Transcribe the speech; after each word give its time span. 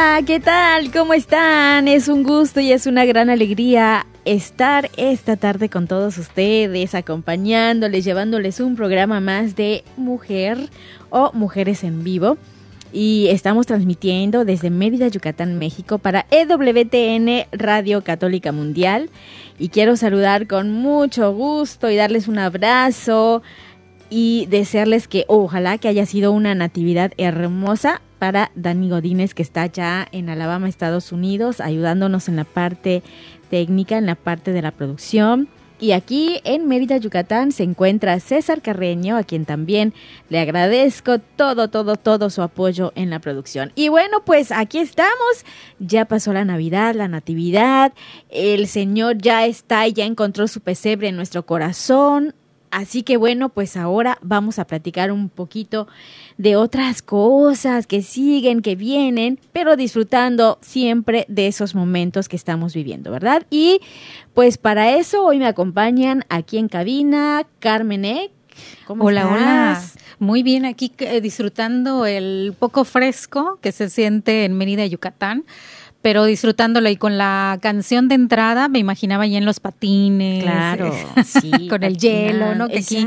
Hola, 0.00 0.22
¿qué 0.24 0.40
tal? 0.40 0.90
¿Cómo 0.92 1.12
están? 1.12 1.86
Es 1.86 2.08
un 2.08 2.22
gusto 2.22 2.58
y 2.58 2.72
es 2.72 2.86
una 2.86 3.04
gran 3.04 3.28
alegría 3.28 4.06
estar 4.24 4.88
esta 4.96 5.36
tarde 5.36 5.68
con 5.68 5.86
todos 5.86 6.16
ustedes, 6.16 6.94
acompañándoles, 6.94 8.02
llevándoles 8.02 8.60
un 8.60 8.76
programa 8.76 9.20
más 9.20 9.56
de 9.56 9.84
mujer 9.98 10.56
o 11.10 11.32
mujeres 11.34 11.84
en 11.84 12.02
vivo. 12.02 12.38
Y 12.94 13.26
estamos 13.28 13.66
transmitiendo 13.66 14.46
desde 14.46 14.70
Mérida, 14.70 15.08
Yucatán, 15.08 15.58
México 15.58 15.98
para 15.98 16.24
EWTN 16.30 17.48
Radio 17.52 18.02
Católica 18.02 18.52
Mundial. 18.52 19.10
Y 19.58 19.68
quiero 19.68 19.96
saludar 19.96 20.46
con 20.46 20.72
mucho 20.72 21.30
gusto 21.34 21.90
y 21.90 21.96
darles 21.96 22.26
un 22.26 22.38
abrazo 22.38 23.42
y 24.08 24.46
desearles 24.46 25.08
que 25.08 25.26
ojalá 25.28 25.76
que 25.76 25.88
haya 25.88 26.06
sido 26.06 26.32
una 26.32 26.54
natividad 26.54 27.12
hermosa 27.18 28.00
para 28.20 28.52
Dani 28.54 28.90
Godínez 28.90 29.34
que 29.34 29.42
está 29.42 29.66
ya 29.66 30.06
en 30.12 30.28
Alabama, 30.28 30.68
Estados 30.68 31.10
Unidos, 31.10 31.60
ayudándonos 31.60 32.28
en 32.28 32.36
la 32.36 32.44
parte 32.44 33.02
técnica, 33.48 33.98
en 33.98 34.06
la 34.06 34.14
parte 34.14 34.52
de 34.52 34.62
la 34.62 34.70
producción. 34.70 35.48
Y 35.80 35.92
aquí 35.92 36.40
en 36.44 36.68
Mérida, 36.68 36.98
Yucatán, 36.98 37.52
se 37.52 37.62
encuentra 37.62 38.20
César 38.20 38.60
Carreño, 38.60 39.16
a 39.16 39.22
quien 39.24 39.46
también 39.46 39.94
le 40.28 40.38
agradezco 40.38 41.18
todo, 41.18 41.68
todo, 41.68 41.96
todo 41.96 42.28
su 42.28 42.42
apoyo 42.42 42.92
en 42.96 43.08
la 43.08 43.18
producción. 43.18 43.72
Y 43.74 43.88
bueno, 43.88 44.22
pues 44.26 44.52
aquí 44.52 44.78
estamos. 44.78 45.46
Ya 45.78 46.04
pasó 46.04 46.34
la 46.34 46.44
Navidad, 46.44 46.94
la 46.94 47.08
Natividad. 47.08 47.94
El 48.28 48.66
Señor 48.66 49.16
ya 49.16 49.46
está 49.46 49.86
y 49.86 49.94
ya 49.94 50.04
encontró 50.04 50.46
su 50.48 50.60
pesebre 50.60 51.08
en 51.08 51.16
nuestro 51.16 51.46
corazón. 51.46 52.34
Así 52.70 53.02
que 53.02 53.16
bueno, 53.16 53.48
pues 53.48 53.76
ahora 53.76 54.18
vamos 54.22 54.58
a 54.58 54.66
platicar 54.66 55.10
un 55.10 55.28
poquito 55.28 55.88
de 56.38 56.56
otras 56.56 57.02
cosas 57.02 57.86
que 57.86 58.02
siguen, 58.02 58.62
que 58.62 58.76
vienen, 58.76 59.40
pero 59.52 59.76
disfrutando 59.76 60.58
siempre 60.60 61.26
de 61.28 61.48
esos 61.48 61.74
momentos 61.74 62.28
que 62.28 62.36
estamos 62.36 62.72
viviendo, 62.74 63.10
¿verdad? 63.10 63.44
Y 63.50 63.80
pues 64.34 64.56
para 64.56 64.96
eso 64.96 65.24
hoy 65.24 65.38
me 65.38 65.46
acompañan 65.46 66.24
aquí 66.28 66.58
en 66.58 66.68
cabina 66.68 67.44
Carmen 67.58 68.04
Eck. 68.04 68.30
¿Cómo 68.86 69.04
hola, 69.04 69.22
estás? 69.22 69.94
hola. 69.96 70.04
Muy 70.18 70.42
bien, 70.42 70.66
aquí 70.66 70.92
eh, 70.98 71.20
disfrutando 71.20 72.04
el 72.04 72.54
poco 72.58 72.84
fresco 72.84 73.58
que 73.62 73.72
se 73.72 73.88
siente 73.88 74.44
en 74.44 74.56
Mérida, 74.56 74.84
Yucatán 74.86 75.44
pero 76.02 76.24
disfrutándolo 76.24 76.88
y 76.88 76.96
con 76.96 77.18
la 77.18 77.58
canción 77.60 78.08
de 78.08 78.14
entrada 78.14 78.68
me 78.68 78.78
imaginaba 78.78 79.26
ya 79.26 79.38
en 79.38 79.44
los 79.44 79.60
patines, 79.60 80.42
claro, 80.42 80.94
sí, 81.24 81.50
con 81.68 81.82
el 81.82 81.98
hielo, 81.98 82.54
¿no? 82.54 82.68
Que 82.68 82.78
aquí, 82.78 83.06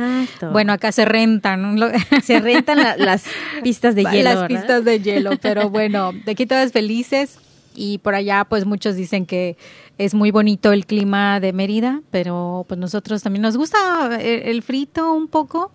bueno, 0.51 0.73
acá 0.73 0.91
se 0.91 1.05
rentan, 1.05 1.75
¿no? 1.75 1.87
se 2.23 2.39
rentan 2.39 2.77
la, 2.77 2.95
las 2.97 3.23
pistas 3.63 3.95
de 3.95 4.03
hielo, 4.03 4.33
las 4.33 4.47
pistas 4.47 4.85
de 4.85 4.99
hielo, 4.99 5.31
pero 5.41 5.69
bueno, 5.69 6.11
de 6.13 6.31
aquí 6.31 6.45
todas 6.45 6.71
felices 6.71 7.39
y 7.75 7.97
por 7.97 8.13
allá 8.13 8.45
pues 8.47 8.65
muchos 8.65 8.95
dicen 8.95 9.25
que 9.25 9.57
es 9.97 10.13
muy 10.13 10.29
bonito 10.29 10.71
el 10.71 10.85
clima 10.85 11.39
de 11.39 11.53
Mérida, 11.53 12.01
pero 12.11 12.65
pues 12.67 12.79
nosotros 12.79 13.23
también 13.23 13.41
nos 13.41 13.57
gusta 13.57 14.19
el, 14.21 14.43
el 14.43 14.61
frito 14.61 15.13
un 15.13 15.27
poco 15.27 15.71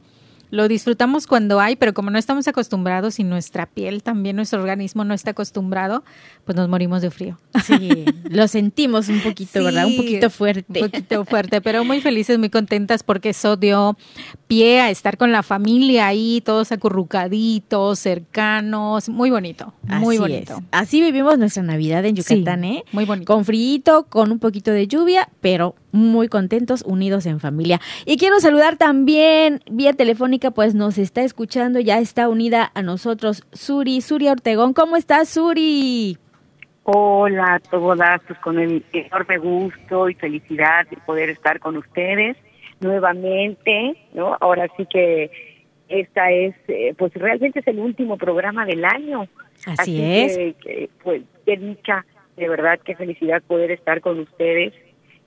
lo 0.50 0.68
disfrutamos 0.68 1.26
cuando 1.26 1.60
hay, 1.60 1.76
pero 1.76 1.94
como 1.94 2.10
no 2.10 2.18
estamos 2.18 2.48
acostumbrados 2.48 3.18
y 3.18 3.24
nuestra 3.24 3.66
piel 3.66 4.02
también, 4.02 4.36
nuestro 4.36 4.60
organismo 4.60 5.04
no 5.04 5.14
está 5.14 5.32
acostumbrado, 5.32 6.04
pues 6.44 6.56
nos 6.56 6.68
morimos 6.68 7.02
de 7.02 7.10
frío. 7.10 7.38
Sí, 7.64 8.04
lo 8.30 8.48
sentimos 8.48 9.08
un 9.08 9.20
poquito, 9.20 9.58
sí, 9.58 9.64
¿verdad? 9.64 9.86
Un 9.86 9.96
poquito 9.96 10.30
fuerte. 10.30 10.82
Un 10.82 10.90
poquito 10.90 11.24
fuerte, 11.24 11.60
pero 11.60 11.84
muy 11.84 12.00
felices, 12.00 12.38
muy 12.38 12.50
contentas 12.50 13.02
porque 13.02 13.30
eso 13.30 13.56
dio 13.56 13.96
pie 14.48 14.80
a 14.80 14.90
estar 14.90 15.18
con 15.18 15.30
la 15.30 15.42
familia 15.42 16.06
ahí, 16.08 16.42
todos 16.44 16.72
acurrucaditos, 16.72 17.98
cercanos, 17.98 19.08
muy 19.08 19.30
bonito, 19.30 19.74
muy 19.82 20.16
Así 20.16 20.18
bonito. 20.18 20.54
Es. 20.54 20.64
Así 20.72 21.00
vivimos 21.00 21.38
nuestra 21.38 21.62
Navidad 21.62 22.04
en 22.06 22.16
Yucatán, 22.16 22.62
sí, 22.62 22.78
¿eh? 22.78 22.84
Muy 22.92 23.04
bonito. 23.04 23.32
Con 23.32 23.44
frío, 23.44 24.06
con 24.08 24.32
un 24.32 24.38
poquito 24.38 24.70
de 24.72 24.88
lluvia, 24.88 25.28
pero 25.40 25.74
muy 25.92 26.28
contentos, 26.28 26.82
unidos 26.86 27.26
en 27.26 27.38
familia. 27.38 27.80
Y 28.06 28.16
quiero 28.16 28.40
saludar 28.40 28.76
también 28.76 29.60
vía 29.70 29.92
telefónica, 29.92 30.50
pues 30.50 30.74
nos 30.74 30.96
está 30.96 31.22
escuchando, 31.22 31.78
ya 31.78 31.98
está 31.98 32.28
unida 32.28 32.72
a 32.74 32.82
nosotros 32.82 33.44
Suri, 33.52 34.00
Suri 34.00 34.28
Ortegón. 34.28 34.72
¿Cómo 34.72 34.96
estás, 34.96 35.28
Suri? 35.28 36.16
Hola 36.84 37.56
a 37.56 37.60
todas, 37.60 38.22
pues 38.26 38.38
con 38.38 38.58
el 38.58 38.82
enorme 38.94 39.36
gusto 39.36 40.08
y 40.08 40.14
felicidad 40.14 40.88
de 40.88 40.96
poder 40.96 41.28
estar 41.28 41.60
con 41.60 41.76
ustedes 41.76 42.38
nuevamente, 42.80 43.96
¿no? 44.12 44.36
Ahora 44.40 44.68
sí 44.76 44.86
que 44.86 45.30
esta 45.88 46.30
es, 46.30 46.54
eh, 46.68 46.94
pues 46.96 47.12
realmente 47.14 47.60
es 47.60 47.66
el 47.66 47.78
último 47.78 48.16
programa 48.16 48.64
del 48.66 48.84
año. 48.84 49.28
Así, 49.66 49.74
Así 49.78 50.02
es. 50.02 50.36
Que, 50.36 50.54
que, 50.54 50.90
pues 51.02 51.22
qué 51.46 51.56
dicha, 51.56 52.04
de 52.36 52.48
verdad, 52.48 52.78
qué 52.84 52.94
felicidad 52.94 53.42
poder 53.42 53.70
estar 53.70 54.00
con 54.00 54.18
ustedes, 54.20 54.72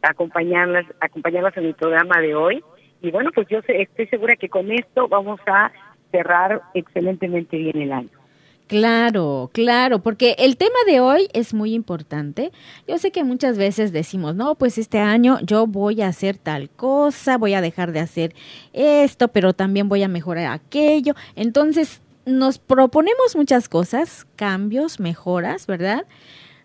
acompañarlas, 0.01 0.85
acompañarlas 0.99 1.57
en 1.57 1.65
el 1.65 1.73
programa 1.75 2.21
de 2.21 2.35
hoy. 2.35 2.63
Y 3.01 3.11
bueno, 3.11 3.31
pues 3.33 3.47
yo 3.49 3.59
estoy 3.67 4.07
segura 4.07 4.35
que 4.35 4.49
con 4.49 4.71
esto 4.71 5.07
vamos 5.07 5.39
a 5.47 5.71
cerrar 6.11 6.61
excelentemente 6.73 7.57
bien 7.57 7.81
el 7.81 7.91
año. 7.91 8.20
Claro, 8.71 9.49
claro, 9.51 10.01
porque 10.01 10.37
el 10.39 10.55
tema 10.55 10.77
de 10.87 11.01
hoy 11.01 11.27
es 11.33 11.53
muy 11.53 11.73
importante. 11.73 12.53
Yo 12.87 12.97
sé 12.99 13.11
que 13.11 13.25
muchas 13.25 13.57
veces 13.57 13.91
decimos, 13.91 14.33
no, 14.33 14.55
pues 14.55 14.77
este 14.77 14.99
año 14.99 15.39
yo 15.41 15.67
voy 15.67 16.01
a 16.01 16.07
hacer 16.07 16.37
tal 16.37 16.69
cosa, 16.69 17.37
voy 17.37 17.53
a 17.53 17.59
dejar 17.59 17.91
de 17.91 17.99
hacer 17.99 18.33
esto, 18.71 19.27
pero 19.27 19.51
también 19.51 19.89
voy 19.89 20.03
a 20.03 20.07
mejorar 20.07 20.53
aquello. 20.53 21.15
Entonces, 21.35 21.99
nos 22.25 22.59
proponemos 22.59 23.35
muchas 23.35 23.67
cosas, 23.67 24.25
cambios, 24.37 25.01
mejoras, 25.01 25.67
¿verdad? 25.67 26.05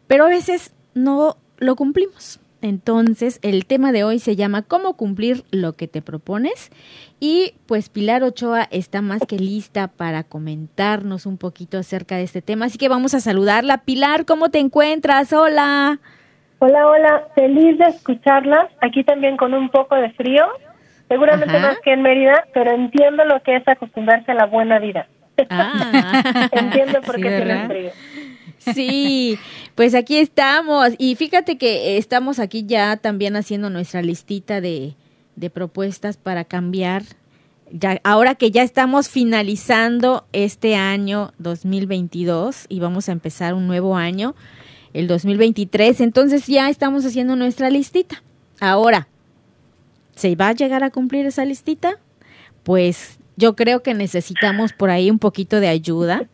Pero 0.06 0.27
a 0.27 0.28
veces 0.28 0.75
no 0.94 1.38
lo 1.59 1.75
cumplimos. 1.75 2.38
Entonces, 2.66 3.38
el 3.43 3.65
tema 3.65 3.93
de 3.93 4.03
hoy 4.03 4.19
se 4.19 4.34
llama 4.34 4.62
¿Cómo 4.62 4.97
cumplir 4.97 5.44
lo 5.53 5.75
que 5.75 5.87
te 5.87 6.02
propones? 6.02 6.73
Y 7.20 7.55
pues 7.67 7.88
Pilar 7.88 8.25
Ochoa 8.25 8.67
está 8.73 9.02
más 9.02 9.23
que 9.25 9.37
lista 9.37 9.87
para 9.87 10.25
comentarnos 10.25 11.26
un 11.26 11.38
poquito 11.38 11.79
acerca 11.79 12.17
de 12.17 12.25
este 12.25 12.43
tema. 12.43 12.67
Así 12.67 12.76
que 12.76 12.88
vamos 12.88 13.14
a 13.14 13.20
saludarla. 13.20 13.79
Pilar, 13.85 14.25
¿cómo 14.25 14.50
te 14.50 14.58
encuentras? 14.58 15.32
Hola. 15.32 16.00
Hola, 16.58 16.88
hola. 16.88 17.29
Feliz 17.37 17.79
de 17.79 17.87
escucharlas. 17.87 18.69
Aquí 18.81 19.05
también 19.05 19.37
con 19.37 19.55
un 19.55 19.70
poco 19.70 19.94
de 19.94 20.11
frío. 20.14 20.44
Seguramente 21.08 21.56
Ajá. 21.56 21.69
más 21.69 21.79
que 21.85 21.93
en 21.93 22.02
Mérida, 22.02 22.46
pero 22.52 22.73
entiendo 22.73 23.25
lo 23.25 23.40
que 23.44 23.56
es 23.56 23.69
acostumbrarse 23.69 24.32
a 24.32 24.35
la 24.35 24.46
buena 24.46 24.81
vida. 24.81 25.06
Ah. 25.50 26.49
entiendo 26.52 27.00
por 27.02 27.14
qué 27.17 27.31
sí, 27.31 27.37
tienen 27.37 27.69
frío. 27.69 27.90
Sí, 28.74 29.38
pues 29.74 29.94
aquí 29.94 30.18
estamos. 30.18 30.90
Y 30.98 31.14
fíjate 31.14 31.58
que 31.58 31.98
estamos 31.98 32.38
aquí 32.38 32.64
ya 32.66 32.96
también 32.96 33.36
haciendo 33.36 33.70
nuestra 33.70 34.02
listita 34.02 34.60
de, 34.60 34.94
de 35.36 35.50
propuestas 35.50 36.16
para 36.16 36.44
cambiar. 36.44 37.04
Ya, 37.70 38.00
ahora 38.04 38.34
que 38.34 38.50
ya 38.50 38.62
estamos 38.62 39.08
finalizando 39.08 40.26
este 40.32 40.76
año 40.76 41.32
2022 41.38 42.66
y 42.68 42.80
vamos 42.80 43.08
a 43.08 43.12
empezar 43.12 43.54
un 43.54 43.66
nuevo 43.66 43.96
año, 43.96 44.36
el 44.92 45.08
2023, 45.08 46.00
entonces 46.00 46.46
ya 46.46 46.70
estamos 46.70 47.04
haciendo 47.04 47.34
nuestra 47.34 47.70
listita. 47.70 48.22
Ahora, 48.60 49.08
¿Se 50.16 50.34
va 50.34 50.48
a 50.48 50.52
llegar 50.52 50.82
a 50.82 50.90
cumplir 50.90 51.26
esa 51.26 51.44
listita? 51.44 51.98
Pues 52.62 53.18
yo 53.36 53.54
creo 53.54 53.82
que 53.82 53.92
necesitamos 53.92 54.72
por 54.72 54.88
ahí 54.88 55.10
un 55.10 55.18
poquito 55.18 55.60
de 55.60 55.68
ayuda. 55.68 56.26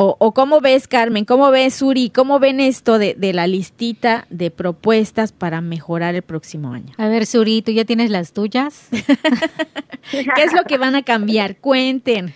O, 0.00 0.14
o 0.20 0.32
cómo 0.32 0.60
ves, 0.60 0.86
Carmen, 0.86 1.24
cómo 1.24 1.50
ves, 1.50 1.74
Suri, 1.74 2.10
cómo 2.10 2.38
ven 2.38 2.60
esto 2.60 3.00
de, 3.00 3.14
de, 3.14 3.32
la 3.32 3.48
listita 3.48 4.26
de 4.30 4.52
propuestas 4.52 5.32
para 5.32 5.60
mejorar 5.60 6.14
el 6.14 6.22
próximo 6.22 6.72
año. 6.72 6.94
A 6.98 7.08
ver, 7.08 7.26
Suri, 7.26 7.62
¿tú 7.62 7.72
ya 7.72 7.84
tienes 7.84 8.08
las 8.08 8.32
tuyas? 8.32 8.88
¿Qué 10.12 10.42
es 10.44 10.52
lo 10.52 10.62
que 10.68 10.78
van 10.78 10.94
a 10.94 11.02
cambiar? 11.02 11.56
Cuenten. 11.56 12.32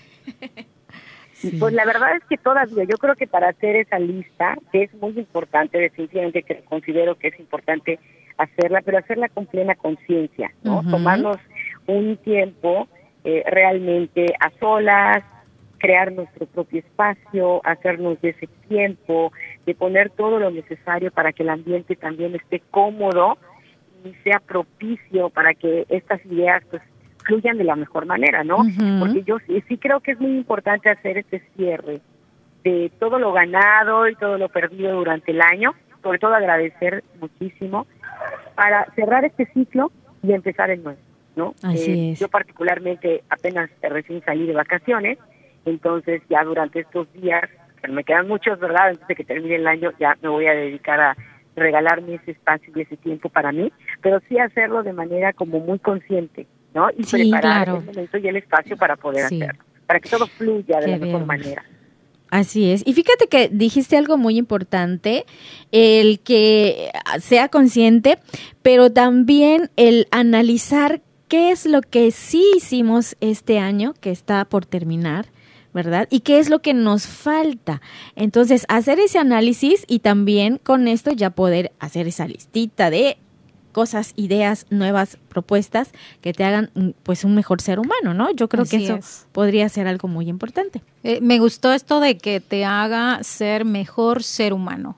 Sí. 1.34 1.56
Pues 1.60 1.72
la 1.72 1.84
verdad 1.84 2.16
es 2.16 2.24
que 2.28 2.36
todavía, 2.36 2.82
yo 2.82 2.96
creo 2.98 3.14
que 3.14 3.28
para 3.28 3.50
hacer 3.50 3.76
esa 3.76 4.00
lista, 4.00 4.56
que 4.72 4.82
es 4.82 4.94
muy 4.94 5.16
importante, 5.16 5.78
definitivamente 5.78 6.42
que 6.42 6.64
considero 6.64 7.16
que 7.16 7.28
es 7.28 7.38
importante 7.38 8.00
hacerla, 8.38 8.82
pero 8.84 8.98
hacerla 8.98 9.28
con 9.28 9.46
plena 9.46 9.76
conciencia, 9.76 10.50
¿no? 10.64 10.78
Uh 10.78 10.82
-huh. 10.82 10.90
Tomarnos 10.90 11.36
un 11.86 12.16
tiempo 12.16 12.88
eh, 13.22 13.44
realmente 13.46 14.34
a 14.40 14.50
solas, 14.58 15.22
crear 15.82 16.12
nuestro 16.12 16.46
propio 16.46 16.78
espacio, 16.78 17.60
hacernos 17.64 18.20
de 18.22 18.28
ese 18.30 18.46
tiempo, 18.68 19.32
de 19.66 19.74
poner 19.74 20.10
todo 20.10 20.38
lo 20.38 20.48
necesario 20.52 21.10
para 21.10 21.32
que 21.32 21.42
el 21.42 21.48
ambiente 21.50 21.96
también 21.96 22.36
esté 22.36 22.62
cómodo 22.70 23.36
y 24.04 24.14
sea 24.22 24.38
propicio 24.38 25.28
para 25.30 25.54
que 25.54 25.84
estas 25.88 26.24
ideas 26.26 26.62
pues 26.70 26.82
fluyan 27.24 27.58
de 27.58 27.64
la 27.64 27.74
mejor 27.74 28.06
manera, 28.06 28.44
¿no? 28.44 28.58
Uh 28.58 28.66
-huh. 28.66 29.00
Porque 29.00 29.24
yo 29.24 29.38
sí, 29.40 29.60
sí 29.68 29.76
creo 29.76 29.98
que 29.98 30.12
es 30.12 30.20
muy 30.20 30.36
importante 30.36 30.88
hacer 30.88 31.18
este 31.18 31.42
cierre 31.56 32.00
de 32.62 32.92
todo 33.00 33.18
lo 33.18 33.32
ganado 33.32 34.08
y 34.08 34.14
todo 34.14 34.38
lo 34.38 34.48
perdido 34.48 34.94
durante 34.94 35.32
el 35.32 35.40
año, 35.40 35.74
sobre 36.00 36.20
todo 36.20 36.34
agradecer 36.34 37.02
muchísimo 37.20 37.88
para 38.54 38.86
cerrar 38.94 39.24
este 39.24 39.46
ciclo 39.46 39.90
y 40.22 40.32
empezar 40.32 40.70
el 40.70 40.84
nuevo, 40.84 41.00
¿no? 41.34 41.54
Así 41.64 41.90
eh, 41.90 42.12
es. 42.12 42.20
Yo 42.20 42.28
particularmente 42.28 43.24
apenas 43.28 43.68
recién 43.82 44.22
salí 44.24 44.46
de 44.46 44.52
vacaciones, 44.52 45.18
entonces 45.64 46.22
ya 46.28 46.44
durante 46.44 46.80
estos 46.80 47.12
días, 47.12 47.42
que 47.82 47.90
me 47.90 48.04
quedan 48.04 48.28
muchos, 48.28 48.58
¿verdad? 48.60 48.88
Antes 48.88 49.06
de 49.08 49.14
que 49.16 49.24
termine 49.24 49.56
el 49.56 49.66
año 49.66 49.90
ya 49.98 50.16
me 50.22 50.28
voy 50.28 50.46
a 50.46 50.52
dedicar 50.54 51.00
a 51.00 51.16
regalarme 51.56 52.14
ese 52.14 52.30
espacio 52.32 52.72
y 52.74 52.80
ese 52.82 52.96
tiempo 52.96 53.28
para 53.28 53.52
mí, 53.52 53.72
pero 54.00 54.20
sí 54.28 54.38
hacerlo 54.38 54.82
de 54.82 54.92
manera 54.92 55.32
como 55.32 55.58
muy 55.60 55.78
consciente, 55.78 56.46
¿no? 56.74 56.88
Y 56.96 57.04
sí, 57.04 57.16
preparar 57.30 57.64
claro. 57.64 57.78
el 57.80 57.84
momento 57.86 58.18
y 58.18 58.28
el 58.28 58.36
espacio 58.36 58.76
para 58.76 58.96
poder 58.96 59.28
Sí. 59.28 59.42
hacerlo, 59.42 59.62
para 59.86 60.00
que 60.00 60.08
todo 60.08 60.26
fluya 60.28 60.78
de 60.80 60.86
Qué 60.86 60.90
la 60.92 60.98
mejor 60.98 61.18
bien. 61.18 61.26
manera. 61.26 61.64
Así 62.30 62.70
es. 62.70 62.82
Y 62.86 62.94
fíjate 62.94 63.26
que 63.28 63.50
dijiste 63.50 63.98
algo 63.98 64.16
muy 64.16 64.38
importante, 64.38 65.26
el 65.70 66.20
que 66.20 66.90
sea 67.20 67.48
consciente, 67.48 68.16
pero 68.62 68.90
también 68.90 69.70
el 69.76 70.06
analizar 70.10 71.02
qué 71.28 71.50
es 71.50 71.66
lo 71.66 71.82
que 71.82 72.10
sí 72.10 72.42
hicimos 72.56 73.16
este 73.20 73.58
año, 73.58 73.92
que 74.00 74.10
está 74.10 74.46
por 74.46 74.64
terminar, 74.64 75.26
¿verdad? 75.74 76.08
Y 76.10 76.20
qué 76.20 76.38
es 76.38 76.50
lo 76.50 76.60
que 76.60 76.74
nos 76.74 77.06
falta. 77.06 77.80
Entonces, 78.16 78.64
hacer 78.68 78.98
ese 78.98 79.18
análisis 79.18 79.84
y 79.86 80.00
también 80.00 80.58
con 80.62 80.88
esto 80.88 81.12
ya 81.12 81.30
poder 81.30 81.72
hacer 81.78 82.06
esa 82.06 82.26
listita 82.26 82.90
de 82.90 83.18
cosas, 83.72 84.12
ideas, 84.16 84.66
nuevas 84.70 85.18
propuestas 85.28 85.90
que 86.20 86.32
te 86.32 86.44
hagan 86.44 86.70
mm, 86.74 86.90
pues 87.02 87.24
un 87.24 87.34
mejor 87.34 87.60
ser 87.60 87.80
humano, 87.80 88.14
¿no? 88.14 88.30
Yo 88.30 88.48
creo 88.48 88.64
que 88.64 88.76
eso 88.76 88.96
es. 88.96 89.26
podría 89.32 89.68
ser 89.68 89.86
algo 89.86 90.08
muy 90.08 90.28
importante. 90.28 90.82
Eh, 91.02 91.20
me 91.20 91.38
gustó 91.38 91.72
esto 91.72 91.98
de 91.98 92.18
que 92.18 92.40
te 92.40 92.64
haga 92.64 93.22
ser 93.22 93.64
mejor 93.64 94.22
ser 94.22 94.52
humano, 94.52 94.96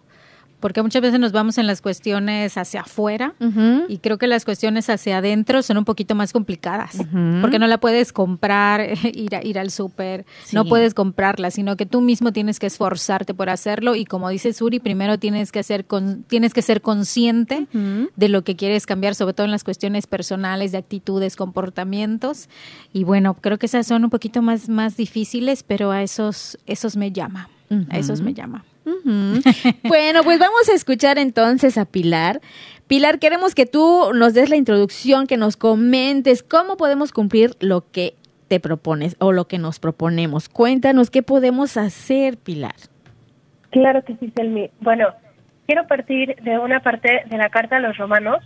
porque 0.65 0.81
muchas 0.81 1.03
veces 1.03 1.21
nos 1.21 1.33
vamos 1.33 1.59
en 1.59 1.67
las 1.67 1.83
cuestiones 1.83 2.57
hacia 2.57 2.81
afuera 2.81 3.35
y 3.87 3.99
creo 3.99 4.17
que 4.17 4.27
las 4.27 4.47
cuestiones 4.47 4.89
hacia 4.89 5.19
adentro 5.19 5.63
son 5.63 5.77
un 5.77 5.85
poquito 5.85 6.15
más 6.15 6.33
complicadas, 6.33 6.97
porque 7.43 7.59
no 7.59 7.67
la 7.67 7.77
puedes 7.77 8.15
comprar, 8.15 8.81
ir, 9.13 9.37
a, 9.37 9.45
ir 9.45 9.59
al 9.59 9.71
súper, 9.71 10.25
no 10.53 10.65
puedes 10.65 10.95
comprarla, 10.95 11.51
sino 11.51 11.77
que 11.77 11.85
tú 11.85 12.01
mismo 12.01 12.33
tienes 12.33 12.59
que 12.59 12.67
esforzarte 12.67 13.35
por 13.35 13.51
hacerlo 13.51 13.95
y 13.95 14.07
como 14.07 14.31
dice 14.31 14.55
Suri, 14.55 14.79
primero 14.79 15.19
tienes 15.19 15.53
que 15.53 15.63
ser, 15.63 15.85
con, 15.85 16.23
tienes 16.23 16.55
que 16.55 16.63
ser 16.63 16.81
consciente 16.81 17.67
de 18.17 18.29
lo 18.31 18.43
que 18.43 18.57
quieres 18.57 18.87
cambiar, 18.87 19.15
sobre 19.15 19.35
todo 19.35 19.45
en 19.45 19.51
las 19.51 19.65
cuestiones 19.65 20.07
personales, 20.07 20.73
de 20.73 20.79
actitudes, 20.79 21.37
comportamientos. 21.37 22.49
Y 22.91 23.05
bueno, 23.05 23.35
creo 23.35 23.59
que 23.59 23.67
esas 23.67 23.87
son 23.87 24.03
un 24.03 24.09
poquito 24.09 24.41
más, 24.41 24.71
más 24.71 24.97
difíciles, 24.97 25.63
pero 25.63 25.91
a 25.91 26.03
esos, 26.03 26.57
esos 26.65 26.97
me 26.97 27.13
llama. 27.13 27.51
A 27.91 27.99
esos 27.99 28.23
me 28.23 28.33
llama. 28.33 28.65
Bueno, 28.85 30.23
pues 30.25 30.39
vamos 30.39 30.69
a 30.71 30.75
escuchar 30.75 31.19
entonces 31.19 31.79
a 31.79 31.85
Pilar. 31.85 32.41
Pilar, 32.87 33.19
queremos 33.19 33.55
que 33.55 33.67
tú 33.67 34.13
nos 34.15 34.35
des 34.35 34.51
la 34.51 34.57
introducción, 34.57 35.27
que 35.27 35.37
nos 35.37 35.57
comentes 35.57 36.43
cómo 36.43 36.77
podemos 36.77 37.13
cumplir 37.13 37.57
lo 37.61 37.91
que 37.91 38.15
te 38.49 38.61
propones 38.61 39.17
o 39.21 39.33
lo 39.33 39.47
que 39.47 39.59
nos 39.59 39.79
proponemos. 39.79 40.49
Cuéntanos 40.49 41.11
qué 41.11 41.23
podemos 41.23 41.77
hacer, 41.77 42.37
Pilar. 42.37 42.75
Claro 43.71 44.05
que 44.05 44.17
sí, 44.17 44.31
Selmi. 44.37 44.71
Bueno, 44.81 45.09
quiero 45.67 45.87
partir 45.87 46.37
de 46.43 46.59
una 46.59 46.81
parte 46.81 47.25
de 47.27 47.39
la 47.39 47.49
carta 47.49 47.77
a 47.77 47.81
los 47.81 47.97
romanos, 47.97 48.45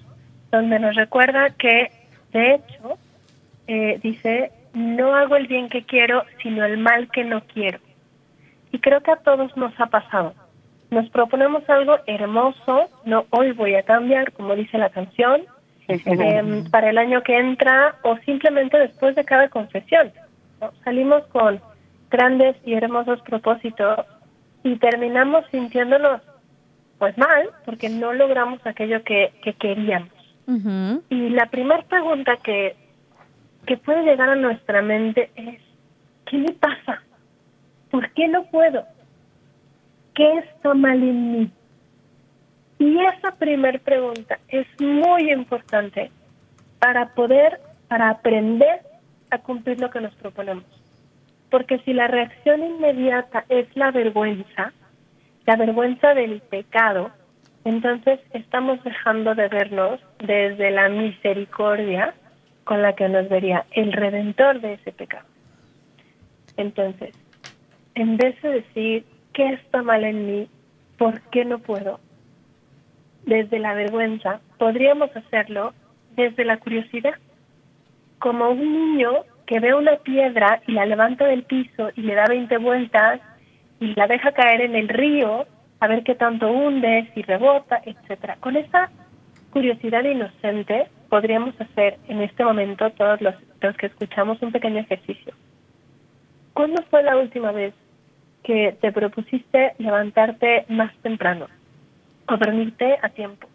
donde 0.52 0.78
nos 0.78 0.94
recuerda 0.94 1.50
que, 1.50 1.90
de 2.32 2.54
hecho, 2.54 2.98
eh, 3.66 3.98
dice, 4.02 4.52
no 4.72 5.14
hago 5.14 5.36
el 5.36 5.46
bien 5.46 5.68
que 5.68 5.84
quiero, 5.84 6.22
sino 6.42 6.64
el 6.64 6.78
mal 6.78 7.10
que 7.10 7.24
no 7.24 7.42
quiero. 7.52 7.80
Y 8.72 8.78
creo 8.78 9.00
que 9.00 9.10
a 9.10 9.16
todos 9.16 9.56
nos 9.56 9.72
ha 9.80 9.86
pasado. 9.86 10.34
Nos 10.90 11.08
proponemos 11.10 11.68
algo 11.68 11.96
hermoso, 12.06 12.88
no 13.04 13.26
hoy 13.30 13.52
voy 13.52 13.74
a 13.74 13.82
cambiar, 13.82 14.32
como 14.32 14.54
dice 14.54 14.78
la 14.78 14.90
canción, 14.90 15.42
eh, 15.88 16.64
para 16.70 16.90
el 16.90 16.98
año 16.98 17.22
que 17.22 17.38
entra 17.38 17.96
o 18.02 18.16
simplemente 18.18 18.78
después 18.78 19.14
de 19.14 19.24
cada 19.24 19.48
confesión. 19.48 20.12
¿no? 20.60 20.72
Salimos 20.84 21.24
con 21.26 21.60
grandes 22.10 22.56
y 22.64 22.74
hermosos 22.74 23.20
propósitos 23.22 24.06
y 24.62 24.76
terminamos 24.76 25.44
sintiéndonos 25.50 26.22
pues 26.98 27.16
mal 27.16 27.50
porque 27.64 27.88
no 27.88 28.12
logramos 28.12 28.64
aquello 28.66 29.02
que, 29.04 29.32
que 29.42 29.52
queríamos. 29.54 30.10
Y 31.10 31.28
la 31.28 31.44
primera 31.46 31.82
pregunta 31.82 32.38
que, 32.42 32.74
que 33.66 33.76
puede 33.76 34.02
llegar 34.02 34.30
a 34.30 34.34
nuestra 34.34 34.80
mente 34.80 35.30
es, 35.36 35.60
¿qué 36.24 36.38
me 36.38 36.52
pasa? 36.52 37.02
¿Por 37.90 38.10
qué 38.12 38.28
no 38.28 38.44
puedo? 38.44 38.84
¿Qué 40.14 40.38
está 40.38 40.74
mal 40.74 41.02
en 41.02 41.32
mí? 41.32 41.50
Y 42.78 42.98
esa 43.00 43.32
primera 43.32 43.78
pregunta 43.78 44.38
es 44.48 44.66
muy 44.80 45.32
importante 45.32 46.10
para 46.78 47.14
poder, 47.14 47.60
para 47.88 48.10
aprender 48.10 48.82
a 49.30 49.38
cumplir 49.38 49.80
lo 49.80 49.90
que 49.90 50.00
nos 50.00 50.14
proponemos. 50.14 50.64
Porque 51.50 51.78
si 51.80 51.92
la 51.92 52.06
reacción 52.06 52.62
inmediata 52.62 53.44
es 53.48 53.66
la 53.74 53.90
vergüenza, 53.90 54.72
la 55.46 55.56
vergüenza 55.56 56.14
del 56.14 56.40
pecado, 56.40 57.10
entonces 57.64 58.20
estamos 58.32 58.82
dejando 58.84 59.34
de 59.34 59.48
vernos 59.48 60.00
desde 60.18 60.70
la 60.70 60.88
misericordia 60.88 62.14
con 62.64 62.82
la 62.82 62.94
que 62.94 63.08
nos 63.08 63.28
vería 63.28 63.64
el 63.72 63.92
redentor 63.92 64.60
de 64.60 64.74
ese 64.74 64.92
pecado. 64.92 65.26
Entonces, 66.56 67.14
en 67.98 68.16
vez 68.16 68.40
de 68.42 68.50
decir, 68.50 69.04
¿qué 69.32 69.54
está 69.54 69.82
mal 69.82 70.04
en 70.04 70.26
mí? 70.26 70.48
¿Por 70.98 71.20
qué 71.30 71.44
no 71.44 71.58
puedo? 71.58 71.98
Desde 73.26 73.58
la 73.58 73.74
vergüenza, 73.74 74.40
podríamos 74.56 75.14
hacerlo 75.16 75.74
desde 76.14 76.44
la 76.44 76.58
curiosidad. 76.58 77.14
Como 78.20 78.50
un 78.50 78.72
niño 78.72 79.10
que 79.46 79.58
ve 79.58 79.74
una 79.74 79.96
piedra 79.96 80.62
y 80.68 80.72
la 80.72 80.86
levanta 80.86 81.26
del 81.26 81.42
piso 81.42 81.90
y 81.96 82.02
le 82.02 82.14
da 82.14 82.26
20 82.28 82.56
vueltas 82.58 83.20
y 83.80 83.94
la 83.96 84.06
deja 84.06 84.30
caer 84.30 84.60
en 84.60 84.76
el 84.76 84.88
río 84.88 85.46
a 85.80 85.86
ver 85.88 86.04
qué 86.04 86.14
tanto 86.14 86.50
hunde, 86.50 87.10
si 87.14 87.22
rebota, 87.22 87.80
etcétera. 87.84 88.36
Con 88.38 88.56
esa 88.56 88.90
curiosidad 89.50 90.04
inocente 90.04 90.86
podríamos 91.08 91.60
hacer 91.60 91.98
en 92.06 92.22
este 92.22 92.44
momento 92.44 92.90
todos 92.90 93.20
los, 93.20 93.34
los 93.60 93.76
que 93.76 93.86
escuchamos 93.86 94.40
un 94.40 94.52
pequeño 94.52 94.78
ejercicio. 94.78 95.34
¿Cuándo 96.52 96.82
fue 96.90 97.02
la 97.02 97.16
última 97.16 97.50
vez 97.50 97.74
que 98.42 98.76
te 98.80 98.92
propusiste 98.92 99.74
levantarte 99.78 100.64
más 100.68 100.94
temprano 101.02 101.46
o 102.26 102.36
dormirte 102.36 102.98
a 103.02 103.08
tiempo? 103.10 103.48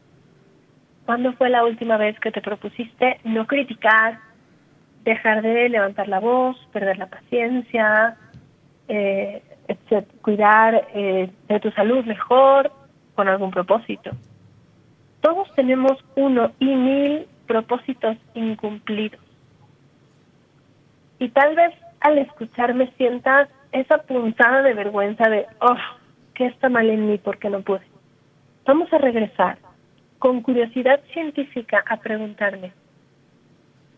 ¿Cuándo 1.06 1.34
fue 1.34 1.50
la 1.50 1.64
última 1.66 1.98
vez 1.98 2.18
que 2.20 2.32
te 2.32 2.42
propusiste 2.42 3.20
no 3.24 3.46
criticar, 3.46 4.20
dejar 5.04 5.42
de 5.42 5.68
levantar 5.70 6.08
la 6.08 6.20
voz, 6.20 6.58
perder 6.72 6.98
la 6.98 7.08
paciencia, 7.08 8.18
eh, 8.88 9.42
cuidar 10.22 10.88
eh, 10.94 11.30
de 11.48 11.60
tu 11.60 11.72
salud 11.72 12.06
mejor 12.06 12.72
con 13.16 13.28
algún 13.28 13.52
propósito? 13.52 14.12
Todos 15.22 15.54
tenemos 15.56 16.04
uno 16.16 16.52
y 16.60 16.66
mil 16.66 17.28
propósitos 17.48 18.18
incumplidos. 18.34 19.20
Y 21.20 21.30
tal 21.30 21.56
vez 21.56 21.74
al 22.00 22.18
escucharme 22.18 22.92
sientas 22.98 23.50
esa 23.74 23.98
punzada 24.04 24.62
de 24.62 24.74
vergüenza 24.74 25.30
de, 25.30 25.46
oh, 25.60 25.76
¿qué 26.36 26.46
está 26.46 26.70
mal 26.70 26.90
en 26.90 27.08
mí 27.08 27.18
porque 27.18 27.50
no 27.50 27.62
pude? 27.62 27.82
Vamos 28.66 28.92
a 28.94 28.98
regresar 28.98 29.58
con 30.20 30.42
curiosidad 30.42 31.02
científica 31.12 31.84
a 31.86 31.98
preguntarme, 31.98 32.72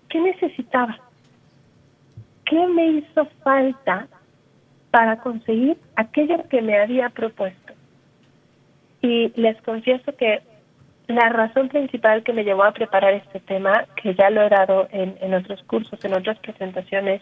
¿qué 0.10 0.20
necesitaba? 0.20 0.98
¿Qué 2.46 2.66
me 2.68 2.88
hizo 2.88 3.26
falta 3.44 4.08
para 4.92 5.18
conseguir 5.18 5.78
aquello 5.96 6.48
que 6.50 6.62
me 6.62 6.80
había 6.80 7.10
propuesto? 7.10 7.74
Y 9.02 9.32
les 9.40 9.62
confieso 9.62 10.16
que 10.16 10.42
la 11.08 11.30
razón 11.30 11.70
principal 11.70 12.24
que 12.24 12.34
me 12.34 12.44
llevó 12.44 12.64
a 12.64 12.72
preparar 12.72 13.14
este 13.14 13.40
tema, 13.42 13.86
que 14.02 14.16
ya 14.16 14.30
lo 14.30 14.42
he 14.42 14.50
dado 14.50 14.88
en, 14.92 15.16
en 15.22 15.34
otros 15.36 15.62
cursos, 15.64 16.04
en 16.04 16.16
otras 16.16 16.40
presentaciones, 16.40 17.22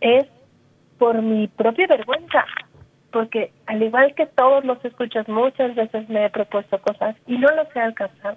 es 0.00 0.26
por 0.98 1.20
mi 1.22 1.48
propia 1.48 1.86
vergüenza, 1.86 2.44
porque 3.10 3.52
al 3.66 3.82
igual 3.82 4.14
que 4.14 4.26
todos 4.26 4.64
los 4.64 4.84
escuchas, 4.84 5.28
muchas 5.28 5.74
veces 5.74 6.08
me 6.08 6.24
he 6.24 6.30
propuesto 6.30 6.80
cosas 6.80 7.16
y 7.26 7.38
no 7.38 7.48
los 7.54 7.68
he 7.74 7.80
alcanzado. 7.80 8.36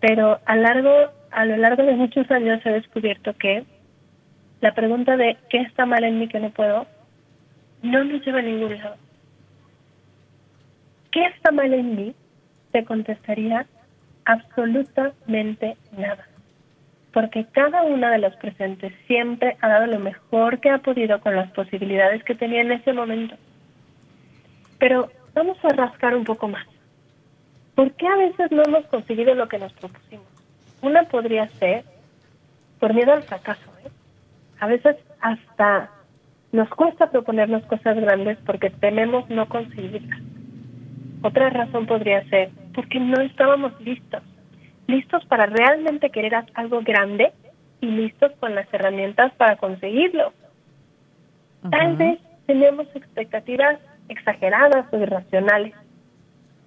Pero 0.00 0.40
a, 0.46 0.56
largo, 0.56 0.90
a 1.30 1.44
lo 1.44 1.56
largo 1.56 1.82
de 1.84 1.94
muchos 1.94 2.30
años 2.30 2.60
he 2.64 2.70
descubierto 2.70 3.34
que 3.34 3.64
la 4.60 4.74
pregunta 4.74 5.16
de 5.16 5.36
¿qué 5.48 5.58
está 5.58 5.86
mal 5.86 6.04
en 6.04 6.18
mí 6.18 6.28
que 6.28 6.40
no 6.40 6.50
puedo? 6.50 6.86
no 7.82 8.04
nos 8.04 8.24
lleva 8.24 8.38
a 8.38 8.42
ningún 8.42 8.78
lado. 8.78 8.96
¿Qué 11.10 11.24
está 11.26 11.50
mal 11.50 11.74
en 11.74 11.96
mí? 11.96 12.14
Te 12.70 12.84
contestaría 12.84 13.66
absolutamente 14.24 15.76
nada 15.90 16.26
porque 17.12 17.46
cada 17.52 17.82
una 17.82 18.10
de 18.10 18.18
los 18.18 18.34
presentes 18.36 18.92
siempre 19.06 19.56
ha 19.60 19.68
dado 19.68 19.86
lo 19.86 19.98
mejor 19.98 20.60
que 20.60 20.70
ha 20.70 20.78
podido 20.78 21.20
con 21.20 21.36
las 21.36 21.50
posibilidades 21.52 22.24
que 22.24 22.34
tenía 22.34 22.62
en 22.62 22.72
ese 22.72 22.92
momento. 22.92 23.36
Pero 24.78 25.10
vamos 25.34 25.58
a 25.64 25.68
rascar 25.68 26.16
un 26.16 26.24
poco 26.24 26.48
más. 26.48 26.66
¿Por 27.74 27.92
qué 27.92 28.06
a 28.06 28.16
veces 28.16 28.50
no 28.50 28.62
hemos 28.62 28.86
conseguido 28.86 29.34
lo 29.34 29.48
que 29.48 29.58
nos 29.58 29.72
propusimos? 29.74 30.26
Una 30.80 31.04
podría 31.04 31.48
ser 31.58 31.84
por 32.80 32.94
miedo 32.94 33.12
al 33.12 33.22
fracaso. 33.22 33.70
¿eh? 33.84 33.90
A 34.60 34.66
veces 34.66 34.96
hasta 35.20 35.90
nos 36.50 36.68
cuesta 36.70 37.10
proponernos 37.10 37.64
cosas 37.64 37.96
grandes 37.96 38.38
porque 38.44 38.70
tememos 38.70 39.28
no 39.30 39.48
conseguirlas. 39.48 40.20
Otra 41.22 41.50
razón 41.50 41.86
podría 41.86 42.28
ser 42.28 42.50
porque 42.74 42.98
no 42.98 43.20
estábamos 43.20 43.78
listos 43.80 44.22
listos 44.92 45.24
para 45.26 45.46
realmente 45.46 46.10
querer 46.10 46.34
algo 46.54 46.82
grande 46.82 47.32
y 47.80 47.86
listos 47.86 48.32
con 48.38 48.54
las 48.54 48.72
herramientas 48.72 49.32
para 49.36 49.56
conseguirlo. 49.56 50.32
Tal 51.70 51.96
vez 51.96 52.18
tenemos 52.46 52.86
expectativas 52.94 53.78
exageradas 54.08 54.86
o 54.92 54.98
irracionales. 54.98 55.74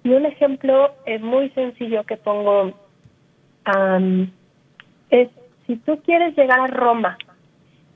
Y 0.02 0.10
un 0.10 0.26
ejemplo 0.26 0.94
es 1.04 1.20
muy 1.20 1.50
sencillo 1.50 2.04
que 2.04 2.16
pongo 2.16 2.72
es 5.10 5.28
si 5.66 5.76
tú 5.76 6.00
quieres 6.02 6.36
llegar 6.36 6.60
a 6.60 6.66
Roma 6.68 7.18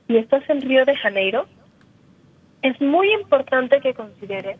y 0.07 0.17
estás 0.17 0.43
en 0.49 0.61
Río 0.61 0.83
de 0.85 0.95
Janeiro, 0.97 1.45
es 2.61 2.79
muy 2.81 3.11
importante 3.13 3.79
que 3.79 3.93
consideres 3.93 4.57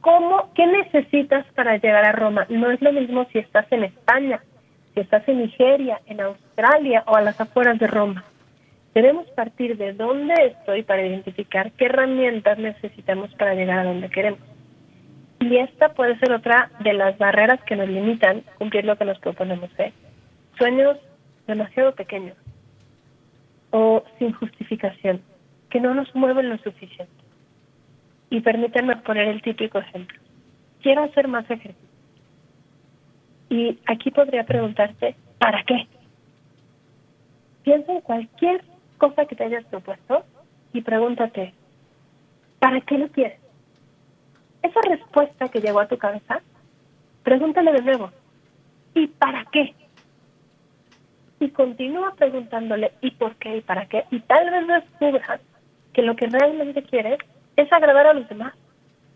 cómo, 0.00 0.50
qué 0.54 0.66
necesitas 0.66 1.44
para 1.54 1.76
llegar 1.76 2.04
a 2.06 2.12
Roma. 2.12 2.46
No 2.48 2.70
es 2.70 2.80
lo 2.80 2.92
mismo 2.92 3.26
si 3.30 3.38
estás 3.38 3.66
en 3.70 3.84
España 3.84 4.40
si 4.96 5.02
estás 5.02 5.28
en 5.28 5.42
Nigeria, 5.42 6.00
en 6.06 6.22
Australia 6.22 7.04
o 7.06 7.16
a 7.16 7.20
las 7.20 7.38
afueras 7.38 7.78
de 7.78 7.86
Roma. 7.86 8.24
Debemos 8.94 9.26
partir 9.32 9.76
de 9.76 9.92
dónde 9.92 10.32
estoy 10.46 10.84
para 10.84 11.06
identificar 11.06 11.70
qué 11.72 11.84
herramientas 11.84 12.58
necesitamos 12.58 13.30
para 13.34 13.54
llegar 13.54 13.80
a 13.80 13.84
donde 13.84 14.08
queremos. 14.08 14.40
Y 15.40 15.58
esta 15.58 15.90
puede 15.90 16.18
ser 16.18 16.32
otra 16.32 16.70
de 16.80 16.94
las 16.94 17.18
barreras 17.18 17.62
que 17.64 17.76
nos 17.76 17.90
limitan 17.90 18.42
cumplir 18.56 18.86
lo 18.86 18.96
que 18.96 19.04
nos 19.04 19.18
proponemos 19.18 19.68
¿eh? 19.76 19.92
Sueños 20.56 20.96
demasiado 21.46 21.94
pequeños 21.94 22.38
o 23.72 24.02
sin 24.18 24.32
justificación, 24.32 25.20
que 25.68 25.78
no 25.78 25.92
nos 25.92 26.14
mueven 26.14 26.48
lo 26.48 26.56
suficiente. 26.56 27.12
Y 28.30 28.40
permítanme 28.40 28.96
poner 28.96 29.28
el 29.28 29.42
típico 29.42 29.78
ejemplo. 29.78 30.18
Quiero 30.80 31.02
hacer 31.02 31.28
más 31.28 31.44
ejercicio 31.50 31.85
y 33.48 33.78
aquí 33.86 34.10
podría 34.10 34.44
preguntarte, 34.44 35.16
¿para 35.38 35.62
qué? 35.64 35.86
Piensa 37.62 37.92
en 37.92 38.00
cualquier 38.00 38.64
cosa 38.98 39.26
que 39.26 39.36
te 39.36 39.44
hayas 39.44 39.64
propuesto 39.66 40.24
y 40.72 40.80
pregúntate, 40.80 41.54
¿para 42.58 42.80
qué 42.80 42.98
lo 42.98 43.08
quieres? 43.08 43.38
Esa 44.62 44.80
respuesta 44.88 45.48
que 45.48 45.60
llegó 45.60 45.80
a 45.80 45.88
tu 45.88 45.96
cabeza, 45.96 46.40
pregúntale 47.22 47.72
de 47.72 47.82
nuevo, 47.82 48.10
¿y 48.94 49.06
para 49.06 49.44
qué? 49.52 49.74
Y 51.38 51.50
continúa 51.50 52.14
preguntándole, 52.14 52.92
¿y 53.00 53.10
por 53.12 53.36
qué? 53.36 53.58
¿y 53.58 53.60
para 53.60 53.86
qué? 53.86 54.04
Y 54.10 54.20
tal 54.20 54.50
vez 54.50 54.66
descubras 54.66 55.40
que 55.92 56.02
lo 56.02 56.16
que 56.16 56.26
realmente 56.26 56.82
quieres 56.82 57.18
es 57.56 57.72
agradar 57.72 58.06
a 58.06 58.14
los 58.14 58.28
demás 58.28 58.54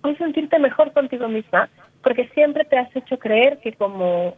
o 0.03 0.15
sentirte 0.15 0.59
mejor 0.59 0.93
contigo 0.93 1.29
misma 1.29 1.69
porque 2.03 2.29
siempre 2.29 2.65
te 2.65 2.79
has 2.79 2.95
hecho 2.97 3.19
creer 3.19 3.59
que 3.59 3.73
como, 3.73 4.35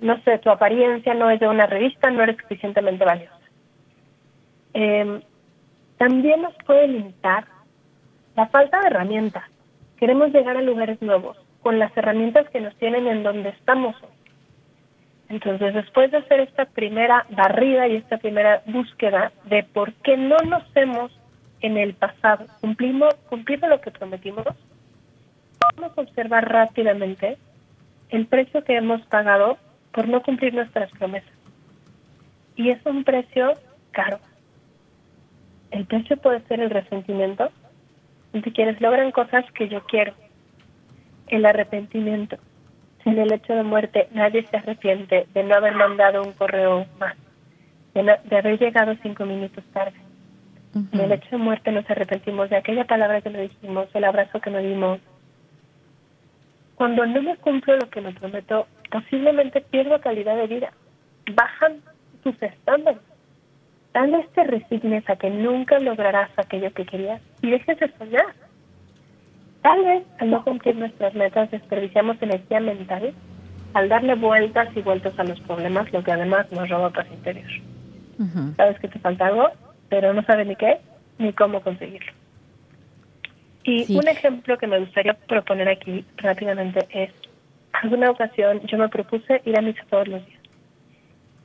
no 0.00 0.22
sé, 0.22 0.38
tu 0.38 0.50
apariencia 0.50 1.14
no 1.14 1.30
es 1.30 1.40
de 1.40 1.48
una 1.48 1.66
revista, 1.66 2.10
no 2.10 2.22
eres 2.22 2.36
suficientemente 2.38 3.04
valiosa. 3.04 3.38
Em, 4.74 5.20
también 5.96 6.42
nos 6.42 6.54
puede 6.66 6.88
limitar 6.88 7.44
la 8.36 8.46
falta 8.46 8.80
de 8.80 8.88
herramientas. 8.88 9.44
Queremos 9.96 10.32
llegar 10.32 10.56
a 10.56 10.62
lugares 10.62 11.00
nuevos 11.02 11.36
con 11.62 11.78
las 11.78 11.96
herramientas 11.96 12.48
que 12.50 12.60
nos 12.60 12.74
tienen 12.76 13.06
en 13.08 13.22
donde 13.22 13.50
estamos 13.50 13.96
Entonces, 15.28 15.74
después 15.74 16.10
de 16.10 16.18
hacer 16.18 16.40
esta 16.40 16.64
primera 16.64 17.26
barrida 17.28 17.86
y 17.86 17.96
esta 17.96 18.16
primera 18.16 18.62
búsqueda 18.64 19.30
de 19.44 19.62
por 19.62 19.92
qué 19.94 20.16
no 20.16 20.38
nos 20.38 20.64
hemos 20.74 21.12
en 21.60 21.76
el 21.76 21.92
pasado 21.94 22.46
cumplimos, 22.60 23.14
cumplir 23.28 23.60
lo 23.60 23.80
que 23.80 23.90
prometimos, 23.90 24.46
Vamos 25.60 25.96
a 25.96 26.00
observar 26.00 26.50
rápidamente 26.50 27.38
el 28.10 28.26
precio 28.26 28.64
que 28.64 28.76
hemos 28.76 29.02
pagado 29.06 29.58
por 29.92 30.08
no 30.08 30.22
cumplir 30.22 30.54
nuestras 30.54 30.90
promesas. 30.92 31.32
Y 32.56 32.70
es 32.70 32.84
un 32.86 33.04
precio 33.04 33.52
caro. 33.92 34.18
El 35.70 35.86
precio 35.86 36.16
puede 36.16 36.40
ser 36.42 36.60
el 36.60 36.70
resentimiento, 36.70 37.50
si 38.32 38.52
quieres 38.52 38.80
logran 38.80 39.10
cosas 39.10 39.44
que 39.52 39.68
yo 39.68 39.84
quiero. 39.84 40.12
El 41.28 41.44
arrepentimiento. 41.44 42.38
En 43.04 43.18
el 43.18 43.32
hecho 43.32 43.54
de 43.54 43.62
muerte 43.62 44.08
nadie 44.12 44.46
se 44.46 44.56
arrepiente 44.56 45.26
de 45.32 45.42
no 45.42 45.54
haber 45.54 45.74
mandado 45.74 46.22
un 46.22 46.32
correo 46.32 46.86
más, 46.98 47.16
de, 47.94 48.36
haber 48.36 48.58
llegado 48.58 48.94
cinco 49.02 49.24
minutos 49.24 49.64
tarde. 49.72 49.96
En 50.92 51.00
el 51.00 51.12
hecho 51.12 51.28
de 51.30 51.38
muerte 51.38 51.72
nos 51.72 51.88
arrepentimos 51.90 52.50
de 52.50 52.56
aquella 52.56 52.84
palabra 52.84 53.20
que 53.20 53.30
nos 53.30 53.42
dijimos, 53.42 53.88
el 53.94 54.04
abrazo 54.04 54.40
que 54.40 54.50
nos 54.50 54.62
dimos, 54.62 55.00
cuando 56.78 57.04
no 57.04 57.20
me 57.20 57.36
cumplo 57.38 57.76
lo 57.76 57.90
que 57.90 58.00
me 58.00 58.12
prometo, 58.12 58.68
posiblemente 58.88 59.60
pierdo 59.60 60.00
calidad 60.00 60.36
de 60.36 60.46
vida. 60.46 60.72
Bajan 61.34 61.78
tus 62.22 62.40
estándares. 62.40 63.02
Tal 63.90 64.12
vez 64.12 64.30
te 64.30 64.44
resignes 64.44 65.02
a 65.10 65.16
que 65.16 65.28
nunca 65.28 65.80
lograrás 65.80 66.30
aquello 66.36 66.72
que 66.72 66.86
querías 66.86 67.20
y 67.42 67.50
dejes 67.50 67.80
de 67.80 67.92
soñar. 67.98 68.32
Tal 69.60 69.84
vez 69.84 70.04
al 70.20 70.30
no 70.30 70.44
cumplir 70.44 70.76
nuestras 70.76 71.14
metas 71.14 71.50
desperdiciamos 71.50 72.22
energía 72.22 72.60
mental 72.60 73.12
al 73.74 73.88
darle 73.88 74.14
vueltas 74.14 74.68
y 74.76 74.80
vueltas 74.80 75.18
a 75.18 75.24
los 75.24 75.40
problemas, 75.40 75.92
lo 75.92 76.04
que 76.04 76.12
además 76.12 76.46
nos 76.52 76.68
roba 76.68 76.90
paz 76.90 77.08
interior. 77.10 77.50
Sabes 78.56 78.78
que 78.78 78.86
te 78.86 79.00
falta 79.00 79.26
algo, 79.26 79.48
pero 79.88 80.14
no 80.14 80.22
sabes 80.22 80.46
ni 80.46 80.54
qué 80.54 80.78
ni 81.18 81.32
cómo 81.32 81.60
conseguirlo. 81.60 82.12
Y 83.64 83.96
un 83.96 84.08
ejemplo 84.08 84.56
que 84.56 84.66
me 84.66 84.78
gustaría 84.78 85.14
proponer 85.14 85.68
aquí 85.68 86.04
rápidamente 86.16 86.86
es, 86.90 87.10
alguna 87.72 88.10
ocasión 88.10 88.60
yo 88.66 88.78
me 88.78 88.88
propuse 88.88 89.42
ir 89.44 89.58
a 89.58 89.62
misa 89.62 89.84
todos 89.90 90.08
los 90.08 90.24
días. 90.26 90.40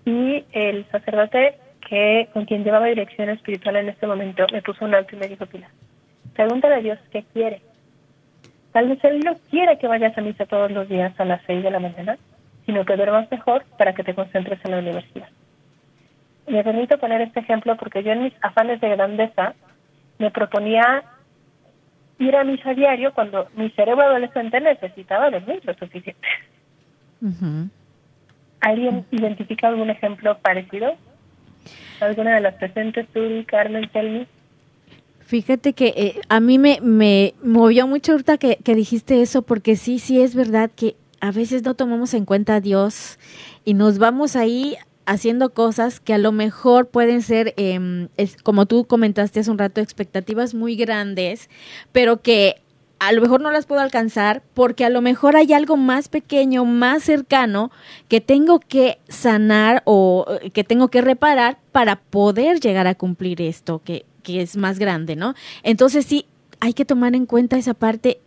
Y 0.05 0.46
el 0.51 0.86
sacerdote 0.89 1.58
que 1.88 2.29
con 2.34 2.46
quien 2.46 2.63
llevaba 2.63 2.88
dirección 2.88 3.29
espiritual 3.29 3.75
en 3.77 3.89
este 3.89 4.08
momento 4.08 4.46
me 4.51 4.62
puso 4.62 4.86
un 4.86 4.96
alto 4.96 5.15
y 5.15 5.20
me 5.20 5.27
dijo, 5.27 5.46
Pilar, 5.46 5.70
pregúntale 6.34 6.75
a 6.75 6.82
Dios 6.82 7.00
qué 7.12 7.24
quiere. 7.34 7.62
Tal 8.72 8.89
vez 8.89 9.03
Él 9.03 9.20
no 9.20 9.36
quiere 9.50 9.77
que 9.77 9.88
vayas 9.88 10.17
a 10.17 10.22
misa 10.22 10.46
todos 10.46 10.72
los 10.72 10.89
días 10.89 11.13
a 11.20 11.25
las 11.25 11.41
seis 11.46 11.63
de 11.63 11.72
la 11.72 11.79
mañana, 11.79 12.17
sino 12.65 12.86
que 12.86 12.96
duermas 12.96 13.29
mejor 13.29 13.63
para 13.77 13.93
que 13.93 14.03
te 14.03 14.15
concentres 14.15 14.60
en 14.63 14.72
la 14.72 14.79
universidad. 14.79 15.29
Me 16.48 16.63
permito 16.63 16.98
poner 16.98 17.22
este 17.22 17.41
ejemplo 17.41 17.77
porque 17.77 18.03
yo 18.03 18.12
en 18.12 18.24
mis 18.24 18.34
afanes 18.41 18.82
de 18.82 18.89
grandeza 18.89 19.53
me 20.17 20.32
proponía 20.32 21.03
ir 22.23 22.35
a 22.35 22.43
misa 22.43 22.73
diario 22.73 23.13
cuando 23.13 23.47
mi 23.55 23.69
cerebro 23.71 24.03
adolescente 24.03 24.59
necesitaba 24.59 25.29
dormir 25.29 25.61
lo 25.63 25.73
suficiente. 25.73 26.27
¿Alguien 28.61 29.05
identifica 29.11 29.67
algún 29.67 29.89
ejemplo 29.89 30.37
parecido? 30.39 30.95
¿Alguna 31.99 32.35
de 32.35 32.41
las 32.41 32.55
presentes, 32.55 33.07
tú, 33.13 33.19
Carmen, 33.45 33.89
Selmi? 33.91 34.27
Fíjate 35.21 35.73
que 35.73 35.93
eh, 35.95 36.21
a 36.27 36.39
mí 36.39 36.57
me, 36.57 36.79
me 36.81 37.33
movió 37.41 37.87
mucho 37.87 38.11
ahorita 38.11 38.37
que, 38.37 38.57
que 38.57 38.75
dijiste 38.75 39.21
eso, 39.21 39.41
porque 39.41 39.75
sí, 39.75 39.99
sí 39.99 40.21
es 40.21 40.35
verdad 40.35 40.69
que 40.75 40.95
a 41.21 41.31
veces 41.31 41.63
no 41.63 41.73
tomamos 41.73 42.13
en 42.13 42.25
cuenta 42.25 42.55
a 42.55 42.61
Dios 42.61 43.17
y 43.63 43.73
nos 43.73 43.97
vamos 43.97 44.35
ahí 44.35 44.75
haciendo 45.05 45.53
cosas 45.53 46.00
que 46.00 46.13
a 46.13 46.17
lo 46.17 46.31
mejor 46.31 46.88
pueden 46.88 47.22
ser, 47.22 47.53
em, 47.57 48.07
como 48.43 48.65
tú 48.65 48.86
comentaste 48.86 49.39
hace 49.39 49.51
un 49.51 49.57
rato, 49.57 49.81
expectativas 49.81 50.53
muy 50.53 50.75
grandes, 50.75 51.50
pero 51.91 52.22
que 52.22 52.62
a 53.00 53.12
lo 53.12 53.22
mejor 53.22 53.41
no 53.41 53.51
las 53.51 53.65
puedo 53.65 53.81
alcanzar 53.81 54.43
porque 54.53 54.86
a 54.86 54.89
lo 54.89 55.01
mejor 55.01 55.36
hay 55.36 55.51
algo 55.51 55.75
más 55.75 56.07
pequeño, 56.07 56.63
más 56.63 57.03
cercano 57.03 57.69
que 58.07 58.22
tengo 58.22 58.60
que 58.60 59.00
sanar 59.10 59.81
o 59.86 60.25
eh, 60.41 60.51
que 60.51 60.63
tengo 60.63 60.88
que 60.88 61.01
reparar 61.01 61.57
para 61.74 61.98
poder 61.98 62.62
llegar 62.62 62.88
a 62.88 62.95
cumplir 62.95 63.41
esto 63.41 63.81
que, 63.83 64.05
que 64.24 64.41
es 64.41 64.55
más 64.55 64.79
grande, 64.79 65.17
¿no? 65.17 65.36
Entonces 65.63 66.05
sí, 66.05 66.25
hay 66.62 66.74
que 66.74 66.86
tomar 66.86 67.13
en 67.13 67.25
cuenta 67.25 67.57
esa 67.57 67.74
parte 67.74 68.22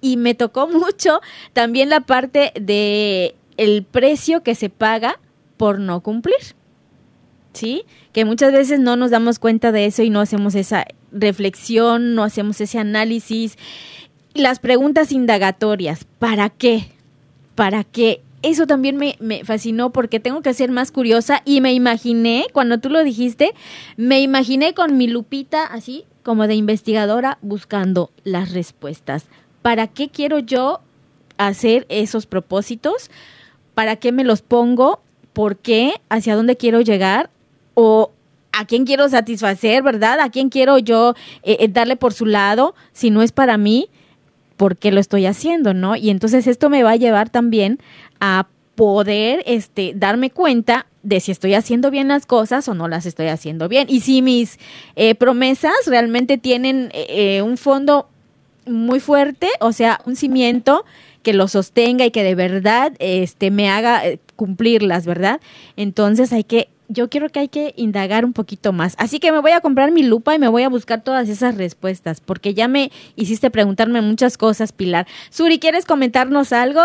y 0.00 0.16
me 0.16 0.34
tocó 0.34 0.68
mucho 0.68 1.20
también 1.52 1.88
la 1.88 2.00
parte 2.00 2.52
de 2.60 3.34
el 3.56 3.82
precio 3.82 4.44
que 4.44 4.54
se 4.54 4.70
paga 4.70 5.18
por 5.60 5.78
no 5.78 6.00
cumplir. 6.00 6.38
¿Sí? 7.52 7.84
Que 8.14 8.24
muchas 8.24 8.50
veces 8.50 8.80
no 8.80 8.96
nos 8.96 9.10
damos 9.10 9.38
cuenta 9.38 9.72
de 9.72 9.84
eso 9.84 10.02
y 10.02 10.08
no 10.08 10.22
hacemos 10.22 10.54
esa 10.54 10.86
reflexión, 11.12 12.14
no 12.14 12.24
hacemos 12.24 12.62
ese 12.62 12.78
análisis 12.78 13.58
las 14.32 14.58
preguntas 14.58 15.12
indagatorias, 15.12 16.06
¿para 16.18 16.48
qué? 16.48 16.86
¿Para 17.56 17.84
qué? 17.84 18.22
Eso 18.40 18.66
también 18.66 18.96
me, 18.96 19.16
me, 19.20 19.44
fascinó 19.44 19.90
porque 19.90 20.18
tengo 20.18 20.40
que 20.40 20.54
ser 20.54 20.70
más 20.70 20.92
curiosa 20.92 21.42
y 21.44 21.60
me 21.60 21.74
imaginé, 21.74 22.46
cuando 22.54 22.78
tú 22.78 22.88
lo 22.88 23.04
dijiste, 23.04 23.52
me 23.98 24.22
imaginé 24.22 24.72
con 24.72 24.96
mi 24.96 25.08
lupita 25.08 25.64
así 25.66 26.06
como 26.22 26.46
de 26.46 26.54
investigadora 26.54 27.36
buscando 27.42 28.12
las 28.24 28.52
respuestas. 28.52 29.26
¿Para 29.60 29.88
qué 29.88 30.08
quiero 30.08 30.38
yo 30.38 30.80
hacer 31.36 31.84
esos 31.90 32.24
propósitos? 32.24 33.10
¿Para 33.74 33.96
qué 33.96 34.10
me 34.10 34.24
los 34.24 34.40
pongo? 34.40 35.02
¿Por 35.32 35.56
qué? 35.56 35.94
¿Hacia 36.08 36.36
dónde 36.36 36.56
quiero 36.56 36.80
llegar? 36.80 37.30
¿O 37.74 38.12
a 38.52 38.66
quién 38.66 38.84
quiero 38.84 39.08
satisfacer, 39.08 39.82
verdad? 39.82 40.20
¿A 40.20 40.30
quién 40.30 40.48
quiero 40.48 40.78
yo 40.78 41.14
eh, 41.42 41.58
eh, 41.60 41.68
darle 41.68 41.96
por 41.96 42.12
su 42.12 42.26
lado 42.26 42.74
si 42.92 43.10
no 43.10 43.22
es 43.22 43.32
para 43.32 43.56
mí? 43.56 43.88
por 44.60 44.76
qué 44.76 44.92
lo 44.92 45.00
estoy 45.00 45.24
haciendo, 45.24 45.72
¿no? 45.72 45.96
Y 45.96 46.10
entonces 46.10 46.46
esto 46.46 46.68
me 46.68 46.82
va 46.82 46.90
a 46.90 46.96
llevar 46.96 47.30
también 47.30 47.78
a 48.20 48.46
poder 48.74 49.42
este, 49.46 49.94
darme 49.96 50.28
cuenta 50.28 50.84
de 51.02 51.20
si 51.20 51.32
estoy 51.32 51.54
haciendo 51.54 51.90
bien 51.90 52.08
las 52.08 52.26
cosas 52.26 52.68
o 52.68 52.74
no 52.74 52.86
las 52.86 53.06
estoy 53.06 53.28
haciendo 53.28 53.70
bien. 53.70 53.86
Y 53.88 54.00
si 54.00 54.20
mis 54.20 54.58
eh, 54.96 55.14
promesas 55.14 55.72
realmente 55.86 56.36
tienen 56.36 56.90
eh, 56.92 57.06
eh, 57.38 57.42
un 57.42 57.56
fondo 57.56 58.10
muy 58.66 59.00
fuerte, 59.00 59.48
o 59.60 59.72
sea, 59.72 59.98
un 60.04 60.14
cimiento 60.14 60.84
que 61.22 61.32
lo 61.32 61.48
sostenga 61.48 62.04
y 62.04 62.10
que 62.10 62.22
de 62.22 62.34
verdad 62.34 62.92
este, 62.98 63.50
me 63.50 63.70
haga 63.70 64.02
cumplirlas, 64.40 65.04
¿verdad? 65.04 65.38
Entonces 65.76 66.32
hay 66.32 66.44
que 66.44 66.68
yo 66.88 67.10
quiero 67.10 67.28
que 67.28 67.40
hay 67.40 67.48
que 67.48 67.74
indagar 67.76 68.24
un 68.24 68.32
poquito 68.32 68.72
más. 68.72 68.96
Así 68.98 69.20
que 69.20 69.32
me 69.32 69.40
voy 69.40 69.50
a 69.50 69.60
comprar 69.60 69.92
mi 69.92 70.02
lupa 70.02 70.34
y 70.34 70.38
me 70.38 70.48
voy 70.48 70.62
a 70.62 70.70
buscar 70.70 71.04
todas 71.04 71.28
esas 71.28 71.58
respuestas, 71.58 72.22
porque 72.22 72.54
ya 72.54 72.66
me 72.66 72.90
hiciste 73.16 73.50
preguntarme 73.50 74.00
muchas 74.00 74.38
cosas, 74.38 74.72
Pilar. 74.72 75.06
Suri, 75.28 75.58
¿quieres 75.58 75.84
comentarnos 75.84 76.54
algo? 76.54 76.80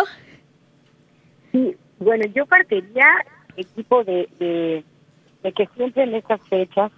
Sí, 1.54 1.78
bueno, 2.00 2.26
yo 2.36 2.46
partiría, 2.46 3.08
equipo, 3.56 4.04
de, 4.04 4.28
de, 4.38 4.84
de 5.42 5.52
que 5.54 5.66
siempre 5.78 6.04
en 6.04 6.16
estas 6.16 6.42
fechas 6.50 6.92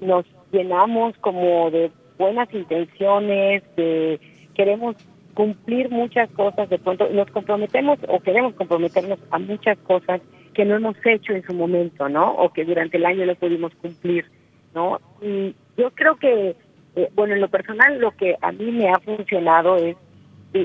nos 0.00 0.24
llenamos 0.50 1.14
como 1.18 1.70
de 1.70 1.92
buenas 2.16 2.48
intenciones, 2.54 3.62
de 3.76 4.18
queremos 4.54 4.96
cumplir 5.36 5.90
muchas 5.90 6.30
cosas, 6.30 6.68
de 6.70 6.78
pronto 6.78 7.06
nos 7.10 7.30
comprometemos 7.30 7.98
o 8.08 8.20
queremos 8.20 8.54
comprometernos 8.54 9.18
a 9.30 9.38
muchas 9.38 9.76
cosas 9.80 10.22
que 10.54 10.64
no 10.64 10.76
hemos 10.76 10.96
hecho 11.04 11.34
en 11.34 11.44
su 11.46 11.52
momento, 11.52 12.08
¿no? 12.08 12.32
O 12.32 12.54
que 12.54 12.64
durante 12.64 12.96
el 12.96 13.04
año 13.04 13.26
no 13.26 13.34
pudimos 13.34 13.74
cumplir, 13.74 14.24
¿no? 14.74 14.98
Y 15.20 15.54
yo 15.76 15.90
creo 15.90 16.16
que, 16.16 16.56
eh, 16.96 17.10
bueno, 17.14 17.34
en 17.34 17.42
lo 17.42 17.48
personal 17.48 17.98
lo 18.00 18.12
que 18.12 18.34
a 18.40 18.50
mí 18.50 18.72
me 18.72 18.88
ha 18.88 18.98
funcionado 18.98 19.76
es 19.76 19.96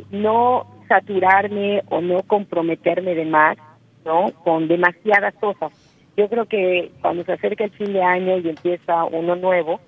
no 0.09 0.65
saturarme 0.87 1.83
o 1.89 1.99
no 1.99 2.23
comprometerme 2.23 3.13
de 3.13 3.25
más, 3.25 3.57
¿no? 4.05 4.31
Con 4.45 4.69
demasiadas 4.69 5.33
cosas. 5.35 5.73
Yo 6.15 6.29
creo 6.29 6.45
que 6.45 6.91
cuando 7.01 7.25
se 7.25 7.33
acerca 7.33 7.65
el 7.65 7.71
fin 7.71 7.91
de 7.91 8.01
año 8.01 8.37
y 8.37 8.47
empieza 8.47 9.03
uno 9.03 9.35
nuevo, 9.35 9.81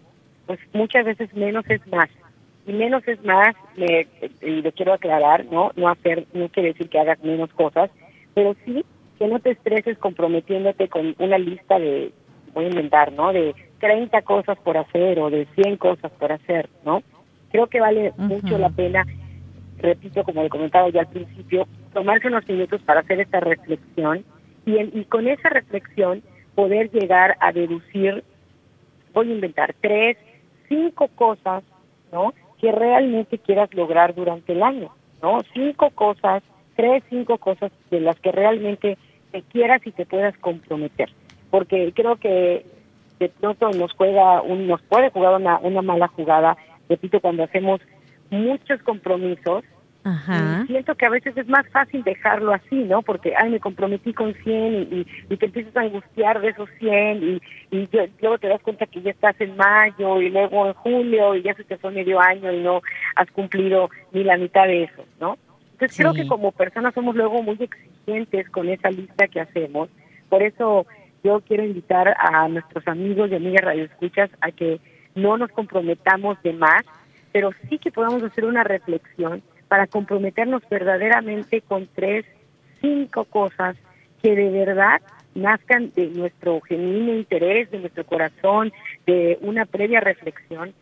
pues 0.46 0.60
muchas 0.74 1.06
veces 1.06 1.34
menos 1.34 1.64
es 1.70 1.88
más. 1.88 2.10
Y 2.66 2.74
menos 2.74 3.06
es 3.08 3.24
más, 3.24 3.56
y 3.76 4.62
lo 4.62 4.72
quiero 4.72 4.94
aclarar, 4.94 5.46
¿no? 5.46 5.72
No 5.76 5.90
hacer, 5.90 6.26
no 6.34 6.48
quiere 6.50 6.70
decir 6.70 6.90
que 6.90 7.00
hagas 7.00 7.22
menos 7.24 7.52
cosas, 7.54 7.90
pero 8.34 8.56
sí 8.66 8.86
que 9.20 9.28
no 9.28 9.40
te 9.40 9.52
estreses 9.52 9.98
comprometiéndote 9.98 10.88
con 10.88 11.16
una 11.20 11.38
lista 11.38 11.78
de, 11.78 12.14
voy 12.54 12.66
a 12.66 12.70
inventar, 12.70 13.12
¿no? 13.12 13.34
De 13.34 13.54
30 13.80 14.22
cosas 14.22 14.58
por 14.60 14.78
hacer 14.78 15.20
o 15.20 15.30
de 15.30 15.46
100 15.56 15.78
cosas 15.78 16.12
por 16.14 16.32
hacer, 16.32 16.70
¿no? 16.86 17.04
Creo 17.52 17.68
que 17.68 17.82
vale 17.82 18.14
mucho 18.18 18.58
la 18.58 18.70
pena, 18.70 19.06
repito, 19.78 20.24
como 20.24 20.42
he 20.42 20.50
comentado 20.50 20.90
ya 20.90 21.02
al 21.02 21.10
principio, 21.10 21.68
tomarse 21.94 22.28
unos 22.28 22.48
minutos 22.48 22.82
para 22.84 23.02
hacer 23.02 23.20
esta 23.20 23.40
reflexión 23.42 24.24
y, 24.66 24.80
y 24.80 25.06
con 25.06 25.28
esa 25.28 25.50
reflexión 25.50 26.24
poder 26.56 26.90
llegar 26.92 27.36
a 27.40 27.52
deducir, 27.52 28.24
voy 29.14 29.30
a 29.30 29.36
inventar, 29.36 29.76
tres, 29.82 30.18
cinco 30.68 31.08
cosas, 31.10 31.64
¿no? 32.12 32.34
Que 32.64 32.72
realmente 32.72 33.38
quieras 33.38 33.72
lograr 33.76 34.16
durante 34.16 34.54
el 34.54 34.64
año, 34.64 34.90
¿no? 35.22 35.42
Cinco 35.54 35.92
cosas 35.92 36.42
tres, 36.76 37.04
cinco 37.10 37.38
cosas 37.38 37.72
de 37.90 38.00
las 38.00 38.20
que 38.20 38.32
realmente 38.32 38.98
te 39.32 39.42
quieras 39.44 39.86
y 39.86 39.92
te 39.92 40.06
puedas 40.06 40.38
comprometer. 40.38 41.10
Porque 41.50 41.92
creo 41.94 42.16
que 42.18 42.66
de 43.20 43.30
pronto 43.30 43.70
nos 43.72 43.94
juega 43.94 44.42
un, 44.42 44.68
nos 44.68 44.82
puede 44.84 45.10
jugar 45.12 45.36
una, 45.36 45.60
una 45.60 45.82
mala 45.82 46.08
jugada, 46.08 46.58
repito, 46.90 47.20
cuando 47.20 47.44
hacemos 47.44 47.82
muchos 48.30 48.82
compromisos, 48.82 49.64
siento 50.68 50.96
que 50.96 51.06
a 51.06 51.10
veces 51.10 51.36
es 51.38 51.48
más 51.48 51.68
fácil 51.70 52.04
dejarlo 52.04 52.54
así, 52.54 52.76
¿no? 52.76 53.02
Porque, 53.02 53.34
ay, 53.38 53.52
me 53.52 53.60
comprometí 53.60 54.14
con 54.14 54.34
100 54.34 54.74
y, 54.92 55.08
y, 55.30 55.38
te 55.38 55.46
empiezas 55.46 55.76
a 55.78 55.82
angustiar 55.82 56.42
de 56.42 56.50
esos 56.50 56.70
100 56.80 57.24
y, 57.24 57.42
y 57.72 57.90
luego 58.22 58.38
te 58.38 58.50
das 58.50 58.62
cuenta 58.62 58.86
que 58.86 59.02
ya 59.02 59.12
estás 59.12 59.40
en 59.40 59.56
mayo 59.56 60.22
y 60.22 60.30
luego 60.30 60.68
en 60.68 60.74
julio 60.74 61.36
y 61.36 61.44
ya 61.44 61.54
se 61.54 61.64
te 61.64 61.78
fue 61.78 61.92
medio 61.92 62.20
año 62.20 62.52
y 62.52 62.62
no 62.62 62.82
has 63.16 63.32
cumplido 63.32 63.90
ni 64.12 64.24
la 64.24 64.38
mitad 64.38 64.66
de 64.66 64.84
eso, 64.84 65.06
¿no? 65.20 65.38
Entonces 65.74 65.98
creo 65.98 66.14
que 66.14 66.28
como 66.28 66.52
personas 66.52 66.94
somos 66.94 67.16
luego 67.16 67.42
muy 67.42 67.58
exigentes 67.60 68.50
con 68.50 68.70
esa 68.70 68.90
lista 68.90 69.28
que 69.28 69.42
hacemos. 69.42 69.90
Por 70.30 70.44
eso 70.44 70.86
yo 71.24 71.42
quiero 71.42 71.64
invitar 71.64 72.16
a 72.20 72.48
nuestros 72.48 72.88
amigos 72.88 73.32
y 73.32 73.36
amigas 73.36 73.64
radioescuchas 73.64 74.30
a 74.42 74.52
que 74.52 74.80
no 75.16 75.38
nos 75.38 75.50
comprometamos 75.52 76.42
de 76.44 76.54
más, 76.54 76.84
pero 77.32 77.52
sí 77.70 77.80
que 77.80 77.92
podamos 77.92 78.22
hacer 78.24 78.46
una 78.46 78.64
reflexión 78.64 79.42
para 79.68 79.88
comprometernos 79.88 80.62
verdaderamente 80.70 81.62
con 81.62 81.88
tres, 81.94 82.26
cinco 82.82 83.26
cosas 83.26 83.76
que 84.22 84.36
de 84.36 84.50
verdad 84.50 85.02
nazcan 85.36 85.92
de 85.96 86.08
nuestro 86.08 86.62
genuino 86.62 87.14
interés, 87.14 87.72
de 87.72 87.80
nuestro 87.80 88.06
corazón, 88.06 88.72
de 89.06 89.38
una 89.42 89.66
previa 89.66 90.00
reflexión, 90.00 90.74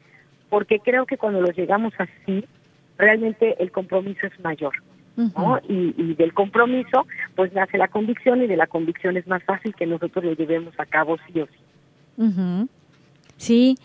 porque 0.49 0.79
creo 0.79 1.05
que 1.05 1.17
cuando 1.17 1.41
lo 1.41 1.49
llegamos 1.51 1.93
así, 1.97 2.45
realmente 2.97 3.55
el 3.59 3.71
compromiso 3.71 4.27
es 4.27 4.39
mayor. 4.41 4.73
¿no? 5.17 5.59
y, 5.67 6.15
del 6.15 6.33
compromiso, 6.33 7.05
pues 7.35 7.53
nace 7.53 7.77
la 7.77 7.89
convicción 7.89 8.41
y 8.41 8.47
de 8.47 8.55
la 8.55 8.65
convicción 8.65 9.17
es 9.17 9.27
más 9.27 9.43
fácil 9.43 9.75
que 9.75 9.85
nosotros 9.85 10.23
lo 10.23 10.33
llevemos 10.33 10.73
a 10.79 10.85
cabo 10.85 11.17
sí 11.27 11.41
o 11.41 11.47
sí. 11.47 12.67
Sí. 13.37 13.77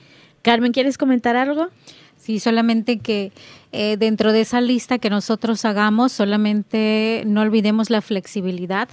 Carmen, 0.43 0.73
¿quieres 0.73 0.97
comentar 0.97 1.37
algo? 1.37 1.69
Sí, 2.17 2.41
solamente 2.41 2.99
que 2.99 3.33
eh, 3.73 3.97
dentro 3.99 4.33
de 4.33 4.41
esa 4.41 4.61
lista 4.61 4.99
que 4.99 5.11
nosotros 5.11 5.65
hagamos, 5.65 6.13
solamente 6.13 7.23
no 7.27 7.43
olvidemos 7.43 7.91
la 7.91 8.01
flexibilidad 8.01 8.89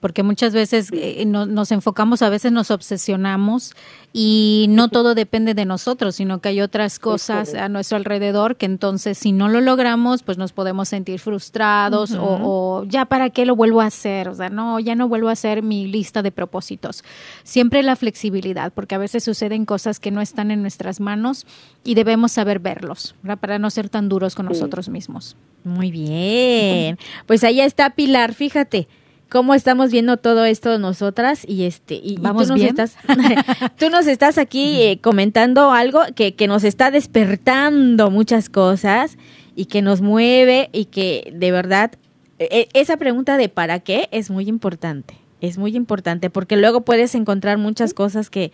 porque 0.00 0.22
muchas 0.22 0.52
veces 0.52 0.90
eh, 0.92 1.24
nos 1.26 1.72
enfocamos, 1.72 2.22
a 2.22 2.28
veces 2.28 2.52
nos 2.52 2.70
obsesionamos 2.70 3.74
y 4.12 4.66
no 4.68 4.88
todo 4.88 5.14
depende 5.14 5.54
de 5.54 5.64
nosotros, 5.64 6.16
sino 6.16 6.40
que 6.40 6.50
hay 6.50 6.60
otras 6.60 6.98
cosas 6.98 7.54
a 7.54 7.68
nuestro 7.68 7.96
alrededor 7.96 8.56
que 8.56 8.66
entonces 8.66 9.18
si 9.18 9.32
no 9.32 9.48
lo 9.48 9.60
logramos, 9.60 10.22
pues 10.22 10.38
nos 10.38 10.52
podemos 10.52 10.88
sentir 10.88 11.18
frustrados 11.18 12.16
o, 12.18 12.84
ya 12.86 13.06
para 13.06 13.30
qué 13.30 13.44
lo 13.44 13.56
vuelvo 13.56 13.80
a 13.80 13.86
hacer, 13.86 14.28
o 14.28 14.34
sea, 14.34 14.48
no, 14.48 14.78
ya 14.78 14.94
no 14.94 15.08
vuelvo 15.08 15.28
a 15.28 15.32
hacer 15.32 15.62
mi 15.62 15.86
lista 15.86 16.22
de 16.22 16.30
propósitos. 16.30 17.02
Siempre 17.42 17.82
la 17.82 17.96
flexibilidad, 17.96 18.72
porque 18.72 18.94
a 18.94 18.98
veces 18.98 19.24
suceden 19.24 19.64
cosas 19.64 19.98
que 19.98 20.10
no 20.10 20.20
están 20.20 20.50
en 20.50 20.62
nuestras 20.62 21.00
manos 21.00 21.46
y 21.84 21.94
debemos 21.94 22.32
saber 22.32 22.60
verlos, 22.60 23.14
para 23.40 23.58
no 23.58 23.70
ser 23.70 23.88
tan 23.88 24.08
duros 24.08 24.34
con 24.34 24.46
nosotros 24.46 24.88
mismos. 24.88 25.36
Muy 25.64 25.90
bien. 25.90 26.98
Pues 27.26 27.42
ahí 27.42 27.60
está 27.60 27.90
Pilar, 27.90 28.32
fíjate 28.32 28.88
cómo 29.28 29.54
estamos 29.54 29.90
viendo 29.90 30.16
todo 30.16 30.44
esto 30.44 30.78
nosotras 30.78 31.44
y 31.46 31.64
este 31.64 31.94
y, 31.94 32.16
¿Vamos 32.20 32.44
tú 32.44 32.48
nos 32.50 32.60
bien? 32.60 32.68
estás 32.68 32.96
tú 33.78 33.90
nos 33.90 34.06
estás 34.06 34.38
aquí 34.38 34.82
eh, 34.82 34.98
comentando 35.00 35.70
algo 35.70 36.00
que, 36.14 36.34
que 36.34 36.46
nos 36.46 36.64
está 36.64 36.90
despertando 36.90 38.10
muchas 38.10 38.48
cosas 38.48 39.18
y 39.54 39.66
que 39.66 39.82
nos 39.82 40.00
mueve 40.00 40.70
y 40.72 40.86
que 40.86 41.32
de 41.34 41.50
verdad 41.52 41.92
e, 42.38 42.44
e, 42.50 42.68
esa 42.80 42.96
pregunta 42.96 43.36
de 43.36 43.48
para 43.48 43.80
qué 43.80 44.08
es 44.12 44.30
muy 44.30 44.48
importante 44.48 45.14
Es 45.40 45.58
muy 45.58 45.76
importante 45.76 46.30
porque 46.30 46.56
luego 46.56 46.82
puedes 46.82 47.14
encontrar 47.14 47.58
muchas 47.58 47.94
cosas 47.94 48.30
que, 48.30 48.52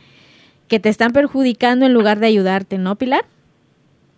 que 0.68 0.80
te 0.80 0.88
están 0.88 1.12
perjudicando 1.12 1.86
en 1.86 1.92
lugar 1.92 2.18
de 2.18 2.26
ayudarte, 2.26 2.78
¿no, 2.78 2.96
Pilar? 2.96 3.24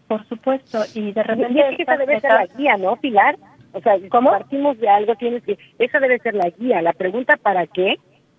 Por 0.08 0.26
supuesto, 0.28 0.78
y 0.94 1.12
de 1.12 1.22
repente... 1.22 1.52
Y 1.52 1.82
esa 1.82 1.96
debe 1.96 2.20
ser 2.20 2.30
la 2.30 2.46
guía, 2.46 2.76
¿no, 2.76 2.96
Pilar? 2.96 3.36
O 3.76 3.80
sea, 3.82 3.96
¿cómo 4.08 4.30
partimos 4.30 4.78
de 4.78 4.88
algo? 4.88 5.14
Tienes 5.16 5.42
que... 5.42 5.58
Esa 5.78 6.00
debe 6.00 6.18
ser 6.20 6.34
la 6.34 6.48
guía. 6.50 6.80
La 6.80 6.92
pregunta 6.92 7.36
¿para 7.36 7.66
qué? 7.66 7.96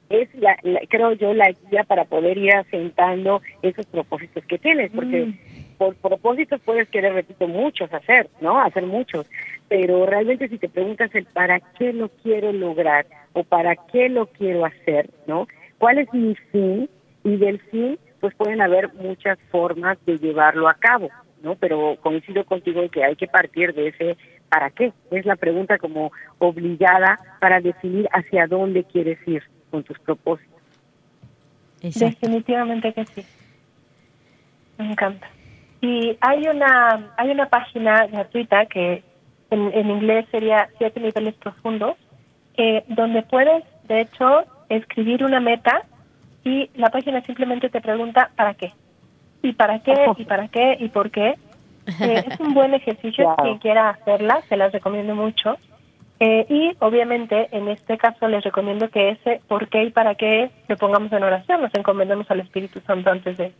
es, 0.09 0.33
la, 0.35 0.57
creo 0.89 1.13
yo, 1.13 1.33
la 1.33 1.51
guía 1.69 1.83
para 1.83 2.05
poder 2.05 2.37
ir 2.37 2.53
asentando 2.53 3.41
esos 3.61 3.85
propósitos 3.87 4.43
que 4.45 4.57
tienes, 4.57 4.91
porque 4.91 5.25
mm. 5.25 5.77
por 5.77 5.95
propósitos 5.95 6.61
puedes 6.61 6.87
querer, 6.89 7.13
repito, 7.13 7.47
muchos 7.47 7.93
hacer, 7.93 8.29
¿no? 8.41 8.59
Hacer 8.61 8.85
muchos, 8.85 9.29
pero 9.67 10.05
realmente 10.05 10.47
si 10.47 10.57
te 10.57 10.69
preguntas 10.69 11.13
el 11.13 11.25
para 11.25 11.59
qué 11.59 11.93
lo 11.93 12.09
quiero 12.09 12.53
lograr 12.53 13.05
o 13.33 13.43
para 13.43 13.75
qué 13.75 14.09
lo 14.09 14.27
quiero 14.27 14.65
hacer, 14.65 15.09
¿no? 15.25 15.47
¿Cuál 15.77 15.99
es 15.99 16.13
mi 16.13 16.35
fin? 16.51 16.89
Y 17.23 17.35
del 17.35 17.59
fin, 17.59 17.99
pues 18.21 18.33
pueden 18.35 18.61
haber 18.61 18.93
muchas 18.93 19.37
formas 19.51 19.97
de 20.05 20.17
llevarlo 20.17 20.69
a 20.69 20.75
cabo, 20.75 21.09
¿no? 21.41 21.55
Pero 21.55 21.97
coincido 22.01 22.45
contigo 22.45 22.81
en 22.81 22.89
que 22.89 23.03
hay 23.03 23.15
que 23.15 23.27
partir 23.27 23.73
de 23.73 23.89
ese 23.89 24.17
para 24.49 24.69
qué. 24.69 24.93
Es 25.11 25.25
la 25.25 25.35
pregunta 25.35 25.77
como 25.77 26.11
obligada 26.39 27.19
para 27.39 27.61
definir 27.61 28.07
hacia 28.11 28.47
dónde 28.47 28.83
quieres 28.83 29.19
ir 29.27 29.43
con 29.71 29.83
tus 29.83 29.99
propósitos. 29.99 30.55
Definitivamente 31.81 32.93
que 32.93 33.05
sí. 33.05 33.25
Me 34.77 34.91
encanta. 34.91 35.27
Y 35.81 36.17
hay 36.21 36.47
una 36.47 37.13
hay 37.17 37.29
una 37.31 37.49
página 37.49 38.07
gratuita 38.07 38.65
que 38.65 39.03
en, 39.51 39.73
en 39.73 39.89
inglés 39.89 40.25
sería 40.31 40.69
siete 40.77 40.99
niveles 40.99 41.35
profundos, 41.35 41.95
eh, 42.57 42.83
donde 42.87 43.21
puedes, 43.21 43.63
de 43.87 44.01
hecho, 44.01 44.45
escribir 44.69 45.23
una 45.23 45.39
meta 45.39 45.83
y 46.43 46.69
la 46.75 46.89
página 46.89 47.21
simplemente 47.21 47.69
te 47.69 47.81
pregunta 47.81 48.31
para 48.35 48.53
qué. 48.55 48.73
Y 49.41 49.53
para 49.53 49.79
qué, 49.79 49.93
y 50.17 50.25
para 50.25 50.47
qué, 50.47 50.77
y 50.79 50.89
por 50.89 51.11
qué. 51.11 51.35
Eh, 52.01 52.25
es 52.27 52.39
un 52.39 52.53
buen 52.53 52.73
ejercicio, 52.73 53.35
quien 53.41 53.57
quiera 53.59 53.89
hacerla, 53.89 54.41
se 54.49 54.57
las 54.57 54.71
recomiendo 54.71 55.15
mucho. 55.15 55.57
Eh, 56.19 56.45
y 56.49 56.75
obviamente 56.79 57.47
en 57.51 57.67
este 57.67 57.95
caso 57.95 58.27
les 58.27 58.43
recomiendo 58.43 58.89
que 58.89 59.11
ese 59.11 59.39
por 59.47 59.69
qué 59.69 59.83
y 59.83 59.91
para 59.91 60.15
qué 60.15 60.49
lo 60.67 60.75
pongamos 60.75 61.11
en 61.11 61.21
oración, 61.21 61.61
nos 61.61 61.73
encomendemos 61.75 62.29
al 62.31 62.39
Espíritu 62.39 62.79
Santo 62.87 63.11
antes 63.11 63.37
de, 63.37 63.53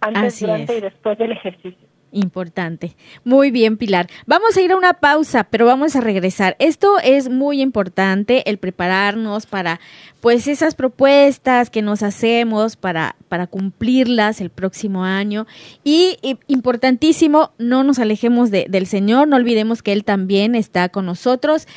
antes, 0.00 0.40
durante 0.40 0.76
y 0.76 0.80
después 0.80 1.16
del 1.18 1.30
ejercicio. 1.30 1.86
Importante. 2.12 2.96
Muy 3.24 3.50
bien, 3.50 3.76
Pilar. 3.76 4.08
Vamos 4.26 4.56
a 4.56 4.60
ir 4.60 4.72
a 4.72 4.76
una 4.76 4.94
pausa, 4.94 5.44
pero 5.44 5.64
vamos 5.64 5.94
a 5.94 6.00
regresar. 6.00 6.56
Esto 6.58 6.98
es 6.98 7.28
muy 7.28 7.62
importante, 7.62 8.48
el 8.50 8.58
prepararnos 8.58 9.46
para, 9.46 9.78
pues, 10.20 10.48
esas 10.48 10.74
propuestas 10.74 11.70
que 11.70 11.82
nos 11.82 12.02
hacemos 12.02 12.74
para, 12.74 13.14
para 13.28 13.46
cumplirlas 13.46 14.40
el 14.40 14.50
próximo 14.50 15.04
año. 15.04 15.46
Y, 15.84 16.18
importantísimo, 16.48 17.52
no 17.58 17.84
nos 17.84 18.00
alejemos 18.00 18.50
de, 18.50 18.66
del 18.68 18.86
Señor, 18.86 19.28
no 19.28 19.36
olvidemos 19.36 19.82
que 19.82 19.92
Él 19.92 20.04
también 20.04 20.56
está 20.56 20.88
con 20.88 21.06
nosotros 21.06 21.68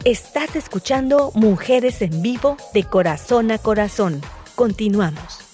Estás 0.06 0.56
escuchando 0.56 1.30
Mujeres 1.34 2.00
en 2.00 2.22
Vivo 2.22 2.56
de 2.72 2.84
Corazón 2.84 3.50
a 3.50 3.58
Corazón. 3.58 4.22
Continuamos. 4.54 5.50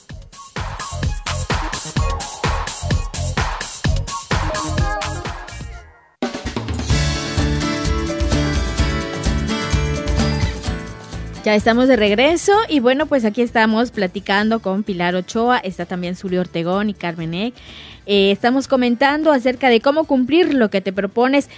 Ya 11.45 11.55
estamos 11.55 11.89
de 11.89 11.95
regreso 11.97 12.53
y 12.69 12.79
bueno, 12.79 13.07
pues 13.07 13.25
aquí 13.25 13.43
estamos 13.43 13.93
platicando 13.93 14.59
con 14.59 14.83
Pilar 14.83 15.15
Ochoa, 15.17 15.59
está 15.59 15.87
también 15.87 16.15
Zulio 16.15 16.41
Ortegón 16.41 16.91
y 16.91 16.95
Carmen 16.95 17.35
Eck. 17.35 17.55
Eh, 18.07 18.31
estamos 18.31 18.69
comentando 18.69 19.33
acerca 19.33 19.69
de 19.69 19.81
cómo 19.81 20.05
cumplir 20.05 20.55
lo 20.55 20.71
que 20.71 20.81
te 20.81 20.93
propones. 20.93 21.49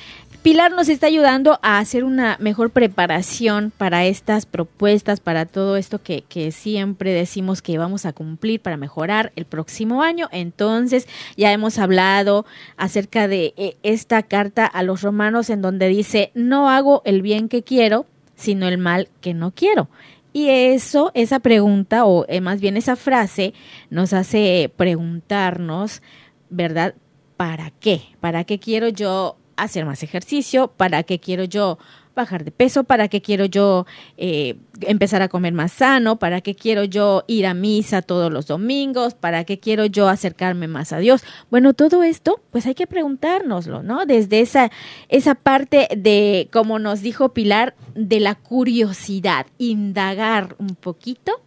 Pilar 0.48 0.72
nos 0.72 0.88
está 0.88 1.08
ayudando 1.08 1.58
a 1.60 1.78
hacer 1.78 2.04
una 2.04 2.38
mejor 2.40 2.70
preparación 2.70 3.70
para 3.76 4.06
estas 4.06 4.46
propuestas, 4.46 5.20
para 5.20 5.44
todo 5.44 5.76
esto 5.76 6.02
que, 6.02 6.22
que, 6.22 6.52
siempre 6.52 7.12
decimos 7.12 7.60
que 7.60 7.76
vamos 7.76 8.06
a 8.06 8.14
cumplir 8.14 8.58
para 8.58 8.78
mejorar 8.78 9.30
el 9.36 9.44
próximo 9.44 10.02
año. 10.02 10.26
Entonces, 10.32 11.06
ya 11.36 11.52
hemos 11.52 11.78
hablado 11.78 12.46
acerca 12.78 13.28
de 13.28 13.52
eh, 13.58 13.76
esta 13.82 14.22
carta 14.22 14.64
a 14.64 14.82
los 14.82 15.02
romanos 15.02 15.50
en 15.50 15.60
donde 15.60 15.86
dice, 15.88 16.30
no 16.32 16.70
hago 16.70 17.02
el 17.04 17.20
bien 17.20 17.50
que 17.50 17.62
quiero, 17.62 18.06
sino 18.34 18.68
el 18.68 18.78
mal 18.78 19.10
que 19.20 19.34
no 19.34 19.50
quiero. 19.50 19.90
Y 20.32 20.48
eso, 20.48 21.10
esa 21.12 21.40
pregunta, 21.40 22.06
o 22.06 22.24
eh, 22.26 22.40
más 22.40 22.62
bien 22.62 22.78
esa 22.78 22.96
frase, 22.96 23.52
nos 23.90 24.14
hace 24.14 24.72
preguntarnos, 24.74 26.00
¿verdad? 26.48 26.94
¿Para 27.36 27.70
qué? 27.70 28.00
¿Para 28.20 28.44
qué 28.44 28.58
quiero 28.58 28.88
yo 28.88 29.36
hacer 29.62 29.84
más 29.84 30.02
ejercicio, 30.02 30.68
para 30.76 31.02
qué 31.02 31.18
quiero 31.18 31.44
yo 31.44 31.78
bajar 32.18 32.44
de 32.44 32.50
peso, 32.50 32.82
para 32.84 33.08
qué 33.08 33.22
quiero 33.22 33.44
yo 33.44 33.86
eh, 34.16 34.56
empezar 34.80 35.22
a 35.22 35.28
comer 35.28 35.52
más 35.52 35.72
sano, 35.72 36.18
para 36.18 36.40
qué 36.40 36.54
quiero 36.54 36.82
yo 36.84 37.24
ir 37.28 37.46
a 37.46 37.54
misa 37.54 38.02
todos 38.02 38.32
los 38.32 38.46
domingos, 38.48 39.14
para 39.14 39.44
qué 39.44 39.60
quiero 39.60 39.86
yo 39.86 40.08
acercarme 40.08 40.66
más 40.66 40.92
a 40.92 40.98
Dios. 40.98 41.22
Bueno, 41.50 41.74
todo 41.74 42.02
esto, 42.02 42.40
pues 42.50 42.66
hay 42.66 42.74
que 42.74 42.88
preguntárnoslo, 42.88 43.82
¿no? 43.84 44.04
Desde 44.04 44.40
esa, 44.40 44.70
esa 45.08 45.36
parte 45.36 45.88
de, 45.96 46.48
como 46.52 46.78
nos 46.78 47.02
dijo 47.02 47.30
Pilar, 47.30 47.74
de 47.94 48.20
la 48.20 48.34
curiosidad, 48.34 49.46
indagar 49.58 50.56
un 50.58 50.74
poquito 50.74 51.40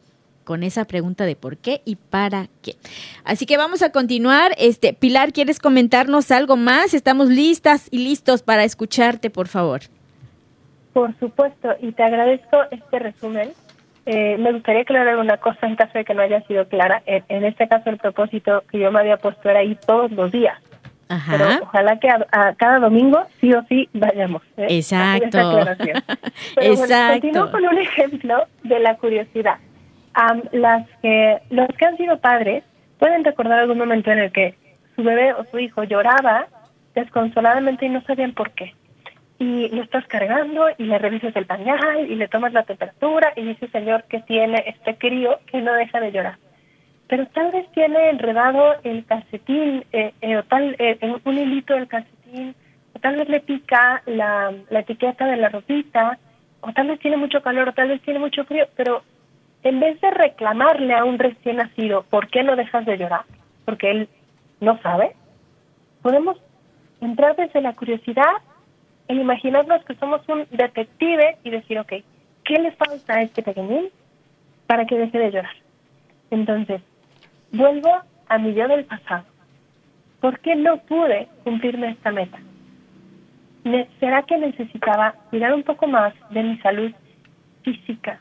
con 0.43 0.63
esa 0.63 0.85
pregunta 0.85 1.25
de 1.25 1.35
por 1.35 1.57
qué 1.57 1.81
y 1.85 1.95
para 1.95 2.47
qué. 2.61 2.75
Así 3.23 3.45
que 3.45 3.57
vamos 3.57 3.81
a 3.81 3.91
continuar. 3.91 4.51
Este, 4.57 4.93
Pilar, 4.93 5.33
¿quieres 5.33 5.59
comentarnos 5.59 6.31
algo 6.31 6.57
más? 6.57 6.93
Estamos 6.93 7.29
listas 7.29 7.87
y 7.91 7.99
listos 7.99 8.43
para 8.43 8.63
escucharte, 8.63 9.29
por 9.29 9.47
favor. 9.47 9.81
Por 10.93 11.17
supuesto, 11.19 11.69
y 11.81 11.93
te 11.93 12.03
agradezco 12.03 12.57
este 12.69 12.99
resumen. 12.99 13.51
Eh, 14.05 14.37
me 14.37 14.51
gustaría 14.51 14.81
aclarar 14.81 15.17
una 15.17 15.37
cosa 15.37 15.67
en 15.67 15.75
caso 15.75 15.97
de 15.97 16.03
que 16.03 16.13
no 16.13 16.21
haya 16.21 16.41
sido 16.47 16.67
clara. 16.67 17.01
En, 17.05 17.45
este 17.45 17.67
caso, 17.67 17.89
el 17.89 17.97
propósito 17.97 18.63
que 18.69 18.79
yo 18.79 18.91
me 18.91 18.99
había 18.99 19.17
puesto 19.17 19.49
era 19.49 19.63
ir 19.63 19.77
todos 19.77 20.11
los 20.11 20.31
días. 20.31 20.57
pero 21.29 21.45
ojalá 21.61 21.99
que 21.99 22.09
a, 22.09 22.55
cada 22.55 22.79
domingo 22.79 23.23
sí 23.39 23.53
o 23.53 23.63
sí 23.69 23.89
vayamos. 23.93 24.41
¿eh? 24.57 24.67
Exacto. 24.69 25.59
Pero 26.55 26.73
Exacto. 26.73 27.21
continúo 27.21 27.51
con 27.51 27.65
un 27.65 27.77
ejemplo 27.77 28.47
de 28.63 28.79
la 28.79 28.97
curiosidad. 28.97 29.57
Las 30.51 30.87
que, 31.01 31.39
los 31.49 31.67
que 31.77 31.85
han 31.85 31.97
sido 31.97 32.19
padres 32.19 32.63
pueden 32.99 33.23
recordar 33.23 33.59
algún 33.59 33.77
momento 33.77 34.11
en 34.11 34.19
el 34.19 34.31
que 34.31 34.55
su 34.95 35.03
bebé 35.03 35.33
o 35.33 35.45
su 35.45 35.59
hijo 35.59 35.83
lloraba 35.83 36.47
desconsoladamente 36.93 37.85
y 37.85 37.89
no 37.89 38.01
sabían 38.03 38.33
por 38.33 38.51
qué. 38.51 38.75
Y 39.39 39.69
lo 39.69 39.81
estás 39.81 40.05
cargando 40.05 40.67
y 40.77 40.83
le 40.83 40.99
revisas 40.99 41.35
el 41.35 41.47
pañal 41.47 42.09
y 42.09 42.15
le 42.15 42.27
tomas 42.27 42.53
la 42.53 42.63
temperatura 42.63 43.33
y 43.35 43.43
dice, 43.43 43.67
Señor, 43.69 44.03
que 44.03 44.19
tiene 44.19 44.63
este 44.67 44.97
crío 44.97 45.39
que 45.47 45.61
no 45.61 45.73
deja 45.73 45.99
de 45.99 46.11
llorar 46.11 46.37
pero 47.11 47.27
tal 47.27 47.51
vez 47.51 47.69
tiene 47.73 48.09
enredado 48.09 48.75
el 48.83 49.05
calcetín 49.05 49.83
eh, 49.91 50.13
eh, 50.21 50.37
o 50.37 50.43
tal 50.43 50.77
eh, 50.79 50.97
un 51.25 51.37
hilito 51.37 51.73
del 51.73 51.89
calcetín 51.89 52.55
o 52.95 52.99
tal 52.99 53.17
vez 53.17 53.27
le 53.27 53.41
pica 53.41 54.01
la, 54.05 54.53
la 54.69 54.79
etiqueta 54.79 55.25
de 55.25 55.35
la 55.35 55.49
ropita 55.49 56.17
o 56.61 56.71
tal 56.71 56.87
vez 56.87 57.01
tiene 57.01 57.17
mucho 57.17 57.41
calor 57.41 57.67
o 57.67 57.73
tal 57.73 57.89
vez 57.89 58.01
tiene 58.03 58.17
mucho 58.17 58.45
frío 58.45 58.65
pero 58.77 59.03
en 59.63 59.79
vez 59.79 59.99
de 60.01 60.11
reclamarle 60.11 60.93
a 60.93 61.03
un 61.03 61.19
recién 61.19 61.57
nacido 61.57 62.03
por 62.09 62.27
qué 62.29 62.43
no 62.43 62.55
dejas 62.55 62.85
de 62.85 62.97
llorar 62.97 63.25
porque 63.65 63.91
él 63.91 64.09
no 64.59 64.79
sabe 64.81 65.15
podemos 66.01 66.37
entrar 66.99 67.35
desde 67.35 67.61
la 67.61 67.73
curiosidad 67.73 68.33
e 69.07 69.15
imaginarnos 69.15 69.83
que 69.85 69.95
somos 69.95 70.21
un 70.29 70.45
detective 70.51 71.37
y 71.43 71.49
decir 71.49 71.79
ok 71.79 71.93
¿qué 72.43 72.59
le 72.59 72.71
falta 72.71 73.15
a 73.15 73.21
este 73.21 73.43
pequeñín 73.43 73.89
para 74.67 74.85
que 74.85 74.97
deje 74.97 75.17
de 75.17 75.31
llorar? 75.31 75.55
Entonces, 76.29 76.81
Vuelvo 77.51 77.91
a 78.29 78.37
mi 78.37 78.53
yo 78.53 78.67
del 78.67 78.85
pasado. 78.85 79.25
¿Por 80.21 80.39
qué 80.39 80.55
no 80.55 80.77
pude 80.77 81.27
cumplirme 81.43 81.89
esta 81.89 82.11
meta? 82.11 82.39
¿Será 83.99 84.23
que 84.23 84.37
necesitaba 84.37 85.15
cuidar 85.29 85.53
un 85.53 85.63
poco 85.63 85.85
más 85.85 86.13
de 86.29 86.43
mi 86.43 86.57
salud 86.59 86.91
física, 87.63 88.19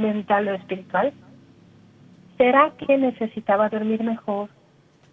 mental 0.00 0.48
o 0.48 0.54
espiritual? 0.54 1.12
¿Será 2.36 2.72
que 2.78 2.96
necesitaba 2.96 3.68
dormir 3.68 4.02
mejor, 4.02 4.48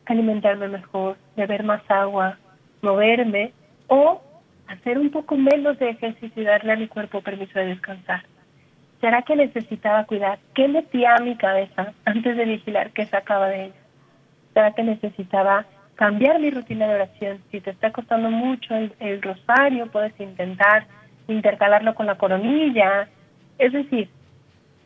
alimentarme 0.05 0.67
mejor, 0.67 1.17
beber 1.35 1.63
más 1.63 1.81
agua, 1.89 2.37
moverme 2.81 3.51
o 3.87 4.21
hacer 4.67 4.97
un 4.97 5.09
poco 5.09 5.35
menos 5.35 5.77
de 5.79 5.89
ejercicio 5.89 6.41
y 6.41 6.45
darle 6.45 6.73
a 6.73 6.77
mi 6.77 6.87
cuerpo 6.87 7.21
permiso 7.21 7.59
de 7.59 7.67
descansar? 7.67 8.23
¿Será 9.01 9.21
que 9.21 9.35
necesitaba 9.35 10.05
cuidar 10.05 10.39
qué 10.55 10.67
metía 10.67 11.15
a 11.15 11.21
mi 11.21 11.35
cabeza 11.35 11.93
antes 12.05 12.35
de 12.35 12.45
vigilar 12.45 12.91
qué 12.91 13.05
sacaba 13.05 13.47
de 13.47 13.65
ella? 13.65 13.75
¿Será 14.53 14.73
que 14.73 14.83
necesitaba 14.83 15.65
cambiar 15.95 16.39
mi 16.39 16.49
rutina 16.49 16.87
de 16.87 16.95
oración? 16.95 17.39
Si 17.51 17.61
te 17.61 17.69
está 17.69 17.91
costando 17.91 18.31
mucho 18.31 18.73
el, 18.99 19.21
rosario, 19.21 19.87
puedes 19.91 20.19
intentar 20.19 20.87
intercalarlo 21.27 21.93
con 21.93 22.07
la 22.07 22.15
coronilla. 22.15 23.07
Es 23.59 23.73
decir, 23.73 24.09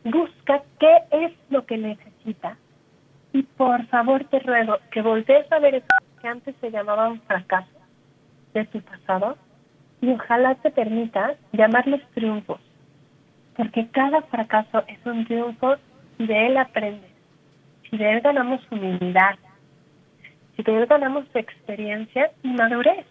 busca 0.04 0.62
qué 0.78 0.98
es 1.10 1.32
lo 1.50 1.64
que 1.66 1.78
necesita. 1.78 2.56
Y 3.32 3.42
por 3.42 3.86
favor 3.86 4.24
te 4.24 4.40
ruego 4.40 4.78
que 4.90 5.02
voltees 5.02 5.50
a 5.52 5.58
ver 5.58 5.76
eso 5.76 5.86
que 6.20 6.28
antes 6.28 6.54
se 6.60 6.70
llamaban 6.70 7.20
fracasos 7.22 7.72
de 8.54 8.64
tu 8.66 8.80
pasado 8.82 9.36
y 10.00 10.10
ojalá 10.10 10.54
te 10.56 10.70
permita 10.70 11.34
llamarles 11.52 12.02
triunfos 12.14 12.60
porque 13.56 13.86
cada 13.88 14.22
fracaso 14.22 14.84
es 14.88 14.98
un 15.04 15.24
triunfo 15.24 15.76
si 16.16 16.26
de 16.26 16.46
él 16.46 16.56
aprendes, 16.56 17.10
si 17.88 17.96
de 17.96 18.12
él 18.12 18.20
ganamos 18.20 18.60
humildad, 18.70 19.36
si 20.56 20.62
de 20.62 20.78
él 20.78 20.86
ganamos 20.86 21.24
experiencia 21.34 22.30
y 22.42 22.48
madurez, 22.48 23.06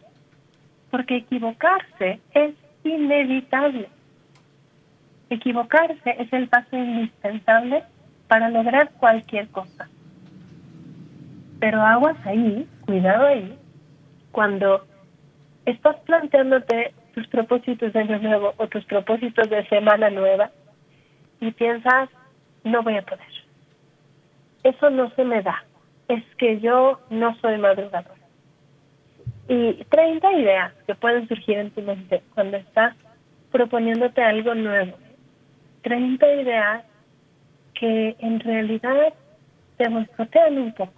porque 0.90 1.18
equivocarse 1.18 2.20
es 2.34 2.56
inevitable. 2.84 3.90
Equivocarse 5.32 6.16
es 6.20 6.34
el 6.34 6.50
paso 6.50 6.76
indispensable 6.76 7.86
para 8.28 8.50
lograr 8.50 8.92
cualquier 9.00 9.48
cosa. 9.48 9.88
Pero 11.62 11.82
aguas 11.82 12.18
ahí, 12.26 12.68
cuidado 12.86 13.28
ahí, 13.28 13.58
cuando 14.34 14.86
estás 15.66 15.96
planteándote 16.02 16.94
tus 17.14 17.26
propósitos 17.28 17.94
de 17.94 18.00
año 18.00 18.20
nuevo 18.20 18.54
o 18.58 18.68
tus 18.68 18.84
propósitos 18.84 19.50
de 19.50 19.66
semana 19.70 20.10
nueva 20.10 20.52
y 21.40 21.50
piensas, 21.52 22.10
no 22.66 22.84
voy 22.84 22.98
a 22.98 23.04
poder. 23.04 23.26
Eso 24.64 24.90
no 24.90 25.12
se 25.12 25.24
me 25.24 25.42
da. 25.42 25.64
Es 26.10 26.26
que 26.38 26.60
yo 26.60 27.00
no 27.10 27.38
soy 27.38 27.58
madrugadora. 27.58 28.20
Y 29.48 29.76
30 29.86 30.34
ideas 30.34 30.74
que 30.86 30.96
pueden 30.96 31.26
surgir 31.30 31.58
en 31.58 31.72
tu 31.72 31.82
mente 31.82 32.22
cuando 32.36 32.58
estás 32.58 32.98
proponiéndote 33.50 34.22
algo 34.22 34.54
nuevo. 34.56 34.98
30 35.82 36.34
ideas 36.42 36.84
que 37.74 38.16
en 38.20 38.40
realidad 38.40 39.14
te 39.78 39.90
boicotean 39.90 40.58
un 40.58 40.74
poco. 40.74 40.94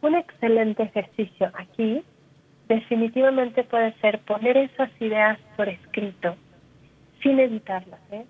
Un 0.00 0.14
excelente 0.14 0.84
ejercicio 0.84 1.50
aquí 1.54 2.02
definitivamente 2.68 3.64
puede 3.64 3.92
ser 4.00 4.20
poner 4.20 4.56
esas 4.56 4.90
ideas 5.00 5.38
por 5.56 5.68
escrito, 5.68 6.36
sin 7.22 7.38
editarlas. 7.38 8.00
¿eh? 8.10 8.24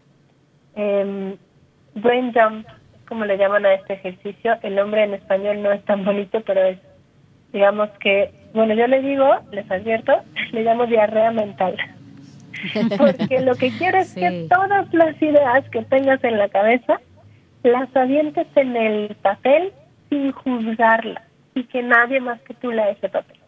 Em, 0.75 1.37
brain 1.95 2.33
jump, 2.33 2.67
como 3.09 3.25
le 3.25 3.37
llaman 3.37 3.67
a 3.67 3.75
este 3.75 3.95
ejercicio, 3.95 4.57
el 4.63 4.75
nombre 4.75 5.05
en 5.05 5.15
español 5.15 5.63
no 5.63 5.73
es 5.73 5.85
tan 5.85 6.05
bonito, 6.05 6.41
pero 6.41 6.63
es, 6.63 6.79
digamos 7.53 7.91
que, 8.01 8.33
bueno, 8.55 8.75
yo 8.75 8.87
le 8.87 9.03
digo, 9.03 9.29
les 9.53 9.71
advierto, 9.71 10.23
le 10.53 10.63
llamo 10.63 10.87
diarrea 10.87 11.31
mental. 11.31 11.77
Porque 12.99 13.41
lo 13.41 13.55
que 13.57 13.71
quiero 13.77 13.99
es 13.99 14.15
que 14.15 14.47
todas 14.49 14.93
las 14.93 15.21
ideas 15.21 15.69
que 15.71 15.83
tengas 15.83 16.23
en 16.25 16.39
la 16.39 16.49
cabeza 16.49 17.01
las 17.63 17.95
avientes 17.97 18.47
en 18.57 18.77
el 18.77 19.15
papel 19.17 19.73
sin 20.11 20.33
juzgarlas 20.33 21.25
y 21.55 21.65
que 21.65 21.83
nadie 21.83 22.21
más 22.21 22.41
que 22.43 22.55
tú 22.55 22.71
lea 22.71 22.91
ese 22.91 23.09
papel. 23.09 23.39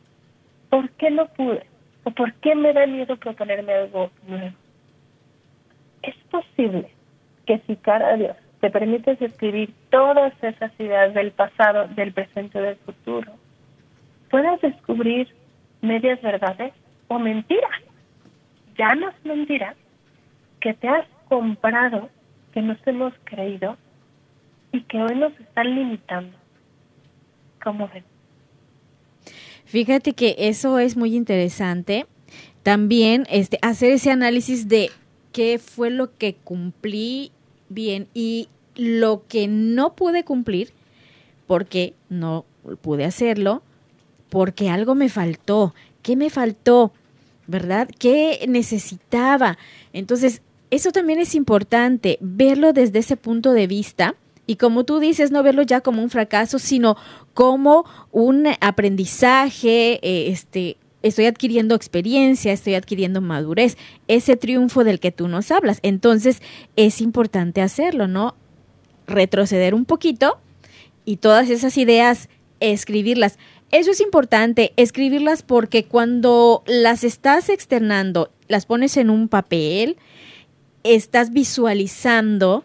¿por 0.77 0.91
qué 0.91 1.11
no 1.11 1.27
pude? 1.29 1.65
¿O 2.05 2.11
por 2.11 2.33
qué 2.35 2.55
me 2.55 2.73
da 2.73 2.87
miedo 2.87 3.17
proponerme 3.17 3.73
algo 3.73 4.11
nuevo? 4.27 4.55
Es 6.03 6.15
posible 6.31 6.91
que 7.47 7.59
si 7.67 7.77
cara 7.77 8.09
a 8.09 8.17
Dios 8.17 8.37
te 8.61 8.71
permites 8.71 9.21
escribir 9.21 9.73
todas 9.91 10.33
esas 10.43 10.73
ideas 10.79 11.15
del 11.15 11.33
pasado, 11.33 11.89
del 11.89 12.13
presente, 12.13 12.61
del 12.61 12.77
futuro, 12.77 13.33
puedas 14.31 14.61
descubrir 14.61 15.29
medias 15.83 16.21
verdades 16.23 16.73
o 17.09 17.19
mentiras, 17.19 17.81
ya 18.79 18.95
no 18.95 19.09
es 19.09 19.25
mentira, 19.25 19.75
que 20.61 20.75
te 20.75 20.89
has 20.89 21.07
comprado, 21.29 22.09
que 22.53 22.63
nos 22.63 22.79
hemos 22.87 23.13
creído 23.25 23.77
y 24.73 24.83
que 24.83 24.99
hoy 24.99 25.17
nos 25.17 25.39
están 25.41 25.75
limitando. 25.75 26.37
¿Cómo 27.63 27.89
ven? 27.93 28.05
Fíjate 29.65 30.13
que 30.13 30.37
eso 30.39 30.79
es 30.79 30.97
muy 30.97 31.17
interesante. 31.17 32.07
También 32.63 33.27
este, 33.31 33.59
hacer 33.63 33.93
ese 33.93 34.11
análisis 34.11 34.69
de 34.69 34.91
qué 35.33 35.59
fue 35.59 35.91
lo 35.91 36.17
que 36.17 36.35
cumplí 36.35 37.33
bien 37.69 38.09
y 38.15 38.49
lo 38.77 39.25
que 39.29 39.49
no 39.49 39.95
pude 39.95 40.25
cumplir, 40.25 40.71
porque 41.47 41.95
no 42.09 42.45
pude 42.81 43.05
hacerlo, 43.05 43.63
porque 44.29 44.71
algo 44.71 44.95
me 44.95 45.09
faltó. 45.09 45.75
¿Qué 46.03 46.17
me 46.17 46.31
faltó? 46.31 46.93
¿Verdad? 47.47 47.89
¿Qué 47.99 48.45
necesitaba? 48.49 49.59
Entonces, 49.93 50.43
eso 50.71 50.91
también 50.91 51.21
es 51.21 51.35
importante, 51.35 52.19
verlo 52.21 52.73
desde 52.73 52.99
ese 52.99 53.17
punto 53.17 53.53
de 53.53 53.67
vista 53.67 54.17
y 54.47 54.57
como 54.57 54.85
tú 54.85 55.01
dices, 55.01 55.31
no 55.33 55.43
verlo 55.43 55.63
ya 55.63 55.81
como 55.81 56.03
un 56.03 56.11
fracaso, 56.11 56.59
sino 56.59 56.97
como 57.35 57.85
un 58.13 58.47
aprendizaje, 58.61 59.99
eh, 60.03 60.31
este, 60.31 60.77
estoy 61.03 61.27
adquiriendo 61.27 61.75
experiencia, 61.75 62.53
estoy 62.53 62.75
adquiriendo 62.75 63.21
madurez, 63.21 63.77
ese 64.07 64.37
triunfo 64.37 64.85
del 64.85 65.01
que 65.01 65.11
tú 65.11 65.27
nos 65.27 65.51
hablas. 65.51 65.81
Entonces, 65.83 66.43
es 66.77 67.01
importante 67.01 67.61
hacerlo, 67.61 68.07
¿no? 68.07 68.37
Retroceder 69.09 69.75
un 69.75 69.85
poquito 69.85 70.39
y 71.05 71.17
todas 71.17 71.51
esas 71.51 71.77
ideas, 71.77 72.29
escribirlas. 72.61 73.39
Eso 73.71 73.91
es 73.91 74.01
importante, 74.01 74.73
escribirlas 74.77 75.43
porque 75.43 75.85
cuando 75.85 76.63
las 76.67 77.05
estás 77.05 77.49
externando, 77.49 78.31
las 78.49 78.67
pones 78.67 78.97
en 78.97 79.11
un 79.11 79.29
papel, 79.29 79.97
estás 80.85 81.33
visualizando, 81.33 82.65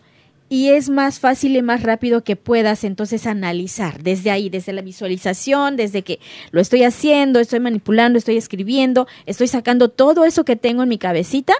y 0.52 0.72
es 0.72 0.90
más 0.90 1.22
fácil 1.22 1.56
y 1.56 1.62
más 1.62 1.82
rápido 1.82 2.26
que 2.26 2.36
puedas 2.36 2.84
entonces 2.84 3.26
analizar 3.26 4.04
desde 4.04 4.32
ahí, 4.32 4.50
desde 4.50 4.74
la 4.74 4.82
visualización, 4.82 5.78
desde 5.78 6.02
que 6.02 6.20
lo 6.52 6.60
estoy 6.60 6.84
haciendo, 6.84 7.40
estoy 7.40 7.62
manipulando, 7.62 8.20
estoy 8.20 8.36
escribiendo, 8.36 9.08
estoy 9.26 9.48
sacando 9.48 9.88
todo 9.88 10.26
eso 10.26 10.44
que 10.44 10.58
tengo 10.58 10.84
en 10.84 10.90
mi 10.90 10.98
cabecita 10.98 11.54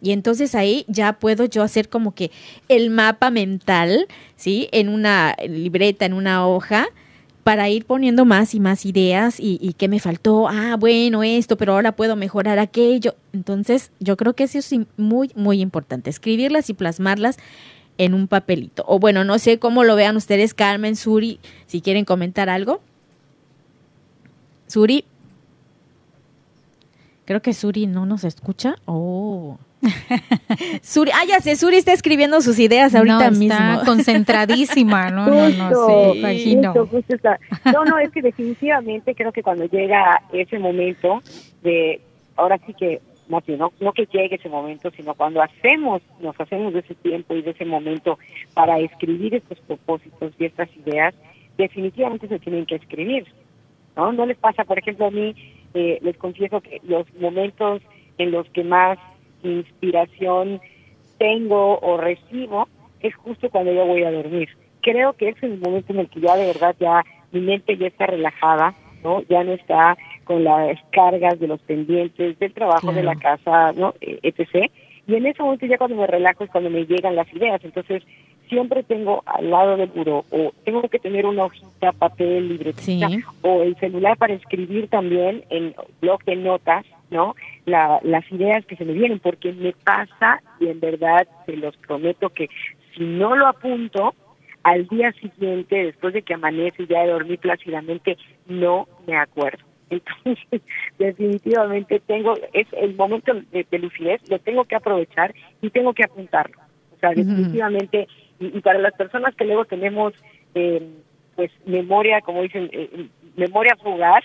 y 0.00 0.12
entonces 0.12 0.54
ahí 0.54 0.86
ya 0.88 1.18
puedo 1.18 1.44
yo 1.44 1.62
hacer 1.62 1.90
como 1.90 2.14
que 2.14 2.30
el 2.70 2.88
mapa 2.88 3.30
mental, 3.30 4.06
¿sí? 4.36 4.70
En 4.72 4.88
una 4.88 5.36
libreta, 5.46 6.06
en 6.06 6.14
una 6.14 6.48
hoja, 6.48 6.88
para 7.44 7.68
ir 7.68 7.86
poniendo 7.86 8.24
más 8.24 8.54
y 8.54 8.60
más 8.60 8.84
ideas 8.84 9.40
y, 9.40 9.58
y 9.60 9.72
qué 9.72 9.88
me 9.88 10.00
faltó, 10.00 10.48
ah, 10.48 10.76
bueno, 10.78 11.22
esto, 11.22 11.56
pero 11.56 11.72
ahora 11.72 11.96
puedo 11.96 12.16
mejorar 12.16 12.58
aquello. 12.58 13.14
Entonces, 13.32 13.90
yo 13.98 14.16
creo 14.16 14.34
que 14.34 14.44
eso 14.44 14.58
es 14.58 14.74
muy, 14.96 15.30
muy 15.34 15.60
importante, 15.60 16.10
escribirlas 16.10 16.70
y 16.70 16.74
plasmarlas 16.74 17.38
en 17.98 18.14
un 18.14 18.28
papelito. 18.28 18.84
O 18.86 18.98
bueno, 18.98 19.24
no 19.24 19.38
sé 19.38 19.58
cómo 19.58 19.84
lo 19.84 19.94
vean 19.94 20.16
ustedes, 20.16 20.54
Carmen, 20.54 20.96
Suri, 20.96 21.38
si 21.66 21.80
quieren 21.80 22.04
comentar 22.04 22.48
algo. 22.48 22.80
Suri. 24.66 25.04
Creo 27.26 27.42
que 27.42 27.52
Suri 27.52 27.86
no 27.86 28.06
nos 28.06 28.24
escucha. 28.24 28.76
Oh. 28.86 29.58
Suri, 30.82 31.10
ah, 31.14 31.24
ya 31.26 31.40
sé, 31.40 31.56
Suri 31.56 31.76
está 31.76 31.92
escribiendo 31.92 32.40
sus 32.40 32.58
ideas 32.58 32.94
ahorita 32.94 33.30
no, 33.30 33.32
está 33.32 33.38
mismo. 33.38 33.80
concentradísima, 33.86 35.10
no, 35.10 35.26
no, 35.26 35.48
no, 35.48 35.86
sí, 35.86 36.18
imagino. 36.18 36.72
justo, 36.72 36.86
justo 36.96 37.14
está. 37.14 37.40
No, 37.72 37.84
no, 37.84 37.98
es 37.98 38.10
que 38.10 38.22
definitivamente 38.22 39.14
creo 39.14 39.32
que 39.32 39.42
cuando 39.42 39.64
llega 39.66 40.22
ese 40.32 40.58
momento 40.58 41.22
de, 41.62 42.00
ahora 42.36 42.58
sí 42.66 42.74
que, 42.74 43.00
no, 43.28 43.72
no 43.80 43.92
que 43.92 44.06
llegue 44.06 44.36
ese 44.36 44.48
momento, 44.48 44.90
sino 44.90 45.14
cuando 45.14 45.42
hacemos, 45.42 46.02
nos 46.20 46.38
hacemos 46.38 46.74
de 46.74 46.80
ese 46.80 46.94
tiempo 46.96 47.34
y 47.34 47.42
de 47.42 47.52
ese 47.52 47.64
momento 47.64 48.18
para 48.54 48.78
escribir 48.80 49.34
estos 49.34 49.58
propósitos 49.60 50.32
y 50.38 50.44
estas 50.44 50.68
ideas, 50.76 51.14
definitivamente 51.56 52.28
se 52.28 52.38
tienen 52.38 52.66
que 52.66 52.76
escribir. 52.76 53.26
¿No? 53.96 54.12
No 54.12 54.24
les 54.24 54.36
pasa, 54.36 54.64
por 54.64 54.78
ejemplo, 54.78 55.06
a 55.06 55.10
mí, 55.10 55.34
eh, 55.74 55.98
les 56.02 56.16
confieso 56.16 56.60
que 56.60 56.80
los 56.84 57.06
momentos 57.14 57.82
en 58.18 58.30
los 58.30 58.48
que 58.50 58.62
más 58.62 58.98
inspiración 59.48 60.60
tengo 61.18 61.78
o 61.80 61.96
recibo 61.96 62.68
es 63.00 63.14
justo 63.14 63.50
cuando 63.50 63.72
yo 63.72 63.86
voy 63.86 64.04
a 64.04 64.10
dormir. 64.10 64.48
Creo 64.82 65.12
que 65.14 65.28
ese 65.30 65.46
es 65.46 65.52
el 65.52 65.58
momento 65.60 65.92
en 65.92 66.00
el 66.00 66.08
que 66.08 66.20
ya 66.20 66.36
de 66.36 66.46
verdad 66.46 66.74
ya 66.78 67.04
mi 67.32 67.40
mente 67.40 67.76
ya 67.76 67.86
está 67.86 68.06
relajada, 68.06 68.74
¿no? 69.04 69.22
Ya 69.28 69.44
no 69.44 69.52
está 69.52 69.96
con 70.24 70.44
las 70.44 70.78
cargas 70.90 71.38
de 71.38 71.48
los 71.48 71.60
pendientes 71.60 72.38
del 72.38 72.52
trabajo 72.52 72.92
de 72.92 73.02
la 73.02 73.16
casa, 73.16 73.72
¿no? 73.72 73.94
Eh, 74.00 74.18
etc. 74.22 74.70
Y 75.06 75.14
en 75.14 75.26
ese 75.26 75.42
momento 75.42 75.66
ya 75.66 75.78
cuando 75.78 75.96
me 75.96 76.06
relajo 76.06 76.44
es 76.44 76.50
cuando 76.50 76.70
me 76.70 76.86
llegan 76.86 77.16
las 77.16 77.32
ideas. 77.34 77.60
Entonces, 77.64 78.02
siempre 78.48 78.82
tengo 78.82 79.22
al 79.26 79.50
lado 79.50 79.76
del 79.76 79.88
buró 79.88 80.24
o 80.30 80.52
tengo 80.64 80.82
que 80.88 80.98
tener 80.98 81.24
una 81.26 81.44
hojita, 81.44 81.92
papel, 81.92 82.48
libretita 82.48 83.08
Sí. 83.08 83.20
o 83.42 83.62
el 83.62 83.76
celular 83.76 84.16
para 84.16 84.34
escribir 84.34 84.88
también 84.88 85.44
en 85.50 85.74
blog 86.00 86.22
de 86.24 86.36
notas, 86.36 86.84
¿no? 87.10 87.34
La, 87.66 88.00
las 88.02 88.30
ideas 88.30 88.64
que 88.66 88.76
se 88.76 88.84
me 88.84 88.92
vienen, 88.92 89.18
porque 89.18 89.52
me 89.52 89.72
pasa 89.72 90.42
y 90.58 90.68
en 90.68 90.80
verdad 90.80 91.26
se 91.46 91.56
los 91.56 91.76
prometo 91.78 92.30
que 92.30 92.48
si 92.94 93.04
no 93.04 93.36
lo 93.36 93.46
apunto, 93.46 94.14
al 94.62 94.86
día 94.88 95.12
siguiente, 95.12 95.84
después 95.84 96.12
de 96.12 96.22
que 96.22 96.34
amanece 96.34 96.82
y 96.82 96.86
ya 96.86 97.02
de 97.02 97.12
dormir 97.12 97.38
plácidamente, 97.38 98.16
no 98.46 98.88
me 99.06 99.16
acuerdo. 99.16 99.64
Entonces, 99.90 100.62
definitivamente 100.98 102.00
tengo, 102.06 102.34
es 102.52 102.66
el 102.72 102.94
momento 102.94 103.32
de, 103.50 103.66
de 103.68 103.78
lucidez, 103.78 104.20
lo 104.28 104.38
tengo 104.38 104.64
que 104.64 104.76
aprovechar 104.76 105.34
y 105.62 105.70
tengo 105.70 105.92
que 105.94 106.04
apuntarlo. 106.04 106.58
O 106.94 106.98
sea, 107.00 107.10
definitivamente, 107.10 108.06
y, 108.38 108.58
y 108.58 108.60
para 108.60 108.78
las 108.78 108.94
personas 108.94 109.34
que 109.34 109.44
luego 109.44 109.64
tenemos, 109.64 110.12
eh, 110.54 110.86
pues, 111.34 111.50
memoria, 111.64 112.20
como 112.20 112.42
dicen, 112.42 112.68
eh, 112.72 113.08
memoria 113.36 113.76
fugaz, 113.82 114.24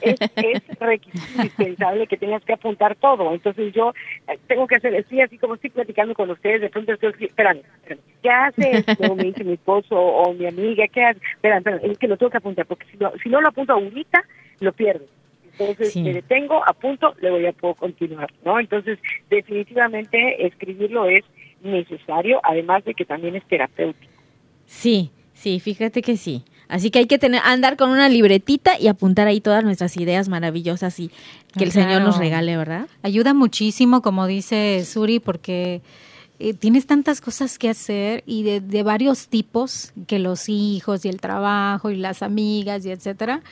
es, 0.00 0.20
es 0.36 0.62
requisito 0.78 1.32
indispensable 1.36 2.06
que 2.06 2.16
tengas 2.16 2.44
que 2.44 2.52
apuntar 2.52 2.96
todo. 2.96 3.32
Entonces 3.34 3.72
yo 3.74 3.92
eh, 4.28 4.38
tengo 4.46 4.66
que 4.66 4.76
hacer, 4.76 4.94
estoy 4.94 5.20
así 5.20 5.38
como 5.38 5.54
estoy 5.54 5.70
platicando 5.70 6.14
con 6.14 6.30
ustedes, 6.30 6.60
de 6.60 6.70
pronto 6.70 6.92
estoy, 6.92 7.12
espérame, 7.20 7.62
espérame, 7.82 8.00
¿qué 8.22 8.30
haces? 8.30 8.86
Luego 8.98 9.16
me 9.16 9.24
dice 9.24 9.44
mi 9.44 9.52
esposo 9.54 9.96
o 9.98 10.32
mi 10.34 10.46
amiga, 10.46 10.86
¿qué 10.88 11.02
haces? 11.04 11.22
Espérame, 11.34 11.58
espérame, 11.58 11.90
es 11.92 11.98
que 11.98 12.08
lo 12.08 12.16
tengo 12.16 12.30
que 12.30 12.38
apuntar, 12.38 12.66
porque 12.66 12.86
si, 12.90 12.96
lo- 12.98 13.12
si 13.22 13.28
no 13.28 13.40
lo 13.40 13.48
apunto 13.48 13.72
ahorita, 13.72 14.24
lo 14.60 14.72
pierdo. 14.72 15.04
Entonces 15.44 15.92
Sí. 15.92 16.02
me 16.02 16.14
detengo, 16.14 16.62
apunto, 16.66 17.14
luego 17.20 17.38
ya 17.38 17.52
puedo 17.52 17.74
continuar, 17.74 18.30
¿no? 18.44 18.58
Entonces 18.58 18.98
definitivamente 19.28 20.46
escribirlo 20.46 21.06
es 21.06 21.24
necesario, 21.62 22.40
además 22.42 22.84
de 22.84 22.94
que 22.94 23.04
también 23.04 23.36
es 23.36 23.44
terapéutico. 23.44 24.10
Sí, 24.66 25.10
sí, 25.34 25.60
fíjate 25.60 26.00
que 26.00 26.16
sí. 26.16 26.44
Así 26.70 26.90
que 26.90 27.00
hay 27.00 27.06
que 27.06 27.18
tener, 27.18 27.42
andar 27.44 27.76
con 27.76 27.90
una 27.90 28.08
libretita 28.08 28.78
y 28.78 28.86
apuntar 28.86 29.26
ahí 29.26 29.40
todas 29.40 29.64
nuestras 29.64 29.96
ideas 29.96 30.28
maravillosas 30.28 30.98
y 31.00 31.10
que 31.58 31.64
el 31.64 31.72
Señor 31.72 32.02
nos 32.02 32.16
regale, 32.16 32.56
¿verdad? 32.56 32.86
Ayuda 33.02 33.34
muchísimo, 33.34 34.02
como 34.02 34.26
dice 34.26 34.84
Suri, 34.86 35.18
porque 35.18 35.82
eh, 36.38 36.54
tienes 36.54 36.86
tantas 36.86 37.20
cosas 37.20 37.58
que 37.58 37.68
hacer 37.68 38.22
y 38.24 38.44
de, 38.44 38.60
de 38.60 38.82
varios 38.84 39.26
tipos, 39.26 39.92
que 40.06 40.20
los 40.20 40.48
hijos 40.48 41.04
y 41.04 41.08
el 41.08 41.20
trabajo 41.20 41.90
y 41.90 41.96
las 41.96 42.22
amigas 42.22 42.86
y 42.86 42.92
etcétera, 42.92 43.42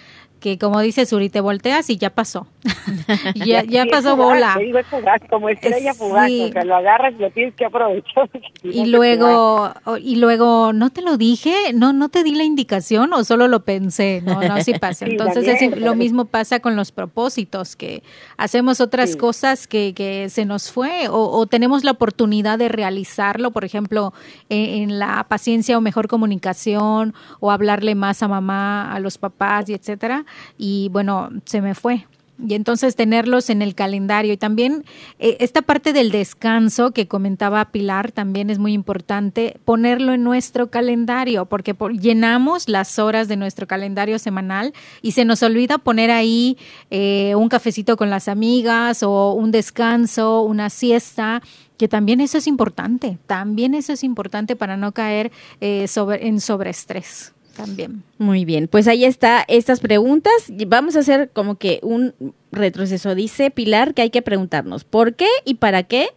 que 0.40 0.58
como 0.58 0.80
dice 0.80 1.04
Suri, 1.06 1.28
te 1.30 1.40
volteas 1.40 1.90
y 1.90 1.96
ya 1.96 2.10
pasó. 2.10 2.46
ya, 3.34 3.62
ya 3.64 3.82
Sí, 3.84 3.88
pasó 3.90 4.16
fugaz, 4.16 4.28
bola. 4.28 4.56
digo, 4.58 4.78
es 4.78 4.86
fugaz, 4.86 5.20
como 5.28 5.48
estrella 5.48 5.92
Sí. 5.92 5.98
fugaz, 5.98 6.30
o 6.30 6.48
sea, 6.52 6.64
lo 6.64 6.76
agarras 6.76 7.14
y 7.18 7.22
lo 7.22 7.30
tienes 7.30 7.54
que 7.54 7.64
aprovechar. 7.64 8.28
Y 8.62 8.86
luego, 8.86 9.72
y 10.00 10.16
luego, 10.16 10.72
¿no 10.72 10.90
te 10.90 11.00
lo 11.00 11.16
dije? 11.16 11.54
¿No 11.74 11.92
no 11.92 12.08
te 12.08 12.22
di 12.24 12.34
la 12.34 12.42
indicación 12.44 13.12
o 13.12 13.22
solo 13.24 13.46
lo 13.48 13.60
pensé? 13.64 14.20
No, 14.24 14.42
no, 14.42 14.60
sí 14.62 14.72
pasa. 14.80 15.06
Sí, 15.06 15.12
Entonces, 15.12 15.44
también, 15.46 15.74
es- 15.74 15.80
lo 15.80 15.94
mismo 15.94 16.24
pasa 16.24 16.60
con 16.60 16.74
los 16.76 16.90
propósitos, 16.92 17.76
que 17.76 18.02
hacemos 18.36 18.80
otras 18.80 19.12
Sí. 19.12 19.16
cosas 19.18 19.66
que, 19.68 19.94
que 19.94 20.28
se 20.28 20.44
nos 20.44 20.70
fue 20.72 21.08
o, 21.08 21.30
o 21.30 21.46
tenemos 21.46 21.84
la 21.84 21.92
oportunidad 21.92 22.58
de 22.58 22.68
realizarlo, 22.68 23.52
por 23.52 23.64
ejemplo, 23.64 24.12
en, 24.48 24.82
en 24.90 24.98
la 24.98 25.24
paciencia 25.28 25.78
o 25.78 25.80
mejor 25.80 26.08
comunicación 26.08 27.14
o 27.40 27.50
hablarle 27.50 27.94
más 27.94 28.22
a 28.22 28.28
mamá, 28.28 28.92
a 28.92 29.00
los 29.00 29.18
papás 29.18 29.68
y 29.68 29.74
etcétera. 29.74 30.24
Y 30.56 30.88
bueno, 30.92 31.30
se 31.44 31.60
me 31.60 31.74
fue. 31.74 32.06
Y 32.46 32.54
entonces 32.54 32.94
tenerlos 32.94 33.50
en 33.50 33.62
el 33.62 33.74
calendario. 33.74 34.32
Y 34.32 34.36
también 34.36 34.84
eh, 35.18 35.38
esta 35.40 35.60
parte 35.60 35.92
del 35.92 36.12
descanso 36.12 36.92
que 36.92 37.08
comentaba 37.08 37.64
Pilar 37.72 38.12
también 38.12 38.48
es 38.48 38.60
muy 38.60 38.74
importante, 38.74 39.58
ponerlo 39.64 40.12
en 40.12 40.22
nuestro 40.22 40.70
calendario, 40.70 41.46
porque 41.46 41.74
por- 41.74 41.98
llenamos 41.98 42.68
las 42.68 43.00
horas 43.00 43.26
de 43.26 43.36
nuestro 43.36 43.66
calendario 43.66 44.20
semanal 44.20 44.72
y 45.02 45.12
se 45.12 45.24
nos 45.24 45.42
olvida 45.42 45.78
poner 45.78 46.12
ahí 46.12 46.56
eh, 46.90 47.34
un 47.34 47.48
cafecito 47.48 47.96
con 47.96 48.08
las 48.08 48.28
amigas 48.28 49.02
o 49.02 49.32
un 49.32 49.50
descanso, 49.50 50.42
una 50.42 50.70
siesta 50.70 51.42
que 51.76 51.88
también 51.88 52.20
eso 52.20 52.38
es 52.38 52.46
importante, 52.46 53.18
también 53.26 53.74
eso 53.74 53.92
es 53.92 54.04
importante 54.04 54.54
para 54.54 54.76
no 54.76 54.92
caer 54.92 55.32
eh, 55.60 55.88
sobre, 55.88 56.28
en 56.28 56.40
sobreestrés 56.40 57.32
también. 57.58 58.04
Muy 58.18 58.44
bien, 58.44 58.68
pues 58.68 58.88
ahí 58.88 59.04
está 59.04 59.44
estas 59.48 59.80
preguntas. 59.80 60.32
Vamos 60.68 60.96
a 60.96 61.00
hacer 61.00 61.30
como 61.32 61.56
que 61.56 61.80
un 61.82 62.14
retroceso. 62.52 63.14
Dice 63.14 63.50
Pilar 63.50 63.92
que 63.94 64.02
hay 64.02 64.10
que 64.10 64.22
preguntarnos 64.22 64.84
por 64.84 65.14
qué 65.14 65.26
y 65.44 65.54
para 65.54 65.82
qué 65.82 66.08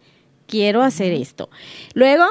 quiero 0.46 0.82
hacer 0.82 1.12
esto. 1.12 1.50
Luego, 1.94 2.24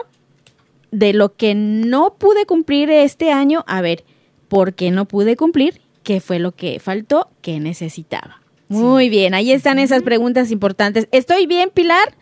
de 0.91 1.13
lo 1.13 1.36
que 1.36 1.54
no 1.54 2.15
pude 2.15 2.45
cumplir 2.45 2.89
este 2.89 3.32
año, 3.32 3.63
a 3.67 3.82
ver, 3.82 4.04
¿por 4.47 4.74
qué 4.74 4.91
no 4.91 5.06
pude 5.06 5.36
cumplir? 5.36 5.82
¿Qué 6.04 6.21
fue 6.21 6.39
lo 6.39 6.54
que 6.54 6.80
faltó? 6.80 7.30
¿Qué 7.41 7.60
necesitaba? 7.60 8.41
Muy 8.69 9.10
bien, 9.10 9.34
ahí 9.34 9.52
están 9.52 9.80
esas 9.80 10.02
preguntas 10.02 10.50
importantes. 10.50 11.08
¿Estoy 11.12 11.45
bien, 11.45 11.69
Pilar? 11.74 12.15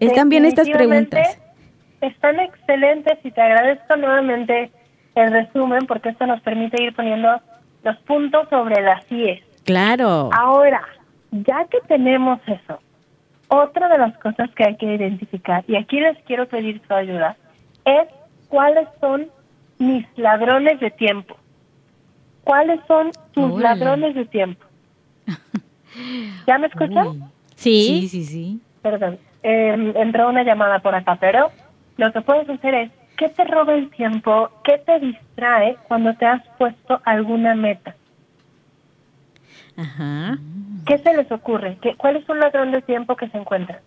¿Están 0.00 0.30
bien 0.30 0.46
estas 0.46 0.68
preguntas? 0.68 1.38
Están 2.00 2.40
excelentes 2.40 3.18
y 3.22 3.30
te 3.30 3.40
agradezco 3.40 3.96
nuevamente 3.96 4.70
el 5.14 5.32
resumen 5.32 5.86
porque 5.86 6.10
esto 6.10 6.26
nos 6.26 6.40
permite 6.40 6.82
ir 6.82 6.94
poniendo 6.94 7.40
los 7.82 7.96
puntos 7.98 8.48
sobre 8.48 8.82
las 8.82 9.10
IES. 9.10 9.42
Claro. 9.64 10.30
Ahora, 10.32 10.82
ya 11.30 11.64
que 11.70 11.80
tenemos 11.86 12.40
eso, 12.46 12.80
otra 13.48 13.88
de 13.88 13.98
las 13.98 14.16
cosas 14.18 14.50
que 14.54 14.64
hay 14.64 14.76
que 14.76 14.94
identificar, 14.94 15.64
y 15.68 15.76
aquí 15.76 16.00
les 16.00 16.18
quiero 16.24 16.46
pedir 16.46 16.80
su 16.86 16.94
ayuda, 16.94 17.36
es 17.84 18.08
cuáles 18.48 18.88
son 19.00 19.28
mis 19.78 20.06
ladrones 20.16 20.80
de 20.80 20.90
tiempo. 20.90 21.36
¿Cuáles 22.44 22.80
son 22.86 23.10
tus 23.32 23.60
ladrones 23.60 24.14
de 24.14 24.26
tiempo? 24.26 24.64
¿Ya 26.46 26.58
me 26.58 26.66
escuchan? 26.66 27.08
Uy. 27.08 27.22
Sí. 27.56 28.00
sí, 28.02 28.08
sí, 28.08 28.24
sí. 28.24 28.60
Perdón, 28.82 29.18
eh, 29.42 29.92
entró 29.96 30.28
una 30.28 30.42
llamada 30.42 30.80
por 30.80 30.94
acá, 30.94 31.16
pero 31.18 31.50
lo 31.96 32.12
que 32.12 32.20
puedes 32.20 32.48
hacer 32.48 32.74
es, 32.74 32.90
¿qué 33.16 33.28
te 33.28 33.44
roba 33.44 33.74
el 33.74 33.90
tiempo? 33.90 34.50
¿Qué 34.64 34.78
te 34.78 34.98
distrae 35.00 35.76
cuando 35.88 36.14
te 36.14 36.26
has 36.26 36.42
puesto 36.58 37.00
alguna 37.04 37.54
meta? 37.54 37.94
Ajá. 39.76 40.38
¿Qué 40.86 40.98
se 40.98 41.14
les 41.14 41.30
ocurre? 41.32 41.78
¿Qué, 41.80 41.96
¿Cuál 41.96 42.16
es 42.16 42.28
un 42.28 42.38
ladrón 42.40 42.72
de 42.72 42.82
tiempo 42.82 43.16
que 43.16 43.28
se 43.28 43.38
encuentra? 43.38 43.80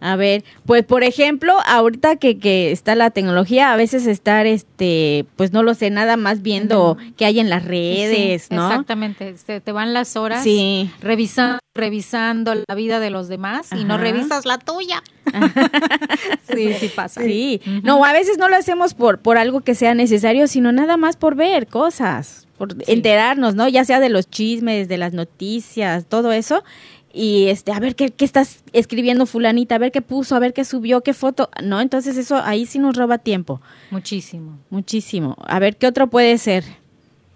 A 0.00 0.14
ver, 0.14 0.44
pues 0.64 0.84
por 0.84 1.02
ejemplo, 1.02 1.54
ahorita 1.66 2.16
que, 2.16 2.38
que 2.38 2.70
está 2.70 2.94
la 2.94 3.10
tecnología, 3.10 3.72
a 3.72 3.76
veces 3.76 4.06
estar, 4.06 4.46
este, 4.46 5.26
pues 5.34 5.52
no 5.52 5.64
lo 5.64 5.74
sé, 5.74 5.90
nada 5.90 6.16
más 6.16 6.40
viendo 6.42 6.96
qué 7.16 7.24
hay 7.24 7.40
en 7.40 7.50
las 7.50 7.64
redes, 7.64 8.48
¿no? 8.52 8.68
Exactamente, 8.68 9.34
te, 9.44 9.60
te 9.60 9.72
van 9.72 9.92
las 9.92 10.14
horas 10.16 10.44
Sí. 10.44 10.88
revisando, 11.00 11.58
revisando 11.74 12.54
la 12.68 12.74
vida 12.76 13.00
de 13.00 13.10
los 13.10 13.26
demás 13.28 13.70
y 13.72 13.82
no 13.84 13.98
revisas 13.98 14.46
la 14.46 14.58
tuya. 14.58 15.02
sí, 16.54 16.72
sí 16.74 16.88
pasa. 16.94 17.22
Sí, 17.22 17.60
no, 17.82 18.04
a 18.04 18.12
veces 18.12 18.38
no 18.38 18.48
lo 18.48 18.56
hacemos 18.56 18.94
por, 18.94 19.18
por 19.20 19.38
algo 19.38 19.60
que 19.60 19.74
sea 19.74 19.94
necesario, 19.94 20.46
sino 20.46 20.72
nada 20.72 20.96
más 20.96 21.16
por 21.16 21.34
ver 21.34 21.66
cosas, 21.66 22.46
por 22.56 22.74
enterarnos, 22.86 23.54
¿no? 23.54 23.68
Ya 23.68 23.84
sea 23.84 24.00
de 24.00 24.08
los 24.08 24.28
chismes, 24.28 24.88
de 24.88 24.98
las 24.98 25.12
noticias, 25.12 26.06
todo 26.06 26.32
eso. 26.32 26.64
Y 27.12 27.48
este, 27.48 27.72
a 27.72 27.80
ver 27.80 27.96
qué, 27.96 28.10
qué 28.10 28.24
estás 28.24 28.62
escribiendo 28.72 29.24
fulanita, 29.26 29.76
a 29.76 29.78
ver 29.78 29.92
qué 29.92 30.02
puso, 30.02 30.36
a 30.36 30.38
ver 30.38 30.52
qué 30.52 30.64
subió, 30.64 31.00
qué 31.00 31.14
foto, 31.14 31.48
¿no? 31.62 31.80
Entonces 31.80 32.16
eso 32.16 32.36
ahí 32.42 32.66
sí 32.66 32.78
nos 32.78 32.96
roba 32.96 33.18
tiempo, 33.18 33.60
Muchísimo. 33.90 34.58
muchísimo. 34.70 35.36
A 35.46 35.58
ver 35.58 35.76
qué 35.76 35.86
otro 35.86 36.08
puede 36.08 36.36
ser. 36.38 36.64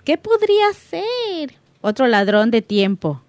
¿Qué 0.04 0.18
podría 0.18 0.72
ser? 0.74 1.54
Otro 1.80 2.06
ladrón 2.06 2.50
de 2.50 2.60
tiempo. 2.60 3.22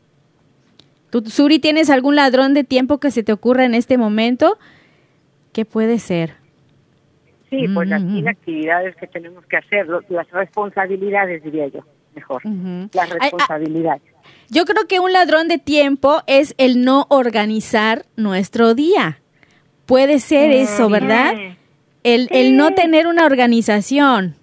¿Tú, 1.11 1.23
Suri, 1.25 1.59
tienes 1.59 1.89
algún 1.89 2.15
ladrón 2.15 2.53
de 2.53 2.63
tiempo 2.63 2.99
que 2.99 3.11
se 3.11 3.23
te 3.23 3.31
ocurra 3.31 3.65
en 3.65 3.75
este 3.75 3.97
momento? 3.97 4.57
¿Qué 5.53 5.63
puede 5.63 5.99
ser? 5.99 6.33
Sí, 7.49 7.67
pues 7.73 7.91
aquí 7.91 8.21
las 8.23 8.35
actividades 8.35 8.95
que 8.95 9.05
tenemos 9.05 9.45
que 9.45 9.57
hacer, 9.57 9.87
las 10.09 10.29
responsabilidades 10.31 11.43
diría 11.43 11.67
yo, 11.67 11.81
mejor. 12.15 12.41
Ujú. 12.43 12.89
Las 12.93 13.11
Ay, 13.11 13.17
ah, 13.19 13.23
responsabilidades. 13.23 14.12
Yo 14.53 14.65
creo 14.65 14.87
que 14.87 14.99
un 14.99 15.11
ladrón 15.11 15.47
de 15.47 15.57
tiempo 15.57 16.21
es 16.27 16.53
el 16.57 16.85
no 16.85 17.07
organizar 17.09 18.05
nuestro 18.15 18.75
día. 18.75 19.19
Puede 19.85 20.19
ser 20.19 20.51
eso, 20.51 20.89
¿verdad? 20.89 21.33
El, 22.03 22.27
el 22.31 22.55
no 22.55 22.73
tener 22.73 23.07
una 23.07 23.25
organización. 23.25 24.35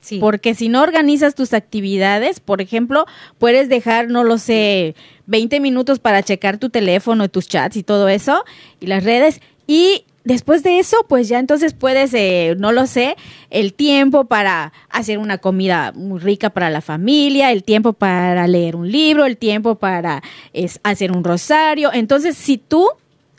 Sí. 0.00 0.20
Porque 0.20 0.54
si 0.54 0.68
no 0.68 0.82
organizas 0.82 1.34
tus 1.34 1.52
actividades, 1.52 2.38
por 2.38 2.62
ejemplo, 2.62 3.06
puedes 3.38 3.68
dejar, 3.68 4.08
no 4.08 4.22
lo 4.22 4.38
sé, 4.38 4.94
20 5.26 5.58
minutos 5.60 5.98
para 5.98 6.22
checar 6.22 6.58
tu 6.58 6.70
teléfono, 6.70 7.28
tus 7.28 7.48
chats 7.48 7.76
y 7.76 7.82
todo 7.82 8.08
eso, 8.08 8.44
y 8.80 8.86
las 8.86 9.02
redes, 9.02 9.40
y 9.66 10.04
después 10.28 10.62
de 10.62 10.78
eso, 10.78 10.98
pues 11.08 11.26
ya 11.26 11.38
entonces 11.38 11.72
puedes, 11.72 12.12
eh, 12.12 12.54
no 12.58 12.70
lo 12.70 12.86
sé, 12.86 13.16
el 13.48 13.72
tiempo 13.72 14.26
para 14.26 14.74
hacer 14.90 15.18
una 15.18 15.38
comida 15.38 15.92
muy 15.92 16.20
rica 16.20 16.50
para 16.50 16.68
la 16.68 16.82
familia, 16.82 17.50
el 17.50 17.64
tiempo 17.64 17.94
para 17.94 18.46
leer 18.46 18.76
un 18.76 18.92
libro, 18.92 19.24
el 19.24 19.38
tiempo 19.38 19.76
para 19.76 20.22
hacer 20.82 21.12
un 21.12 21.24
rosario. 21.24 21.90
Entonces, 21.92 22.36
si 22.36 22.58
tú 22.58 22.88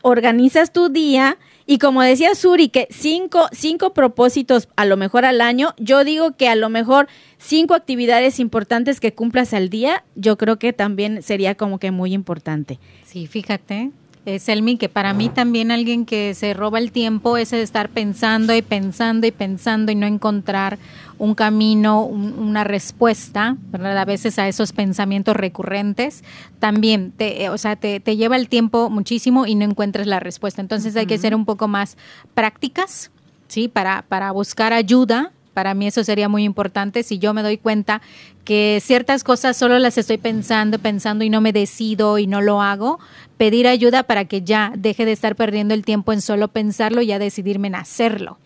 organizas 0.01 0.73
tu 0.73 0.89
día 0.89 1.37
y 1.67 1.77
como 1.77 2.01
decía 2.01 2.33
Suri, 2.33 2.69
que 2.69 2.87
cinco, 2.89 3.47
cinco 3.51 3.93
propósitos 3.93 4.67
a 4.75 4.85
lo 4.85 4.97
mejor 4.97 5.25
al 5.25 5.41
año, 5.41 5.75
yo 5.77 6.03
digo 6.03 6.35
que 6.35 6.49
a 6.49 6.55
lo 6.55 6.69
mejor 6.69 7.07
cinco 7.37 7.75
actividades 7.75 8.39
importantes 8.39 8.99
que 8.99 9.13
cumplas 9.13 9.53
al 9.53 9.69
día, 9.69 10.03
yo 10.15 10.39
creo 10.39 10.57
que 10.57 10.73
también 10.73 11.21
sería 11.21 11.53
como 11.53 11.77
que 11.77 11.91
muy 11.91 12.13
importante. 12.13 12.79
Sí, 13.05 13.27
fíjate, 13.27 13.91
Selmi 14.37 14.77
que 14.77 14.89
para 14.89 15.13
mí 15.13 15.29
también 15.29 15.71
alguien 15.71 16.05
que 16.05 16.35
se 16.35 16.53
roba 16.53 16.77
el 16.77 16.91
tiempo 16.91 17.37
es 17.37 17.51
el 17.53 17.61
estar 17.61 17.89
pensando 17.89 18.53
y 18.55 18.61
pensando 18.61 19.25
y 19.25 19.31
pensando 19.31 19.91
y 19.91 19.95
no 19.95 20.05
encontrar 20.05 20.77
un 21.17 21.33
camino, 21.35 22.03
un- 22.03 22.37
una 22.37 22.63
respuesta, 22.63 23.57
¿verdad? 23.71 23.97
A 23.97 24.05
veces 24.05 24.37
a 24.37 24.47
esos 24.47 24.71
pensamientos 24.73 25.35
recurrentes 25.35 26.23
también, 26.59 27.11
te, 27.11 27.43
eh, 27.45 27.49
o 27.49 27.57
sea, 27.57 27.75
te, 27.75 27.99
te 27.99 28.15
lleva 28.17 28.35
el 28.35 28.47
tiempo 28.49 28.89
muchísimo 28.89 29.47
y 29.47 29.55
no 29.55 29.65
encuentras 29.65 30.05
la 30.05 30.19
respuesta. 30.19 30.61
Entonces 30.61 30.95
hay 30.95 31.07
que 31.07 31.17
ser 31.17 31.33
un 31.33 31.45
poco 31.45 31.67
más 31.67 31.97
prácticas, 32.33 33.11
¿sí? 33.47 33.67
Para, 33.67 34.03
para 34.07 34.31
buscar 34.31 34.73
ayuda. 34.73 35.31
Para 35.59 35.73
mí 35.73 35.87
eso 35.87 36.05
sería 36.05 36.29
muy 36.29 36.45
importante 36.45 37.03
si 37.03 37.19
yo 37.19 37.33
me 37.33 37.43
doy 37.43 37.57
cuenta 37.57 38.01
que 38.45 38.79
ciertas 38.81 39.25
cosas 39.25 39.57
solo 39.57 39.77
las 39.77 39.97
estoy 39.97 40.17
pensando, 40.17 40.79
pensando 40.79 41.25
y 41.25 41.29
no 41.29 41.41
me 41.41 41.51
decido 41.51 42.17
y 42.17 42.27
no 42.27 42.39
lo 42.39 42.61
hago, 42.61 42.97
pedir 43.35 43.67
ayuda 43.67 44.03
para 44.03 44.23
que 44.23 44.41
ya 44.41 44.71
deje 44.77 45.03
de 45.03 45.11
estar 45.11 45.35
perdiendo 45.35 45.73
el 45.73 45.83
tiempo 45.83 46.13
en 46.13 46.21
solo 46.21 46.47
pensarlo 46.47 47.01
y 47.01 47.07
ya 47.07 47.19
decidirme 47.19 47.67
en 47.67 47.75
hacerlo. 47.75 48.37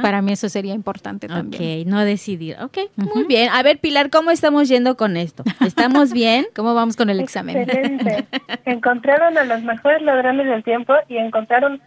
Para 0.00 0.22
mí 0.22 0.30
eso 0.30 0.48
sería 0.48 0.74
importante 0.74 1.26
también. 1.26 1.80
Ok, 1.80 1.88
no 1.88 2.04
decidir. 2.04 2.56
Ok, 2.62 2.78
muy 2.94 3.24
bien. 3.24 3.48
A 3.52 3.64
ver, 3.64 3.78
Pilar, 3.78 4.08
¿cómo 4.08 4.30
estamos 4.30 4.68
yendo 4.68 4.96
con 4.96 5.16
esto? 5.16 5.42
¿Estamos 5.60 6.12
bien? 6.12 6.46
¿Cómo 6.54 6.72
vamos 6.72 6.94
con 6.94 7.10
el 7.10 7.18
examen? 7.18 7.56
Excelente. 7.56 8.26
encontraron 8.64 9.36
a 9.36 9.42
los 9.42 9.60
mejores 9.64 10.02
ladrones 10.02 10.46
del 10.46 10.62
tiempo 10.62 10.94
y 11.08 11.16
encontraron 11.16 11.82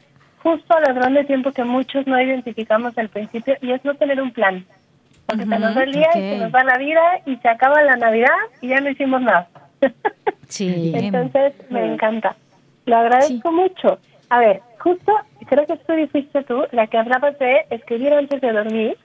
justo 0.45 0.75
al 0.75 0.83
ladrón 0.83 1.15
de 1.15 1.23
tiempo 1.23 1.51
que 1.51 1.63
muchos 1.63 2.05
no 2.05 2.21
identificamos 2.21 2.95
al 2.99 3.09
principio 3.09 3.55
y 3.61 3.71
es 3.71 3.83
no 3.83 3.95
tener 3.95 4.21
un 4.21 4.29
plan. 4.31 4.63
Porque 5.25 5.41
se 5.41 5.57
nos 5.57 5.75
va 5.75 5.81
el 5.81 5.91
día 5.91 6.09
y 6.13 6.19
se 6.19 6.37
nos 6.37 6.53
va 6.53 6.63
la 6.63 6.77
vida 6.77 7.01
y 7.25 7.35
se 7.37 7.49
acaba 7.49 7.81
la 7.81 7.95
Navidad 7.95 8.37
y 8.61 8.67
ya 8.67 8.79
no 8.79 8.91
hicimos 8.91 9.21
nada. 9.21 9.47
Sí. 10.47 10.91
Entonces 10.93 11.53
me 11.71 11.83
encanta. 11.83 12.35
Lo 12.85 12.97
agradezco 12.97 13.51
mucho. 13.51 13.97
A 14.29 14.37
ver, 14.37 14.61
justo 14.77 15.11
creo 15.47 15.65
que 15.65 15.75
tú 15.75 15.93
fuiste 16.11 16.43
tú 16.43 16.67
la 16.71 16.85
que 16.85 16.99
hablabas 16.99 17.39
de 17.39 17.65
escribir 17.71 18.13
antes 18.13 18.39
de 18.41 18.51
dormir 18.51 18.95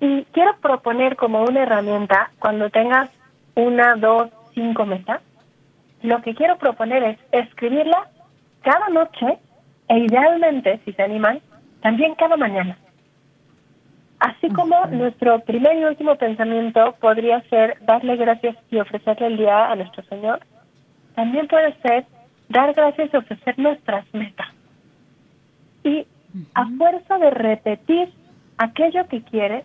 y 0.00 0.24
quiero 0.32 0.56
proponer 0.60 1.14
como 1.14 1.44
una 1.44 1.62
herramienta 1.62 2.32
cuando 2.40 2.68
tengas 2.70 3.08
una, 3.54 3.94
dos, 3.94 4.28
cinco 4.54 4.84
metas. 4.84 5.20
Lo 6.02 6.20
que 6.20 6.34
quiero 6.34 6.58
proponer 6.58 7.04
es 7.04 7.18
escribirla 7.30 8.08
cada 8.62 8.88
noche 8.88 9.38
e 9.88 9.98
idealmente, 9.98 10.80
si 10.84 10.92
se 10.92 11.02
animan, 11.02 11.40
también 11.80 12.14
cada 12.14 12.36
mañana. 12.36 12.76
Así 14.18 14.48
como 14.48 14.86
nuestro 14.86 15.40
primer 15.40 15.76
y 15.76 15.84
último 15.84 16.16
pensamiento 16.16 16.94
podría 17.00 17.42
ser 17.42 17.78
darle 17.82 18.16
gracias 18.16 18.56
y 18.70 18.78
ofrecerle 18.78 19.26
el 19.26 19.36
día 19.36 19.70
a 19.70 19.76
nuestro 19.76 20.02
Señor, 20.04 20.40
también 21.14 21.46
puede 21.48 21.74
ser 21.82 22.06
dar 22.48 22.72
gracias 22.72 23.10
y 23.12 23.16
ofrecer 23.16 23.58
nuestras 23.58 24.04
metas. 24.14 24.48
Y 25.84 26.06
a 26.54 26.66
fuerza 26.76 27.18
de 27.18 27.30
repetir 27.30 28.12
aquello 28.58 29.06
que 29.08 29.22
quieres, 29.22 29.64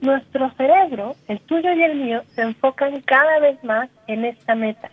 nuestro 0.00 0.50
cerebro, 0.52 1.16
el 1.26 1.40
tuyo 1.40 1.72
y 1.72 1.82
el 1.82 1.96
mío, 1.96 2.22
se 2.28 2.42
enfocan 2.42 3.00
cada 3.00 3.40
vez 3.40 3.62
más 3.64 3.88
en 4.06 4.24
esta 4.24 4.54
meta. 4.54 4.90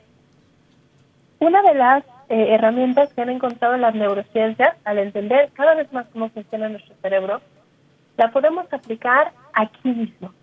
Una 1.40 1.62
de 1.62 1.76
las 1.76 2.04
eh, 2.30 2.56
herramientas 2.56 3.14
que 3.14 3.22
han 3.22 3.30
encontrado 3.30 3.76
en 3.76 3.82
las 3.82 3.96
neurociencias, 3.96 4.76
al 4.84 4.98
entender 4.98 5.50
cada 5.54 5.76
vez 5.76 5.92
más 5.94 6.08
cómo 6.12 6.30
funciona 6.30 6.70
nuestro 6.70 6.96
cerebro, 7.02 7.42
la 8.18 8.32
podemos 8.32 8.72
aplicar 8.74 9.32
aquí 9.54 9.90
mismo. 9.90 10.34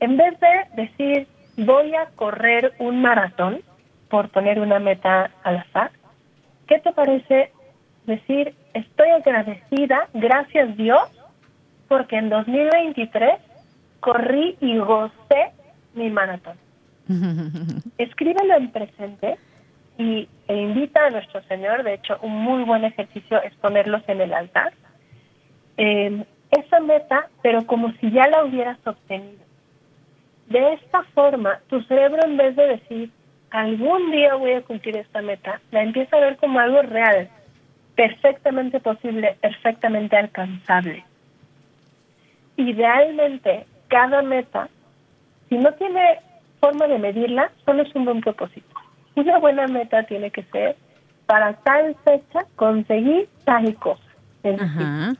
En 0.00 0.16
vez 0.16 0.38
de 0.40 0.82
decir, 0.82 1.26
voy 1.56 1.94
a 1.94 2.06
correr 2.16 2.72
un 2.78 3.02
maratón, 3.02 3.60
por 4.08 4.30
poner 4.30 4.58
una 4.58 4.78
meta 4.78 5.30
al 5.42 5.58
azar, 5.58 5.90
¿qué 6.66 6.78
te 6.78 6.92
parece 6.92 7.52
decir, 8.06 8.54
estoy 8.72 9.10
agradecida, 9.10 10.08
gracias 10.14 10.76
Dios, 10.76 11.10
porque 11.88 12.16
en 12.16 12.30
2023 12.30 13.32
corrí 14.00 14.56
y 14.60 14.78
gocé 14.78 15.52
mi 15.94 16.08
maratón? 16.10 16.56
Escríbelo 17.98 18.54
en 18.56 18.70
presente 18.70 19.36
y, 19.98 20.28
e 20.46 20.56
invita 20.56 21.04
a 21.04 21.10
nuestro 21.10 21.42
Señor, 21.42 21.82
de 21.82 21.94
hecho, 21.94 22.18
un 22.22 22.32
muy 22.32 22.62
buen 22.62 22.84
ejercicio 22.84 23.42
es 23.42 23.54
ponerlos 23.56 24.02
en 24.06 24.20
el 24.20 24.32
altar. 24.32 24.72
Eh, 25.76 26.24
esa 26.50 26.80
meta, 26.80 27.28
pero 27.42 27.66
como 27.66 27.92
si 27.94 28.10
ya 28.10 28.26
la 28.28 28.44
hubieras 28.44 28.78
obtenido. 28.86 29.44
De 30.46 30.74
esta 30.74 31.02
forma, 31.14 31.60
tu 31.68 31.82
cerebro 31.82 32.24
en 32.24 32.36
vez 32.36 32.56
de 32.56 32.66
decir, 32.68 33.10
algún 33.50 34.10
día 34.10 34.34
voy 34.34 34.52
a 34.52 34.62
cumplir 34.62 34.96
esta 34.96 35.20
meta, 35.20 35.60
la 35.70 35.82
empieza 35.82 36.16
a 36.16 36.20
ver 36.20 36.36
como 36.36 36.58
algo 36.58 36.80
real, 36.82 37.28
perfectamente 37.94 38.80
posible, 38.80 39.36
perfectamente 39.40 40.16
alcanzable. 40.16 41.04
Idealmente, 42.56 43.66
cada 43.88 44.22
meta, 44.22 44.68
si 45.48 45.58
no 45.58 45.72
tiene 45.74 46.20
forma 46.60 46.86
de 46.86 46.98
medirla, 46.98 47.50
solo 47.64 47.82
es 47.82 47.94
un 47.94 48.04
buen 48.04 48.20
propósito. 48.20 48.77
Una 49.18 49.38
buena 49.38 49.66
meta 49.66 50.04
tiene 50.04 50.30
que 50.30 50.44
ser 50.44 50.76
para 51.26 51.54
tal 51.54 51.96
fecha 52.04 52.46
conseguir 52.54 53.28
tal 53.44 53.74
cosa. 53.74 54.00
Es 54.44 54.56
decir, 54.56 54.82
Ajá. 54.82 55.12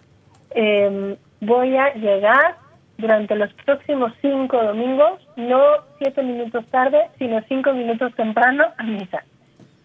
eh, 0.50 1.16
voy 1.40 1.76
a 1.76 1.92
llegar 1.94 2.58
durante 2.96 3.34
los 3.34 3.52
próximos 3.64 4.12
cinco 4.22 4.62
domingos, 4.62 5.20
no 5.34 5.60
siete 5.98 6.22
minutos 6.22 6.64
tarde, 6.66 7.08
sino 7.18 7.42
cinco 7.48 7.72
minutos 7.72 8.14
temprano 8.14 8.66
a 8.76 8.82
misa. 8.84 9.24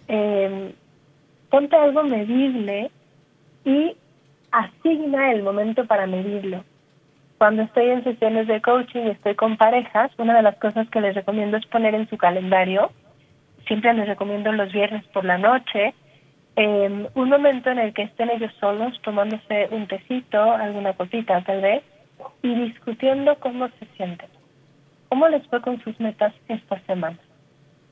Eh, 0.07 0.76
ponte 1.49 1.76
algo 1.76 2.03
medible 2.03 2.91
y 3.66 3.95
asigna 4.51 5.32
el 5.32 5.41
momento 5.41 5.86
para 5.86 6.05
medirlo. 6.05 6.64
Cuando 7.39 7.64
estoy 7.64 7.89
en 7.89 8.03
sesiones 8.03 8.45
de 8.45 8.61
coaching 8.61 9.07
y 9.07 9.09
estoy 9.09 9.34
con 9.34 9.57
parejas, 9.57 10.11
una 10.20 10.36
de 10.36 10.43
las 10.43 10.55
cosas 10.57 10.88
que 10.91 11.01
les 11.01 11.16
recomiendo 11.16 11.57
es 11.57 11.66
poner 11.66 11.95
en 11.95 12.07
su 12.09 12.18
calendario, 12.18 12.91
siempre 13.68 13.93
les 13.93 14.07
recomiendo 14.07 14.51
los 14.51 14.72
viernes 14.72 15.05
por 15.07 15.26
la 15.26 15.38
noche, 15.38 15.93
eh, 16.55 17.07
un 17.16 17.30
momento 17.30 17.72
en 17.72 17.80
el 17.80 17.93
que 17.93 18.03
estén 18.03 18.30
ellos 18.30 18.53
solos 18.59 18.99
tomándose 19.01 19.68
un 19.72 19.88
tecito, 19.88 20.39
alguna 20.39 20.93
cosita 20.93 21.41
tal 21.41 21.61
vez, 21.61 21.84
y 22.41 22.53
discutiendo 22.53 23.36
cómo 23.39 23.68
se 23.80 23.86
sienten, 23.97 24.30
cómo 25.09 25.28
les 25.28 25.45
fue 25.47 25.61
con 25.61 25.82
sus 25.84 25.99
metas 25.99 26.34
esta 26.47 26.80
semana. 26.82 27.18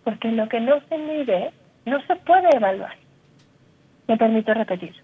Porque 0.04 0.32
lo 0.32 0.48
que 0.48 0.60
no 0.60 0.80
se 0.90 0.98
mide 0.98 1.52
no 1.86 2.02
se 2.06 2.16
puede 2.18 2.56
evaluar. 2.56 2.96
Me 4.08 4.18
permito 4.18 4.54
repetir. 4.54 4.96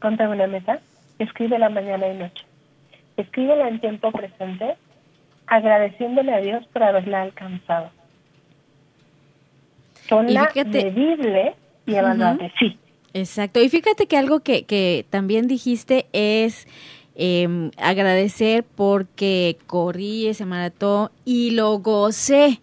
Ponte 0.00 0.26
una 0.26 0.46
meta, 0.46 0.80
escríbela 1.18 1.68
mañana 1.68 2.08
y 2.08 2.16
noche. 2.16 2.44
Escríbela 3.16 3.68
en 3.68 3.80
tiempo 3.80 4.10
presente, 4.12 4.76
agradeciéndole 5.46 6.34
a 6.34 6.40
Dios 6.40 6.66
por 6.68 6.82
haberla 6.82 7.22
alcanzado. 7.22 7.90
Ponla 10.08 10.50
medible 10.54 11.54
y 11.86 11.94
evaluable, 11.94 12.52
sí. 12.58 12.78
Exacto. 13.12 13.62
Y 13.62 13.68
fíjate 13.68 14.06
que 14.06 14.16
algo 14.16 14.40
que, 14.40 14.64
que 14.64 15.06
también 15.08 15.46
dijiste 15.46 16.06
es 16.12 16.66
eh, 17.14 17.70
agradecer 17.76 18.64
porque 18.64 19.56
corrí 19.66 20.26
ese 20.26 20.44
maratón 20.44 21.10
y 21.24 21.52
lo 21.52 21.78
gocé. 21.78 22.60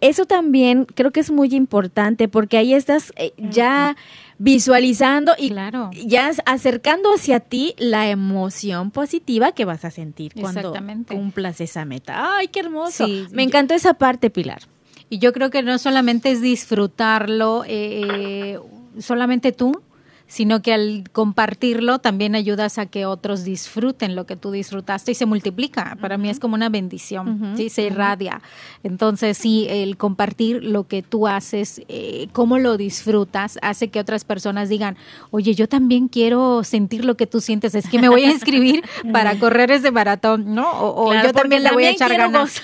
Eso 0.00 0.26
también 0.26 0.84
creo 0.84 1.10
que 1.10 1.20
es 1.20 1.30
muy 1.30 1.54
importante 1.54 2.28
porque 2.28 2.58
ahí 2.58 2.74
estás 2.74 3.12
eh, 3.16 3.32
ya 3.38 3.96
visualizando 4.38 5.32
y 5.38 5.48
claro. 5.48 5.90
ya 6.04 6.30
acercando 6.44 7.14
hacia 7.14 7.40
ti 7.40 7.74
la 7.78 8.10
emoción 8.10 8.90
positiva 8.90 9.52
que 9.52 9.64
vas 9.64 9.84
a 9.84 9.90
sentir 9.90 10.34
cuando 10.38 10.74
cumplas 11.08 11.60
esa 11.60 11.84
meta. 11.84 12.36
¡Ay, 12.36 12.48
qué 12.48 12.60
hermoso! 12.60 13.06
Me 13.30 13.42
encantó 13.42 13.74
esa 13.74 13.94
parte, 13.94 14.28
Pilar. 14.28 14.60
Y 15.08 15.18
yo 15.18 15.32
creo 15.32 15.50
que 15.50 15.62
no 15.62 15.78
solamente 15.78 16.30
es 16.30 16.40
disfrutarlo 16.40 17.64
eh, 17.64 18.02
eh 18.02 18.58
solamente 18.98 19.52
tú, 19.52 19.82
sino 20.28 20.60
que 20.60 20.72
al 20.72 21.04
compartirlo 21.12 21.98
también 21.98 22.34
ayudas 22.34 22.78
a 22.78 22.86
que 22.86 23.06
otros 23.06 23.44
disfruten 23.44 24.16
lo 24.16 24.26
que 24.26 24.36
tú 24.36 24.50
disfrutaste 24.50 25.12
y 25.12 25.14
se 25.14 25.26
multiplica. 25.26 25.96
Para 26.00 26.18
mí 26.18 26.28
es 26.28 26.40
como 26.40 26.54
una 26.54 26.68
bendición, 26.68 27.54
¿sí? 27.56 27.68
se 27.68 27.82
irradia. 27.82 28.42
Entonces, 28.82 29.38
sí, 29.38 29.66
el 29.68 29.96
compartir 29.96 30.64
lo 30.64 30.84
que 30.84 31.02
tú 31.02 31.28
haces, 31.28 31.82
eh, 31.88 32.28
cómo 32.32 32.58
lo 32.58 32.76
disfrutas, 32.76 33.58
hace 33.62 33.88
que 33.88 34.00
otras 34.00 34.24
personas 34.24 34.68
digan, 34.68 34.96
oye, 35.30 35.54
yo 35.54 35.68
también 35.68 36.08
quiero 36.08 36.64
sentir 36.64 37.04
lo 37.04 37.16
que 37.16 37.26
tú 37.26 37.40
sientes, 37.40 37.74
es 37.74 37.88
que 37.88 37.98
me 38.00 38.08
voy 38.08 38.24
a 38.24 38.30
inscribir 38.30 38.82
para 39.12 39.38
correr 39.38 39.70
ese 39.70 39.90
maratón, 39.90 40.54
¿no? 40.54 40.68
O, 40.72 41.14
yo 41.14 41.32
también 41.32 41.62
le 41.62 41.70
voy 41.70 41.84
a 41.84 41.90
echar 41.90 42.16
ganas. 42.16 42.62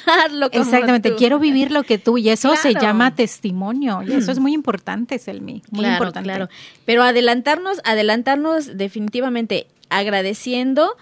Exactamente, 0.53 1.15
quiero 1.15 1.39
vivir 1.39 1.71
lo 1.71 1.85
que 1.85 1.99
tú, 1.99 2.19
y 2.19 2.29
eso 2.29 2.57
se 2.57 2.75
llama 2.75 3.15
testimonio, 3.15 4.03
y 4.03 4.13
eso 4.13 4.33
es 4.33 4.39
muy 4.39 4.53
importante, 4.53 5.19
Selmi, 5.19 5.63
muy 5.71 5.87
importante. 5.87 6.29
Claro, 6.29 6.49
pero 6.85 7.03
adelantar 7.03 7.52
adelantarnos, 7.85 8.77
definitivamente 8.77 9.67
agradeciendo, 9.91 10.97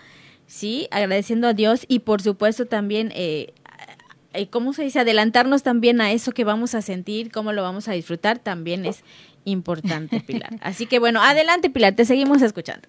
sí, 0.46 0.88
agradeciendo 0.90 1.48
a 1.48 1.54
Dios 1.54 1.84
y 1.88 2.00
por 2.00 2.22
supuesto 2.22 2.66
también, 2.66 3.12
eh, 3.14 3.52
eh, 4.32 4.48
¿cómo 4.48 4.72
se 4.72 4.82
dice? 4.82 5.00
Adelantarnos 5.00 5.62
también 5.62 6.00
a 6.00 6.12
eso 6.12 6.32
que 6.32 6.44
vamos 6.44 6.74
a 6.74 6.82
sentir, 6.82 7.30
cómo 7.30 7.52
lo 7.52 7.62
vamos 7.62 7.88
a 7.88 7.92
disfrutar, 7.92 8.38
también 8.38 8.84
es 8.84 9.04
importante, 9.44 10.20
Pilar. 10.26 10.50
Así 10.60 10.86
que 10.86 10.98
bueno, 10.98 11.22
adelante, 11.22 11.70
Pilar, 11.70 11.94
te 11.94 12.04
seguimos 12.04 12.42
escuchando. 12.42 12.88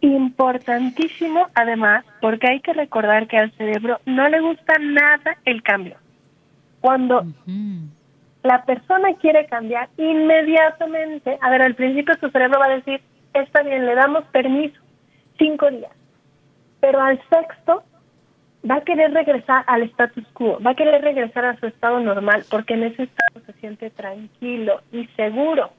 Importantísimo, 0.00 1.46
además, 1.54 2.04
porque 2.20 2.48
hay 2.48 2.60
que 2.60 2.74
recordar 2.74 3.26
que 3.26 3.38
al 3.38 3.52
cerebro 3.52 4.00
no 4.04 4.28
le 4.28 4.40
gusta 4.40 4.74
nada 4.78 5.38
el 5.46 5.62
cambio. 5.62 5.96
Cuando 6.80 7.26
la 8.44 8.62
persona 8.64 9.14
quiere 9.20 9.46
cambiar 9.46 9.88
inmediatamente, 9.96 11.38
a 11.40 11.50
ver, 11.50 11.62
al 11.62 11.74
principio 11.74 12.14
su 12.20 12.28
cerebro 12.28 12.60
va 12.60 12.66
a 12.66 12.76
decir, 12.76 13.00
está 13.32 13.62
bien, 13.62 13.86
le 13.86 13.94
damos 13.94 14.24
permiso, 14.26 14.78
cinco 15.38 15.70
días, 15.70 15.90
pero 16.78 17.00
al 17.00 17.18
sexto 17.30 17.82
va 18.70 18.76
a 18.76 18.80
querer 18.82 19.12
regresar 19.14 19.64
al 19.66 19.84
status 19.84 20.26
quo, 20.34 20.58
va 20.60 20.72
a 20.72 20.74
querer 20.74 21.02
regresar 21.02 21.46
a 21.46 21.58
su 21.58 21.66
estado 21.66 22.00
normal, 22.00 22.44
porque 22.50 22.74
en 22.74 22.84
ese 22.84 23.04
estado 23.04 23.46
se 23.46 23.52
siente 23.54 23.88
tranquilo 23.88 24.82
y 24.92 25.06
seguro. 25.16 25.70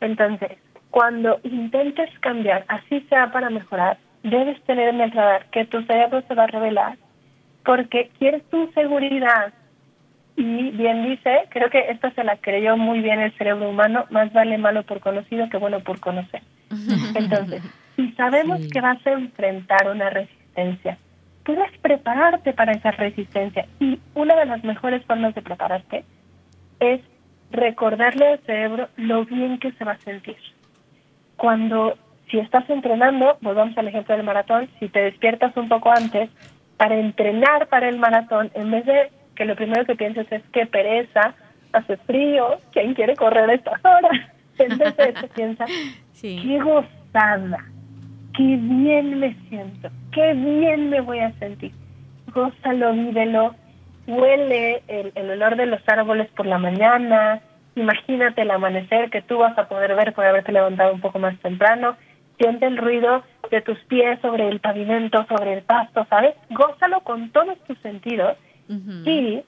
Entonces, 0.00 0.58
cuando 0.90 1.38
intentes 1.44 2.10
cambiar, 2.18 2.64
así 2.66 3.02
sea 3.08 3.30
para 3.30 3.50
mejorar, 3.50 3.98
debes 4.24 4.60
tener 4.64 4.88
en 4.88 5.00
el 5.00 5.12
radar 5.12 5.46
que 5.50 5.64
tu 5.66 5.80
cerebro 5.82 6.22
se 6.26 6.34
va 6.34 6.44
a 6.44 6.48
revelar, 6.48 6.96
porque 7.64 8.10
quieres 8.18 8.42
tu 8.50 8.68
seguridad, 8.72 9.52
y 10.36 10.70
bien 10.70 11.04
dice, 11.04 11.46
creo 11.50 11.68
que 11.70 11.90
esta 11.90 12.10
se 12.12 12.24
la 12.24 12.36
creyó 12.36 12.76
muy 12.76 13.00
bien 13.00 13.20
el 13.20 13.36
cerebro 13.36 13.68
humano, 13.68 14.06
más 14.10 14.32
vale 14.32 14.56
malo 14.58 14.82
por 14.82 15.00
conocido 15.00 15.48
que 15.50 15.58
bueno 15.58 15.80
por 15.80 16.00
conocer. 16.00 16.42
Entonces, 17.14 17.62
si 17.96 18.12
sabemos 18.12 18.60
que 18.72 18.80
vas 18.80 19.06
a 19.06 19.10
enfrentar 19.12 19.90
una 19.90 20.10
resistencia, 20.10 20.96
puedes 21.44 21.76
prepararte 21.78 22.52
para 22.52 22.72
esa 22.72 22.92
resistencia. 22.92 23.66
Y 23.78 23.98
una 24.14 24.34
de 24.36 24.46
las 24.46 24.64
mejores 24.64 25.04
formas 25.04 25.34
de 25.34 25.42
prepararte 25.42 26.04
es 26.80 27.00
recordarle 27.50 28.28
al 28.28 28.40
cerebro 28.40 28.88
lo 28.96 29.24
bien 29.26 29.58
que 29.58 29.72
se 29.72 29.84
va 29.84 29.92
a 29.92 29.98
sentir. 29.98 30.36
Cuando, 31.36 31.98
si 32.30 32.38
estás 32.38 32.68
entrenando, 32.70 33.36
volvamos 33.42 33.76
al 33.76 33.88
ejemplo 33.88 34.16
del 34.16 34.24
maratón, 34.24 34.70
si 34.78 34.88
te 34.88 35.00
despiertas 35.00 35.54
un 35.56 35.68
poco 35.68 35.90
antes, 35.90 36.30
para 36.78 36.98
entrenar 36.98 37.68
para 37.68 37.88
el 37.88 37.98
maratón, 37.98 38.50
en 38.54 38.70
vez 38.70 38.86
de 38.86 39.10
que 39.34 39.44
lo 39.44 39.56
primero 39.56 39.84
que 39.84 39.96
piensas 39.96 40.26
es 40.30 40.42
que 40.52 40.66
pereza, 40.66 41.34
hace 41.72 41.96
frío, 41.98 42.58
¿quién 42.72 42.94
quiere 42.94 43.16
correr 43.16 43.48
a 43.50 43.54
estas 43.54 43.84
horas? 43.84 44.12
Entonces 44.58 45.14
se 45.18 45.28
piensa, 45.28 45.64
qué 46.20 46.60
gozada, 46.62 47.64
qué 48.36 48.56
bien 48.60 49.18
me 49.18 49.34
siento, 49.48 49.90
qué 50.12 50.34
bien 50.34 50.90
me 50.90 51.00
voy 51.00 51.20
a 51.20 51.32
sentir. 51.38 51.72
Gózalo, 52.32 52.92
vívelo, 52.92 53.54
huele 54.06 54.82
el, 54.88 55.12
el 55.14 55.30
olor 55.30 55.56
de 55.56 55.66
los 55.66 55.80
árboles 55.88 56.28
por 56.36 56.46
la 56.46 56.58
mañana, 56.58 57.40
imagínate 57.74 58.42
el 58.42 58.50
amanecer 58.50 59.10
que 59.10 59.22
tú 59.22 59.38
vas 59.38 59.56
a 59.58 59.68
poder 59.68 59.94
ver 59.94 60.12
por 60.12 60.24
haberte 60.24 60.52
levantado 60.52 60.92
un 60.92 61.00
poco 61.00 61.18
más 61.18 61.38
temprano, 61.38 61.96
siente 62.38 62.66
el 62.66 62.76
ruido 62.76 63.22
de 63.50 63.60
tus 63.62 63.78
pies 63.84 64.18
sobre 64.20 64.48
el 64.48 64.60
pavimento, 64.60 65.24
sobre 65.26 65.54
el 65.54 65.62
pasto, 65.62 66.06
¿sabes? 66.08 66.34
Gózalo 66.50 67.00
con 67.00 67.30
todos 67.30 67.58
tus 67.66 67.78
sentidos 67.78 68.36
y 68.68 69.42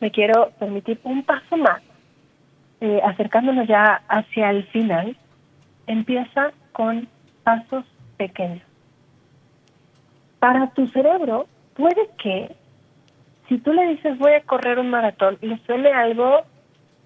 me 0.00 0.10
quiero 0.10 0.50
permitir 0.58 1.00
un 1.04 1.22
paso 1.22 1.56
más, 1.56 1.82
eh, 2.80 3.00
acercándonos 3.04 3.66
ya 3.66 4.02
hacia 4.08 4.50
el 4.50 4.64
final, 4.68 5.16
empieza 5.86 6.52
con 6.72 7.08
pasos 7.42 7.84
pequeños. 8.16 8.62
Para 10.38 10.70
tu 10.70 10.86
cerebro, 10.88 11.46
puede 11.74 12.08
que 12.22 12.54
si 13.48 13.58
tú 13.58 13.72
le 13.72 13.86
dices 13.88 14.18
voy 14.18 14.32
a 14.32 14.42
correr 14.42 14.78
un 14.78 14.90
maratón, 14.90 15.38
le 15.40 15.58
suene 15.66 15.92
algo 15.92 16.42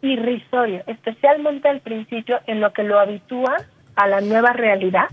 irrisorio, 0.02 0.82
especialmente 0.86 1.68
al 1.68 1.80
principio 1.80 2.40
en 2.46 2.60
lo 2.60 2.72
que 2.72 2.84
lo 2.84 2.98
habitúa 2.98 3.56
a 3.96 4.06
la 4.06 4.20
nueva 4.20 4.52
realidad, 4.52 5.08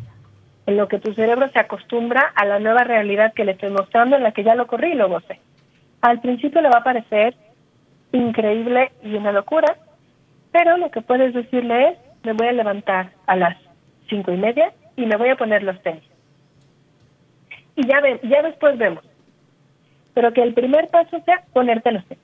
en 0.68 0.78
lo 0.78 0.88
que 0.88 1.00
tu 1.00 1.14
cerebro 1.14 1.50
se 1.50 1.60
acostumbra 1.60 2.32
a 2.36 2.46
la 2.46 2.60
nueva 2.60 2.84
realidad 2.84 3.34
que 3.34 3.46
le 3.46 3.54
estoy 3.54 3.72
mostrando, 3.72 4.16
en 4.16 4.24
la 4.24 4.32
que 4.32 4.44
ya 4.44 4.56
lo 4.56 4.68
corrí 4.68 4.92
y 4.92 4.96
lo 4.96 5.10
gocé. 5.10 5.40
Al 6.06 6.22
principio 6.22 6.62
le 6.62 6.70
va 6.70 6.78
a 6.78 6.84
parecer 6.84 7.34
increíble 8.12 8.92
y 9.02 9.16
una 9.16 9.32
locura, 9.32 9.76
pero 10.52 10.78
lo 10.78 10.92
que 10.92 11.02
puedes 11.02 11.34
decirle 11.34 11.90
es, 11.90 11.98
me 12.22 12.34
voy 12.34 12.46
a 12.46 12.52
levantar 12.52 13.10
a 13.26 13.36
las 13.36 13.58
cinco 14.08 14.32
y 14.32 14.38
media 14.38 14.72
y 14.96 15.08
me 15.08 15.16
voy 15.16 15.30
a 15.30 15.36
poner 15.36 15.64
los 15.64 15.82
tenis. 15.82 16.04
Y 17.76 17.88
ya, 17.88 18.02
ven, 18.02 18.20
ya 18.22 18.44
después 18.44 18.78
vemos. 18.78 19.04
Pero 20.14 20.32
que 20.32 20.44
el 20.44 20.54
primer 20.54 20.90
paso 20.90 21.20
sea 21.26 21.44
ponerte 21.54 21.92
los 21.92 22.06
tenis. 22.06 22.24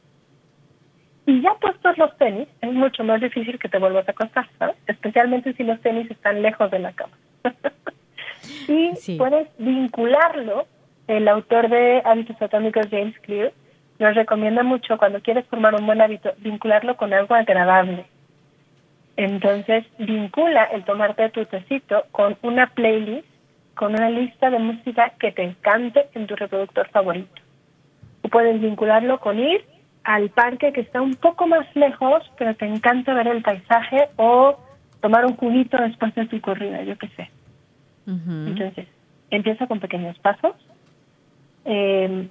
Y 1.26 1.42
ya 1.42 1.56
puestos 1.56 1.98
los 1.98 2.16
tenis, 2.20 2.48
es 2.62 2.72
mucho 2.72 3.04
más 3.04 3.20
difícil 3.20 3.58
que 3.58 3.68
te 3.68 3.80
vuelvas 3.80 4.08
a 4.08 4.12
acostar, 4.12 4.48
¿sabes? 4.60 4.76
Especialmente 4.86 5.54
si 5.54 5.64
los 5.64 5.82
tenis 5.82 6.10
están 6.12 6.44
lejos 6.44 6.70
de 6.70 6.78
la 6.78 6.92
cama. 6.92 7.18
y 8.68 9.18
puedes 9.18 9.48
vincularlo, 9.58 10.68
el 11.08 11.28
autor 11.28 11.68
de 11.68 12.04
Hábitos 12.06 12.40
Atómicos, 12.40 12.86
James 12.92 13.18
Clear, 13.22 13.52
nos 14.02 14.16
recomienda 14.16 14.64
mucho 14.64 14.98
cuando 14.98 15.22
quieres 15.22 15.46
formar 15.46 15.76
un 15.76 15.86
buen 15.86 16.02
hábito, 16.02 16.34
vincularlo 16.40 16.98
con 16.98 17.14
algo 17.14 17.36
agradable. 17.36 18.06
Entonces, 19.16 19.86
vincula 20.00 20.64
el 20.66 20.84
tomarte 20.86 21.30
tu 21.30 21.46
tecito 21.46 22.06
con 22.12 22.36
una 22.42 22.68
playlist, 22.68 23.28
con 23.76 23.94
una 23.94 24.10
lista 24.10 24.50
de 24.50 24.58
música 24.58 25.14
que 25.20 25.32
te 25.32 25.44
encante 25.44 26.08
en 26.16 26.26
tu 26.26 26.36
reproductor 26.36 26.90
favorito. 26.90 27.42
O 28.24 28.30
puedes 28.30 28.60
vincularlo 28.60 29.20
con 29.20 29.40
ir 29.40 29.64
al 30.04 30.30
parque 30.30 30.74
que 30.74 30.82
está 30.82 31.00
un 31.00 31.14
poco 31.14 31.46
más 31.46 31.68
lejos, 31.76 32.24
pero 32.40 32.56
te 32.56 32.66
encanta 32.66 33.14
ver 33.14 33.28
el 33.28 33.44
paisaje 33.44 34.10
o 34.16 34.58
tomar 35.00 35.26
un 35.26 35.36
juguito 35.36 35.78
después 35.78 36.16
de 36.16 36.26
tu 36.26 36.42
corrida, 36.42 36.82
yo 36.82 36.98
qué 36.98 37.08
sé. 37.10 37.30
Entonces, 38.08 38.88
empieza 39.30 39.68
con 39.68 39.80
pequeños 39.80 40.18
pasos. 40.20 40.56
Eh, 41.66 42.28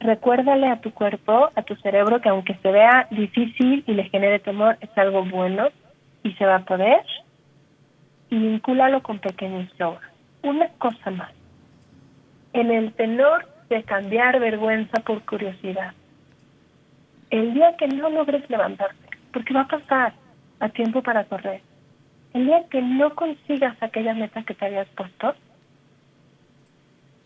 recuérdale 0.00 0.68
a 0.68 0.80
tu 0.80 0.92
cuerpo, 0.92 1.50
a 1.54 1.62
tu 1.62 1.74
cerebro, 1.76 2.20
que 2.20 2.28
aunque 2.28 2.54
se 2.62 2.70
vea 2.70 3.06
difícil 3.10 3.84
y 3.86 3.94
le 3.94 4.04
genere 4.04 4.38
temor, 4.38 4.76
es 4.80 4.90
algo 4.96 5.24
bueno 5.24 5.68
y 6.22 6.32
se 6.34 6.44
va 6.44 6.56
a 6.56 6.64
poder. 6.64 7.04
y 8.30 8.36
vincúlalo 8.36 9.02
con 9.02 9.20
pequeños 9.20 9.66
logros. 9.78 10.12
Una 10.42 10.68
cosa 10.76 11.10
más. 11.10 11.30
En 12.52 12.70
el 12.70 12.92
tenor 12.92 13.48
de 13.70 13.82
cambiar 13.84 14.38
vergüenza 14.38 15.00
por 15.00 15.24
curiosidad. 15.24 15.94
El 17.30 17.54
día 17.54 17.74
que 17.78 17.88
no 17.88 18.10
logres 18.10 18.48
levantarte, 18.50 19.08
porque 19.32 19.54
va 19.54 19.62
a 19.62 19.68
pasar 19.68 20.12
a 20.60 20.68
tiempo 20.68 21.02
para 21.02 21.24
correr, 21.24 21.62
el 22.34 22.46
día 22.46 22.64
que 22.70 22.82
no 22.82 23.14
consigas 23.14 23.76
aquella 23.82 24.14
meta 24.14 24.42
que 24.42 24.54
te 24.54 24.66
habías 24.66 24.88
puesto, 24.88 25.34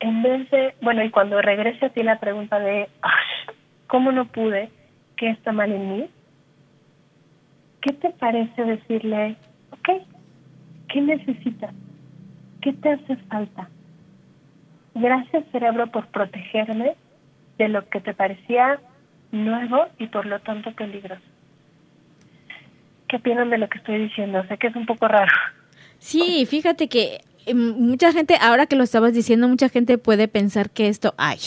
en 0.03 0.21
vez 0.21 0.51
de, 0.51 0.75
bueno, 0.83 1.05
y 1.05 1.11
cuando 1.11 1.41
regrese 1.41 1.87
a 1.87 1.91
ti 1.91 2.03
la 2.03 2.19
pregunta 2.19 2.59
de, 2.59 2.89
¿cómo 3.87 4.11
no 4.11 4.27
pude? 4.27 4.69
¿Qué 5.17 5.31
está 5.31 5.53
mal 5.53 5.71
en 5.71 5.93
mí? 5.93 6.11
¿Qué 7.81 7.93
te 7.93 8.11
parece 8.11 8.65
decirle, 8.65 9.37
ok, 9.71 10.03
¿qué 10.89 11.01
necesitas? 11.01 11.73
¿Qué 12.61 12.73
te 12.73 12.91
hace 12.91 13.17
falta? 13.29 13.69
Gracias 14.95 15.45
cerebro 15.53 15.87
por 15.87 16.09
protegerme 16.09 16.97
de 17.59 17.69
lo 17.69 17.89
que 17.89 18.01
te 18.01 18.13
parecía 18.13 18.81
nuevo 19.31 19.87
y 19.99 20.09
por 20.09 20.27
lo 20.27 20.41
tanto 20.41 20.73
peligroso. 20.73 21.23
¿Qué 23.07 23.17
opinan 23.17 23.51
de 23.51 23.59
lo 23.59 23.69
que 23.69 23.79
estoy 23.79 23.99
diciendo? 23.99 24.45
Sé 24.49 24.59
que 24.59 24.67
es 24.67 24.75
un 24.75 24.87
poco 24.87 25.07
raro. 25.07 25.33
Sí, 25.99 26.45
fíjate 26.47 26.89
que 26.89 27.21
mucha 27.55 28.13
gente, 28.13 28.37
ahora 28.41 28.67
que 28.67 28.77
lo 28.77 28.85
estabas 28.85 29.13
diciendo, 29.13 29.49
mucha 29.49 29.69
gente 29.69 29.99
puede 29.99 30.29
pensar 30.29 30.71
que 30.71 30.89
esto, 30.89 31.15
ay, 31.17 31.39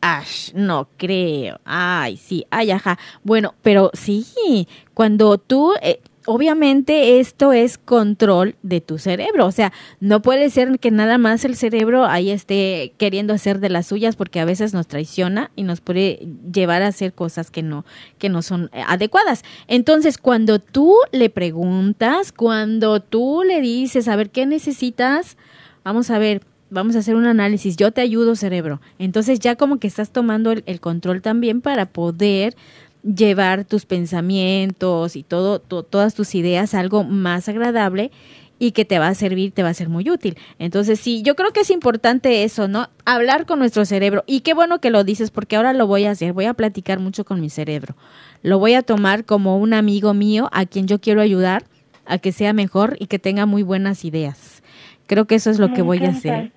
ay, 0.00 0.26
no 0.54 0.88
creo, 0.96 1.60
ay, 1.64 2.16
sí, 2.16 2.46
ay, 2.50 2.70
ajá. 2.70 2.98
Bueno, 3.22 3.54
pero 3.62 3.90
sí, 3.94 4.66
cuando 4.94 5.38
tú, 5.38 5.74
eh, 5.82 6.00
obviamente 6.26 7.20
esto 7.20 7.52
es 7.52 7.78
control 7.78 8.56
de 8.62 8.80
tu 8.80 8.98
cerebro, 8.98 9.46
o 9.46 9.52
sea, 9.52 9.72
no 10.00 10.22
puede 10.22 10.50
ser 10.50 10.78
que 10.78 10.90
nada 10.90 11.18
más 11.18 11.44
el 11.44 11.56
cerebro 11.56 12.06
ahí 12.06 12.30
esté 12.30 12.94
queriendo 12.98 13.34
hacer 13.34 13.60
de 13.60 13.68
las 13.68 13.86
suyas 13.86 14.16
porque 14.16 14.40
a 14.40 14.44
veces 14.44 14.74
nos 14.74 14.86
traiciona 14.86 15.50
y 15.56 15.62
nos 15.62 15.80
puede 15.80 16.26
llevar 16.52 16.82
a 16.82 16.88
hacer 16.88 17.12
cosas 17.12 17.50
que 17.50 17.62
no 17.62 17.84
que 18.18 18.28
no 18.28 18.42
son 18.42 18.70
eh, 18.72 18.82
adecuadas. 18.86 19.44
Entonces, 19.68 20.18
cuando 20.18 20.58
tú 20.58 20.96
le 21.10 21.30
preguntas, 21.30 22.32
cuando 22.32 23.00
tú 23.00 23.42
le 23.46 23.60
dices, 23.60 24.08
a 24.08 24.16
ver, 24.16 24.30
¿qué 24.30 24.46
necesitas? 24.46 25.36
Vamos 25.84 26.10
a 26.10 26.18
ver, 26.18 26.42
vamos 26.70 26.96
a 26.96 27.00
hacer 27.00 27.16
un 27.16 27.26
análisis, 27.26 27.76
yo 27.76 27.92
te 27.92 28.00
ayudo 28.00 28.36
cerebro. 28.36 28.80
Entonces 28.98 29.40
ya 29.40 29.56
como 29.56 29.78
que 29.78 29.86
estás 29.86 30.10
tomando 30.10 30.52
el, 30.52 30.62
el 30.66 30.80
control 30.80 31.22
también 31.22 31.60
para 31.60 31.86
poder 31.86 32.54
llevar 33.02 33.64
tus 33.64 33.86
pensamientos 33.86 35.16
y 35.16 35.22
todo, 35.22 35.58
todas 35.58 36.14
tus 36.14 36.34
ideas 36.34 36.74
a 36.74 36.80
algo 36.80 37.04
más 37.04 37.48
agradable 37.48 38.10
y 38.58 38.70
que 38.70 38.84
te 38.84 39.00
va 39.00 39.08
a 39.08 39.14
servir, 39.14 39.50
te 39.50 39.64
va 39.64 39.70
a 39.70 39.74
ser 39.74 39.88
muy 39.88 40.08
útil. 40.08 40.36
Entonces, 40.60 41.00
sí, 41.00 41.22
yo 41.22 41.34
creo 41.34 41.52
que 41.52 41.62
es 41.62 41.70
importante 41.70 42.44
eso, 42.44 42.68
¿no? 42.68 42.90
Hablar 43.04 43.44
con 43.44 43.58
nuestro 43.58 43.84
cerebro. 43.84 44.22
Y 44.24 44.42
qué 44.42 44.54
bueno 44.54 44.80
que 44.80 44.90
lo 44.90 45.02
dices, 45.02 45.32
porque 45.32 45.56
ahora 45.56 45.72
lo 45.72 45.88
voy 45.88 46.04
a 46.04 46.12
hacer, 46.12 46.32
voy 46.32 46.44
a 46.44 46.54
platicar 46.54 47.00
mucho 47.00 47.24
con 47.24 47.40
mi 47.40 47.50
cerebro. 47.50 47.96
Lo 48.42 48.60
voy 48.60 48.74
a 48.74 48.82
tomar 48.82 49.24
como 49.24 49.58
un 49.58 49.74
amigo 49.74 50.14
mío 50.14 50.48
a 50.52 50.64
quien 50.64 50.86
yo 50.86 51.00
quiero 51.00 51.20
ayudar 51.20 51.64
a 52.06 52.18
que 52.18 52.30
sea 52.30 52.52
mejor 52.52 52.96
y 53.00 53.06
que 53.06 53.18
tenga 53.18 53.46
muy 53.46 53.64
buenas 53.64 54.04
ideas. 54.04 54.62
Creo 55.08 55.26
que 55.26 55.34
eso 55.34 55.50
es 55.50 55.58
lo 55.58 55.72
que 55.72 55.82
voy 55.82 56.04
a 56.04 56.10
hacer. 56.10 56.52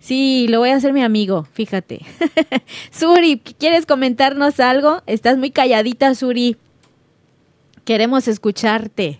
Sí, 0.00 0.46
lo 0.48 0.60
voy 0.60 0.70
a 0.70 0.76
hacer 0.76 0.94
mi 0.94 1.02
amigo, 1.02 1.44
fíjate. 1.44 2.00
Suri, 2.90 3.38
¿quieres 3.58 3.84
comentarnos 3.84 4.58
algo? 4.58 5.02
Estás 5.06 5.36
muy 5.36 5.50
calladita, 5.50 6.14
Suri. 6.14 6.56
Queremos 7.84 8.26
escucharte. 8.26 9.18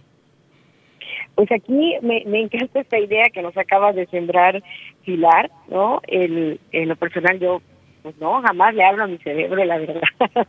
Pues 1.35 1.53
aquí 1.53 1.97
me, 2.01 2.23
encanta 2.41 2.81
esta 2.81 2.99
idea 2.99 3.29
que 3.33 3.43
nos 3.43 3.57
acaba 3.59 3.93
de 3.93 4.07
sembrar 4.07 4.63
Pilar, 5.05 5.51
¿no? 5.69 6.01
El, 6.07 6.59
en 6.73 6.89
lo 6.89 6.97
personal 6.97 7.39
yo, 7.39 7.61
pues 8.03 8.17
no, 8.19 8.41
jamás 8.41 8.75
le 8.75 8.85
hablo 8.85 9.05
a 9.05 9.07
mi 9.07 9.19
cerebro, 9.19 9.63
la 9.65 9.79
verdad. 9.79 10.03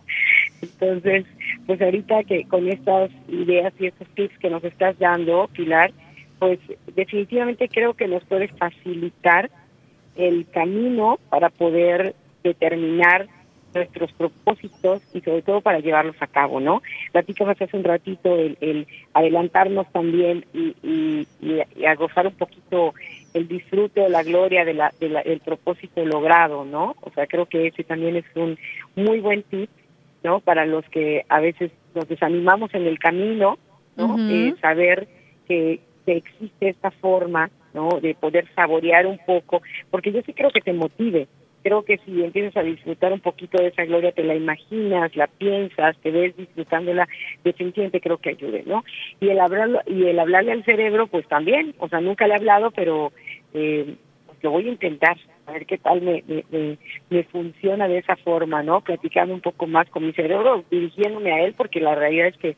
Entonces, 0.61 1.25
pues 1.65 1.81
ahorita 1.81 2.23
que 2.23 2.45
con 2.45 2.69
estas 2.69 3.11
ideas 3.27 3.73
y 3.79 3.87
estos 3.87 4.07
tips 4.15 4.37
que 4.39 4.49
nos 4.49 4.63
estás 4.63 4.97
dando, 4.97 5.49
Pilar, 5.53 5.91
pues 6.39 6.59
definitivamente 6.95 7.67
creo 7.67 7.93
que 7.95 8.07
nos 8.07 8.23
puede 8.23 8.47
facilitar 8.47 9.51
el 10.15 10.47
camino 10.51 11.19
para 11.29 11.49
poder 11.49 12.15
determinar 12.43 13.27
nuestros 13.73 14.11
propósitos 14.13 15.01
y 15.13 15.21
sobre 15.21 15.41
todo 15.41 15.61
para 15.61 15.79
llevarlos 15.79 16.15
a 16.19 16.27
cabo, 16.27 16.59
¿no? 16.59 16.81
Platicamos 17.11 17.59
hace 17.59 17.77
un 17.77 17.83
ratito 17.83 18.35
el, 18.35 18.87
adelantarnos 19.13 19.89
también 19.91 20.45
y, 20.53 20.75
y, 21.41 21.85
a 21.85 21.95
gozar 21.95 22.27
un 22.27 22.33
poquito 22.33 22.93
el 23.33 23.47
disfrute 23.47 24.01
o 24.01 24.09
la 24.09 24.23
gloria 24.23 24.65
de 24.65 24.73
la, 24.73 24.93
del 24.99 25.39
propósito 25.39 26.03
logrado, 26.05 26.65
¿no? 26.65 26.95
O 27.01 27.11
sea, 27.11 27.27
creo 27.27 27.45
que 27.45 27.67
ese 27.67 27.83
también 27.83 28.17
es 28.17 28.25
un 28.35 28.57
muy 28.95 29.19
buen 29.19 29.43
tip, 29.43 29.69
¿no? 30.23 30.39
Para 30.39 30.65
los 30.65 30.85
que 30.89 31.25
a 31.29 31.39
veces 31.39 31.71
nos 31.95 32.07
desanimamos 32.07 32.73
en 32.73 32.85
el 32.85 32.99
camino, 32.99 33.57
¿no? 33.95 34.17
Eh, 34.29 34.55
saber 34.61 35.07
que, 35.47 35.79
que 36.05 36.17
existe 36.17 36.69
esta 36.69 36.91
forma 36.91 37.49
¿no? 37.73 37.99
De 38.01 38.15
poder 38.15 38.47
saborear 38.55 39.05
un 39.05 39.17
poco, 39.19 39.61
porque 39.89 40.11
yo 40.11 40.21
sí 40.25 40.33
creo 40.33 40.51
que 40.51 40.61
te 40.61 40.73
motive. 40.73 41.27
Creo 41.63 41.83
que 41.83 41.99
si 41.99 42.23
empiezas 42.23 42.57
a 42.57 42.63
disfrutar 42.63 43.13
un 43.13 43.19
poquito 43.19 43.61
de 43.61 43.67
esa 43.67 43.85
gloria, 43.85 44.11
te 44.11 44.23
la 44.23 44.33
imaginas, 44.33 45.15
la 45.15 45.27
piensas, 45.27 45.95
te 45.97 46.09
ves 46.09 46.35
disfrutándola, 46.35 47.07
definitivamente 47.43 48.01
creo 48.01 48.17
que 48.17 48.31
ayude, 48.31 48.63
¿no? 48.65 48.83
Y 49.19 49.29
el 49.29 49.39
hablarlo, 49.39 49.79
y 49.85 50.05
el 50.05 50.17
hablarle 50.17 50.53
al 50.53 50.65
cerebro, 50.65 51.05
pues 51.05 51.27
también, 51.27 51.75
o 51.77 51.87
sea, 51.87 52.01
nunca 52.01 52.25
le 52.25 52.33
he 52.33 52.37
hablado, 52.37 52.71
pero 52.71 53.11
eh, 53.53 53.95
pues 54.25 54.43
lo 54.43 54.51
voy 54.51 54.69
a 54.69 54.71
intentar, 54.71 55.17
a 55.45 55.51
ver 55.51 55.67
qué 55.67 55.77
tal 55.77 56.01
me, 56.01 56.23
me, 56.27 56.77
me, 57.11 57.23
funciona 57.25 57.87
de 57.87 57.99
esa 57.99 58.15
forma, 58.15 58.63
¿no? 58.63 58.81
Platicando 58.81 59.35
un 59.35 59.41
poco 59.41 59.67
más 59.67 59.87
con 59.91 60.03
mi 60.03 60.13
cerebro, 60.13 60.65
dirigiéndome 60.71 61.31
a 61.31 61.43
él, 61.43 61.53
porque 61.55 61.79
la 61.79 61.93
realidad 61.93 62.29
es 62.29 62.37
que 62.37 62.55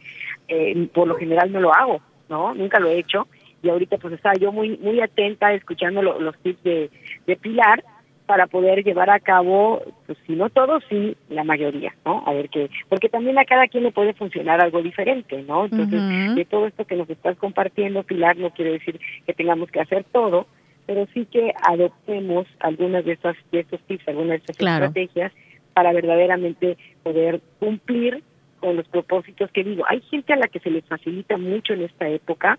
eh, 0.48 0.88
por 0.94 1.10
lo 1.10 1.16
general 1.16 1.52
no 1.52 1.60
lo 1.60 1.74
hago, 1.74 2.00
¿no? 2.30 2.54
Nunca 2.54 2.80
lo 2.80 2.88
he 2.88 3.00
hecho 3.00 3.28
y 3.64 3.70
ahorita 3.70 3.98
pues 3.98 4.14
estaba 4.14 4.36
yo 4.36 4.52
muy 4.52 4.78
muy 4.78 5.00
atenta 5.02 5.54
escuchando 5.54 6.02
los 6.02 6.38
tips 6.40 6.64
de, 6.64 6.92
de 7.26 7.36
Pilar 7.38 7.84
para 8.26 8.48
poder 8.48 8.84
llevar 8.84 9.10
a 9.10 9.20
cabo, 9.20 9.82
pues 10.06 10.18
si 10.26 10.34
no 10.34 10.50
todos, 10.50 10.84
sí 10.90 11.16
la 11.30 11.44
mayoría, 11.44 11.94
¿no? 12.06 12.24
A 12.26 12.34
ver 12.34 12.50
qué, 12.50 12.70
porque 12.88 13.10
también 13.10 13.38
a 13.38 13.46
cada 13.46 13.68
quien 13.68 13.84
le 13.84 13.92
puede 13.92 14.14
funcionar 14.14 14.62
algo 14.62 14.82
diferente, 14.82 15.44
¿no? 15.44 15.66
Entonces, 15.66 16.36
de 16.36 16.46
todo 16.46 16.68
esto 16.68 16.86
que 16.86 16.96
nos 16.96 17.10
estás 17.10 17.38
compartiendo, 17.38 18.04
Pilar, 18.04 18.38
no 18.38 18.52
quiere 18.52 18.72
decir 18.72 19.00
que 19.26 19.34
tengamos 19.34 19.70
que 19.72 19.82
hacer 19.82 20.06
todo, 20.12 20.48
pero 20.86 21.06
sí 21.14 21.26
que 21.26 21.54
adoptemos 21.68 22.48
algunas 22.60 23.04
de 23.06 23.14
estas 23.14 23.36
de 23.52 23.62
estos 23.62 23.82
tips, 23.82 24.08
algunas 24.08 24.30
de 24.30 24.36
estas 24.38 24.58
estrategias 24.58 25.32
para 25.74 25.92
verdaderamente 25.92 26.78
poder 27.04 27.42
cumplir 27.60 28.24
con 28.60 28.78
los 28.78 28.88
propósitos 28.88 29.52
que 29.52 29.64
digo. 29.64 29.84
Hay 29.88 30.02
gente 30.02 30.32
a 30.34 30.38
la 30.38 30.48
que 30.48 30.60
se 30.60 30.72
les 30.72 30.86
facilita 30.86 31.38
mucho 31.38 31.74
en 31.74 31.82
esta 31.82 32.08
época, 32.08 32.58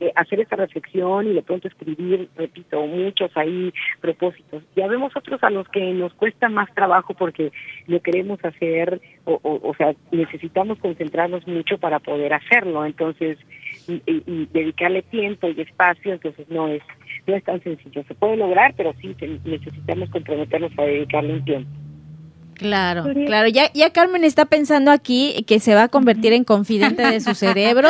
eh, 0.00 0.12
hacer 0.16 0.40
esta 0.40 0.56
reflexión 0.56 1.28
y 1.28 1.34
de 1.34 1.42
pronto 1.42 1.68
escribir, 1.68 2.28
repito, 2.36 2.86
muchos 2.86 3.30
ahí 3.36 3.72
propósitos. 4.00 4.62
Ya 4.74 4.86
vemos 4.86 5.16
otros 5.16 5.42
a 5.42 5.50
los 5.50 5.68
que 5.68 5.92
nos 5.92 6.12
cuesta 6.14 6.48
más 6.48 6.72
trabajo 6.74 7.14
porque 7.14 7.52
lo 7.86 8.00
queremos 8.00 8.44
hacer, 8.44 9.00
o, 9.24 9.40
o, 9.42 9.74
sea, 9.76 9.94
necesitamos 10.10 10.78
concentrarnos 10.78 11.46
mucho 11.46 11.78
para 11.78 12.00
poder 12.00 12.34
hacerlo. 12.34 12.84
Entonces, 12.84 13.38
y, 13.86 14.48
dedicarle 14.52 15.02
tiempo 15.02 15.48
y 15.48 15.60
espacio, 15.60 16.12
entonces 16.12 16.48
no 16.48 16.68
es 16.68 16.82
no 17.26 17.34
es 17.34 17.44
tan 17.44 17.62
sencillo. 17.62 18.04
Se 18.06 18.14
puede 18.14 18.36
lograr, 18.36 18.74
pero 18.76 18.92
sí 19.00 19.16
necesitamos 19.44 20.10
comprometernos 20.10 20.72
a 20.78 20.82
dedicarle 20.82 21.34
un 21.34 21.44
tiempo. 21.44 21.70
Claro, 22.54 23.04
claro. 23.26 23.48
Ya, 23.48 23.72
ya 23.72 23.90
Carmen 23.90 24.24
está 24.24 24.46
pensando 24.46 24.90
aquí 24.90 25.44
que 25.46 25.60
se 25.60 25.74
va 25.74 25.84
a 25.84 25.88
convertir 25.88 26.32
en 26.32 26.44
confidente 26.44 27.02
de 27.02 27.20
su 27.20 27.34
cerebro 27.34 27.88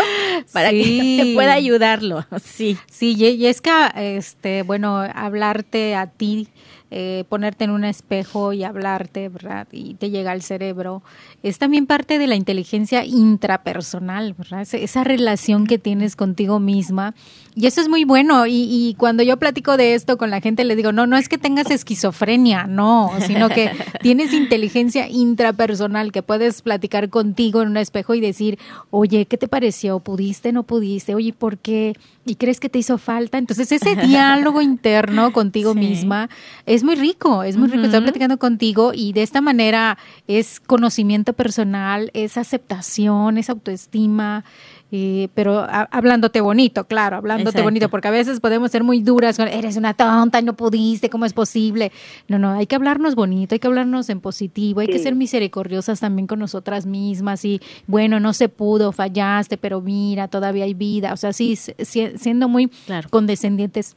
para 0.52 0.70
que 0.70 1.32
pueda 1.34 1.52
ayudarlo. 1.52 2.26
Sí. 2.42 2.76
Sí, 2.90 3.14
y 3.16 3.46
es 3.46 3.60
que, 3.60 3.70
este, 3.96 4.62
bueno, 4.62 4.96
hablarte 4.96 5.94
a 5.94 6.06
ti 6.06 6.48
eh, 6.96 7.24
ponerte 7.28 7.64
en 7.64 7.70
un 7.70 7.82
espejo 7.82 8.52
y 8.52 8.62
hablarte, 8.62 9.28
¿verdad? 9.28 9.66
Y 9.72 9.94
te 9.94 10.10
llega 10.10 10.30
al 10.30 10.42
cerebro. 10.42 11.02
Es 11.42 11.58
también 11.58 11.86
parte 11.86 12.20
de 12.20 12.28
la 12.28 12.36
inteligencia 12.36 13.04
intrapersonal, 13.04 14.34
¿verdad? 14.34 14.64
Esa 14.70 15.02
relación 15.02 15.66
que 15.66 15.78
tienes 15.78 16.14
contigo 16.14 16.60
misma. 16.60 17.16
Y 17.56 17.66
eso 17.66 17.80
es 17.80 17.88
muy 17.88 18.04
bueno. 18.04 18.46
Y, 18.46 18.94
cuando 18.96 19.24
yo 19.24 19.38
platico 19.38 19.76
de 19.76 19.94
esto 19.94 20.16
con 20.16 20.30
la 20.30 20.40
gente, 20.40 20.62
le 20.62 20.76
digo, 20.76 20.92
no, 20.92 21.08
no 21.08 21.16
es 21.16 21.28
que 21.28 21.36
tengas 21.36 21.68
esquizofrenia, 21.68 22.68
no, 22.68 23.10
sino 23.26 23.48
que 23.48 23.72
tienes 24.00 24.32
inteligencia 24.32 25.08
intrapersonal, 25.08 26.12
que 26.12 26.22
puedes 26.22 26.62
platicar 26.62 27.10
contigo 27.10 27.60
en 27.62 27.70
un 27.70 27.76
espejo 27.76 28.14
y 28.14 28.20
decir, 28.20 28.56
oye, 28.90 29.26
¿qué 29.26 29.36
te 29.36 29.48
pareció? 29.48 29.98
¿Pudiste, 29.98 30.52
no 30.52 30.62
pudiste? 30.62 31.16
Oye, 31.16 31.32
¿por 31.32 31.58
qué? 31.58 31.96
¿Y 32.26 32.36
crees 32.36 32.58
que 32.58 32.70
te 32.70 32.78
hizo 32.78 32.96
falta? 32.96 33.36
Entonces, 33.38 33.70
ese 33.70 33.96
diálogo 34.06 34.62
interno 34.62 35.32
contigo 35.32 35.74
misma 35.74 36.30
es 36.64 36.82
muy 36.82 36.94
rico, 36.94 37.42
es 37.42 37.56
muy 37.56 37.68
rico. 37.68 37.84
Estar 37.84 38.02
platicando 38.02 38.38
contigo 38.38 38.92
y 38.94 39.12
de 39.12 39.22
esta 39.22 39.40
manera 39.40 39.98
es 40.26 40.60
conocimiento 40.60 41.34
personal, 41.34 42.10
es 42.14 42.38
aceptación, 42.38 43.36
es 43.36 43.50
autoestima, 43.50 44.44
eh, 44.92 45.28
pero 45.34 45.66
hablándote 45.68 46.40
bonito, 46.40 46.84
claro, 46.84 47.16
hablándote 47.16 47.62
bonito, 47.62 47.88
porque 47.88 48.08
a 48.08 48.12
veces 48.12 48.38
podemos 48.38 48.70
ser 48.70 48.84
muy 48.84 49.00
duras, 49.00 49.38
eres 49.38 49.76
una 49.76 49.94
tonta, 49.94 50.40
no 50.40 50.54
pudiste, 50.54 51.10
¿cómo 51.10 51.24
es 51.24 51.32
posible? 51.32 51.90
No, 52.28 52.38
no, 52.38 52.52
hay 52.52 52.66
que 52.66 52.76
hablarnos 52.76 53.14
bonito, 53.14 53.54
hay 53.54 53.58
que 53.58 53.66
hablarnos 53.66 54.08
en 54.10 54.20
positivo, 54.20 54.80
hay 54.80 54.86
que 54.86 54.98
ser 54.98 55.14
misericordiosas 55.14 56.00
también 56.00 56.26
con 56.26 56.38
nosotras 56.38 56.86
mismas 56.86 57.44
y 57.44 57.60
bueno, 57.86 58.20
no 58.20 58.32
se 58.32 58.48
pudo, 58.48 58.92
fallaste, 58.92 59.56
pero 59.56 59.80
mira, 59.80 60.28
todavía 60.28 60.64
hay 60.64 60.74
vida, 60.74 61.12
o 61.12 61.16
sea, 61.16 61.32
sí, 61.32 61.56
siendo 61.56 62.48
muy 62.48 62.70
condescendientes 63.10 63.96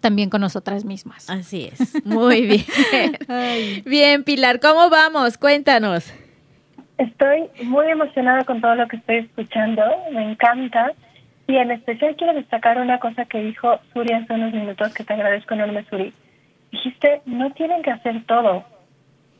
también 0.00 0.30
con 0.30 0.40
nosotras 0.40 0.84
mismas. 0.84 1.28
Así 1.28 1.68
es, 1.72 2.04
muy 2.04 2.46
bien. 2.46 3.84
Bien, 3.84 4.24
Pilar, 4.24 4.60
¿cómo 4.60 4.88
vamos? 4.88 5.36
Cuéntanos. 5.36 6.04
Estoy 6.98 7.50
muy 7.64 7.88
emocionada 7.88 8.44
con 8.44 8.60
todo 8.60 8.74
lo 8.74 8.88
que 8.88 8.96
estoy 8.96 9.16
escuchando, 9.16 9.82
me 10.12 10.30
encanta. 10.30 10.92
Y 11.46 11.56
en 11.56 11.70
especial 11.70 12.16
quiero 12.16 12.34
destacar 12.34 12.78
una 12.78 12.98
cosa 12.98 13.24
que 13.26 13.38
dijo 13.38 13.78
Suri 13.92 14.12
hace 14.12 14.32
unos 14.32 14.52
minutos, 14.52 14.94
que 14.94 15.04
te 15.04 15.14
agradezco 15.14 15.54
enorme, 15.54 15.84
Suri. 15.88 16.12
Dijiste, 16.72 17.20
no 17.26 17.52
tienen 17.52 17.82
que 17.82 17.90
hacer 17.90 18.24
todo. 18.24 18.64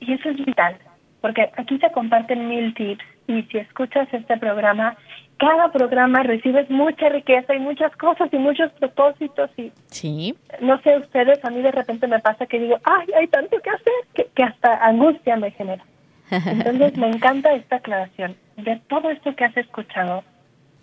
Y 0.00 0.12
eso 0.12 0.28
es 0.28 0.36
vital, 0.44 0.76
porque 1.20 1.50
aquí 1.56 1.78
se 1.78 1.90
comparten 1.90 2.48
mil 2.48 2.74
tips 2.74 3.04
y 3.26 3.42
si 3.44 3.58
escuchas 3.58 4.06
este 4.12 4.36
programa, 4.36 4.96
cada 5.38 5.72
programa 5.72 6.22
recibes 6.22 6.70
mucha 6.70 7.08
riqueza 7.08 7.54
y 7.54 7.58
muchas 7.58 7.94
cosas 7.96 8.28
y 8.32 8.36
muchos 8.36 8.70
propósitos 8.72 9.50
y 9.56 9.72
sí. 9.86 10.34
no 10.60 10.80
sé 10.82 10.96
ustedes, 10.98 11.44
a 11.44 11.50
mí 11.50 11.60
de 11.62 11.72
repente 11.72 12.06
me 12.06 12.20
pasa 12.20 12.46
que 12.46 12.58
digo, 12.58 12.78
ay, 12.84 13.06
hay 13.18 13.26
tanto 13.28 13.58
que 13.60 13.70
hacer 13.70 13.92
que, 14.14 14.26
que 14.34 14.42
hasta 14.44 14.74
angustia 14.86 15.36
me 15.36 15.50
genera. 15.50 15.84
Entonces 16.30 16.96
me 16.96 17.08
encanta 17.08 17.52
esta 17.54 17.76
aclaración. 17.76 18.36
De 18.56 18.80
todo 18.88 19.10
esto 19.10 19.34
que 19.36 19.44
has 19.44 19.56
escuchado, 19.56 20.24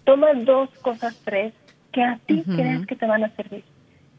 toma 0.03 0.33
dos 0.33 0.69
cosas, 0.79 1.19
tres, 1.25 1.53
que 1.91 2.03
a 2.03 2.19
ti 2.25 2.43
crees 2.43 2.85
que 2.85 2.95
te 2.95 3.05
van 3.05 3.23
a 3.23 3.29
servir. 3.35 3.63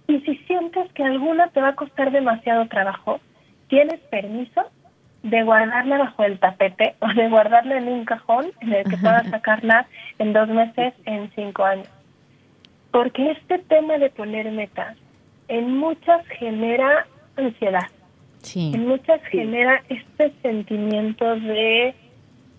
Y 0.06 0.20
si 0.20 0.36
sientes 0.46 0.92
que 0.92 1.02
alguna 1.02 1.48
te 1.48 1.60
va 1.60 1.68
a 1.68 1.76
costar 1.76 2.10
demasiado 2.10 2.66
trabajo, 2.68 3.20
tienes 3.68 4.00
permiso 4.10 4.64
de 5.22 5.42
guardarla 5.42 5.98
bajo 5.98 6.22
el 6.24 6.38
tapete 6.38 6.94
o 7.00 7.08
de 7.08 7.28
guardarla 7.30 7.78
en 7.78 7.88
un 7.88 8.04
cajón 8.04 8.52
en 8.60 8.74
el 8.74 8.84
que 8.84 8.98
puedas 8.98 9.26
sacarla 9.30 9.86
en 10.18 10.34
dos 10.34 10.48
meses, 10.48 10.92
en 11.06 11.30
cinco 11.34 11.64
años. 11.64 11.88
Porque 12.90 13.32
este 13.32 13.58
tema 13.60 13.98
de 13.98 14.10
poner 14.10 14.50
metas 14.52 14.96
en 15.48 15.78
muchas 15.78 16.26
genera 16.38 17.06
ansiedad. 17.36 17.88
En 18.54 18.86
muchas 18.86 19.22
genera 19.30 19.82
este 19.88 20.32
sentimiento 20.42 21.36
de 21.36 21.94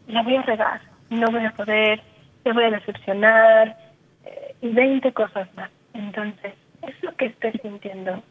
la 0.08 0.22
voy 0.24 0.36
a 0.36 0.42
regar, 0.42 0.82
no 1.10 1.28
voy 1.32 1.46
a 1.46 1.52
poder, 1.52 2.02
me 2.44 2.54
voy 2.54 2.64
a 2.64 2.72
decepcionar 2.72 3.78
eh, 4.26 4.56
y 4.62 4.70
20 4.70 5.12
cosas 5.14 5.48
más. 5.56 5.70
Entonces, 5.94 6.54
eso 6.82 7.16
que 7.18 7.28
estés 7.28 7.56
sintiendo 7.62 8.24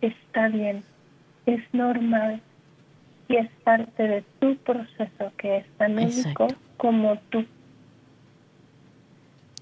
está 0.00 0.48
bien, 0.48 0.82
es 1.46 1.62
normal 1.72 2.40
y 3.28 3.36
es 3.36 3.50
parte 3.64 4.02
de 4.02 4.24
tu 4.40 4.56
proceso 4.58 5.32
que 5.36 5.58
es 5.58 5.66
tan 5.78 5.98
único 5.98 6.48
como 6.76 7.18
tú. 7.30 7.44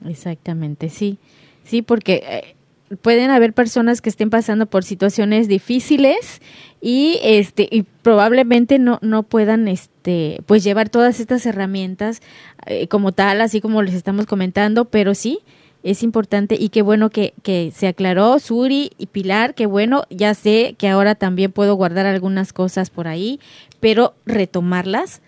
Exactamente, 0.06 0.90
sí, 0.90 1.18
sí, 1.62 1.80
porque 1.82 2.22
eh, 2.26 2.56
pueden 3.00 3.30
haber 3.30 3.52
personas 3.52 4.00
que 4.00 4.08
estén 4.08 4.30
pasando 4.30 4.66
por 4.66 4.84
situaciones 4.84 5.48
difíciles 5.48 6.40
y 6.80 7.18
este 7.22 7.68
y 7.70 7.82
probablemente 8.02 8.78
no 8.78 8.98
no 9.02 9.22
puedan 9.22 9.68
este 9.68 10.42
pues 10.46 10.64
llevar 10.64 10.88
todas 10.88 11.20
estas 11.20 11.46
herramientas 11.46 12.20
eh, 12.66 12.88
como 12.88 13.12
tal 13.12 13.40
así 13.40 13.60
como 13.60 13.82
les 13.82 13.94
estamos 13.94 14.26
comentando 14.26 14.84
pero 14.84 15.14
sí 15.14 15.40
es 15.84 16.02
importante 16.02 16.56
y 16.58 16.70
qué 16.70 16.80
bueno 16.80 17.10
que, 17.10 17.34
que 17.42 17.70
se 17.70 17.86
aclaró 17.86 18.38
Suri 18.38 18.92
y 18.96 19.06
Pilar, 19.06 19.54
qué 19.54 19.66
bueno, 19.66 20.04
ya 20.08 20.32
sé 20.32 20.74
que 20.78 20.88
ahora 20.88 21.14
también 21.14 21.52
puedo 21.52 21.74
guardar 21.74 22.06
algunas 22.06 22.54
cosas 22.54 22.88
por 22.88 23.06
ahí, 23.06 23.38
pero 23.80 24.14
retomarlas 24.24 25.20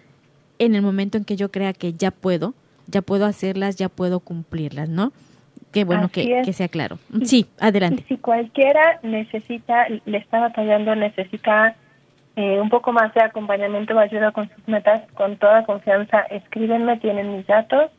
en 0.59 0.75
el 0.75 0.81
momento 0.81 1.19
en 1.19 1.25
que 1.27 1.37
yo 1.37 1.51
crea 1.51 1.75
que 1.75 1.93
ya 1.93 2.11
puedo, 2.11 2.55
ya 2.87 3.03
puedo 3.03 3.27
hacerlas, 3.27 3.77
ya 3.77 3.91
puedo 3.91 4.21
cumplirlas, 4.21 4.89
¿no? 4.89 5.13
Qué 5.77 5.85
bueno 5.85 6.09
que, 6.09 6.41
que, 6.43 6.53
sea 6.55 6.69
claro. 6.69 6.99
Sí, 7.25 7.45
adelante. 7.61 8.03
si 8.09 8.17
cualquiera 8.17 8.99
necesita, 9.03 9.87
le 10.07 10.17
está 10.17 10.41
batallando, 10.41 10.97
necesita 10.97 11.77
eh, 12.35 12.59
un 12.59 12.71
poco 12.71 12.93
más 12.93 13.13
de 13.13 13.21
acompañamiento 13.21 13.95
o 13.95 13.99
ayuda 13.99 14.33
con 14.33 14.49
sus 14.49 14.67
metas, 14.67 15.03
con 15.13 15.37
toda 15.37 15.67
confianza, 15.67 16.21
escríbenme, 16.31 16.97
tienen 16.97 17.37
mis 17.37 17.47
datos, 17.47 17.91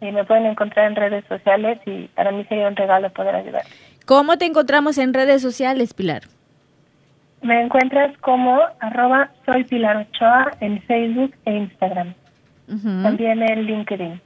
y 0.00 0.12
me 0.12 0.24
pueden 0.24 0.46
encontrar 0.46 0.86
en 0.86 0.94
redes 0.94 1.24
sociales 1.28 1.80
y 1.84 2.06
para 2.14 2.30
mí 2.30 2.44
sería 2.44 2.68
un 2.68 2.76
regalo 2.76 3.10
poder 3.10 3.34
ayudar. 3.34 3.62
¿Cómo 4.04 4.38
te 4.38 4.44
encontramos 4.44 4.96
en 4.96 5.12
redes 5.12 5.42
sociales, 5.42 5.94
Pilar? 5.94 6.22
Me 7.42 7.60
encuentras 7.60 8.16
como 8.18 8.60
arroba 8.78 9.30
soy 9.44 9.64
Pilar 9.64 9.96
Ochoa 9.96 10.52
en 10.60 10.80
Facebook 10.82 11.34
e 11.44 11.56
Instagram. 11.56 12.14
También 13.02 13.42
en 13.42 13.64
LinkedIn. 13.64 14.20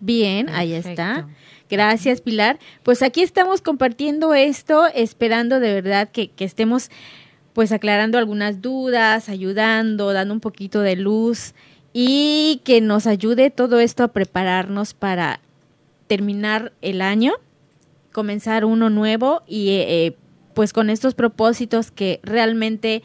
Bien, 0.00 0.48
ahí 0.50 0.74
está. 0.74 1.26
Gracias, 1.68 2.20
Pilar. 2.20 2.58
Pues 2.82 3.02
aquí 3.02 3.22
estamos 3.22 3.60
compartiendo 3.60 4.34
esto, 4.34 4.86
esperando 4.94 5.58
de 5.58 5.74
verdad 5.74 6.08
que, 6.10 6.30
estemos 6.38 6.90
pues 7.52 7.72
aclarando 7.72 8.18
algunas 8.18 8.60
dudas, 8.60 9.28
ayudando, 9.28 10.12
dando 10.12 10.34
un 10.34 10.40
poquito 10.40 10.82
de 10.82 10.94
luz 10.94 11.54
y 11.92 12.60
que 12.64 12.80
nos 12.80 13.06
ayude 13.06 13.50
todo 13.50 13.80
esto 13.80 14.04
a 14.04 14.08
prepararnos 14.08 14.92
para 14.92 15.40
terminar 16.06 16.72
el 16.82 17.00
año, 17.00 17.32
comenzar 18.12 18.64
uno 18.64 18.90
nuevo 18.90 19.42
y 19.46 19.70
eh, 19.70 20.16
pues 20.54 20.72
con 20.72 20.90
estos 20.90 21.14
propósitos 21.14 21.90
que 21.90 22.20
realmente 22.22 23.02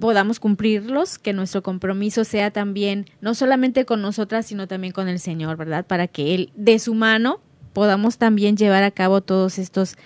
podamos 0.00 0.40
cumplirlos, 0.40 1.18
que 1.18 1.32
nuestro 1.32 1.62
compromiso 1.62 2.24
sea 2.24 2.50
también 2.50 3.06
no 3.20 3.34
solamente 3.34 3.84
con 3.84 4.02
nosotras, 4.02 4.46
sino 4.46 4.66
también 4.66 4.92
con 4.92 5.08
el 5.08 5.20
Señor, 5.20 5.56
¿verdad? 5.56 5.86
Para 5.86 6.06
que 6.06 6.34
Él 6.34 6.50
de 6.54 6.78
su 6.78 6.94
mano 6.94 7.40
podamos 7.72 8.18
también 8.18 8.56
llevar 8.56 8.82
a 8.82 8.90
cabo 8.90 9.20
todos 9.20 9.58
estos, 9.58 9.96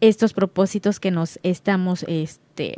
estos 0.00 0.32
propósitos 0.32 1.00
que 1.00 1.10
nos 1.10 1.38
estamos 1.42 2.04
este, 2.08 2.76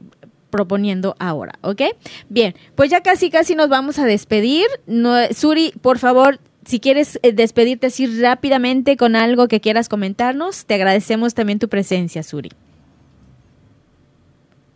proponiendo 0.50 1.14
ahora, 1.18 1.54
¿ok? 1.62 1.82
Bien, 2.28 2.54
pues 2.74 2.90
ya 2.90 3.00
casi 3.02 3.30
casi 3.30 3.54
nos 3.54 3.68
vamos 3.68 3.98
a 3.98 4.04
despedir. 4.04 4.66
No, 4.86 5.14
Suri, 5.32 5.72
por 5.80 5.98
favor, 5.98 6.38
si 6.64 6.78
quieres 6.78 7.18
eh, 7.22 7.32
despedirte 7.32 7.88
así 7.88 8.06
rápidamente 8.20 8.96
con 8.96 9.16
algo 9.16 9.48
que 9.48 9.60
quieras 9.60 9.88
comentarnos, 9.88 10.66
te 10.66 10.74
agradecemos 10.74 11.34
también 11.34 11.58
tu 11.58 11.68
presencia, 11.68 12.22
Suri. 12.22 12.50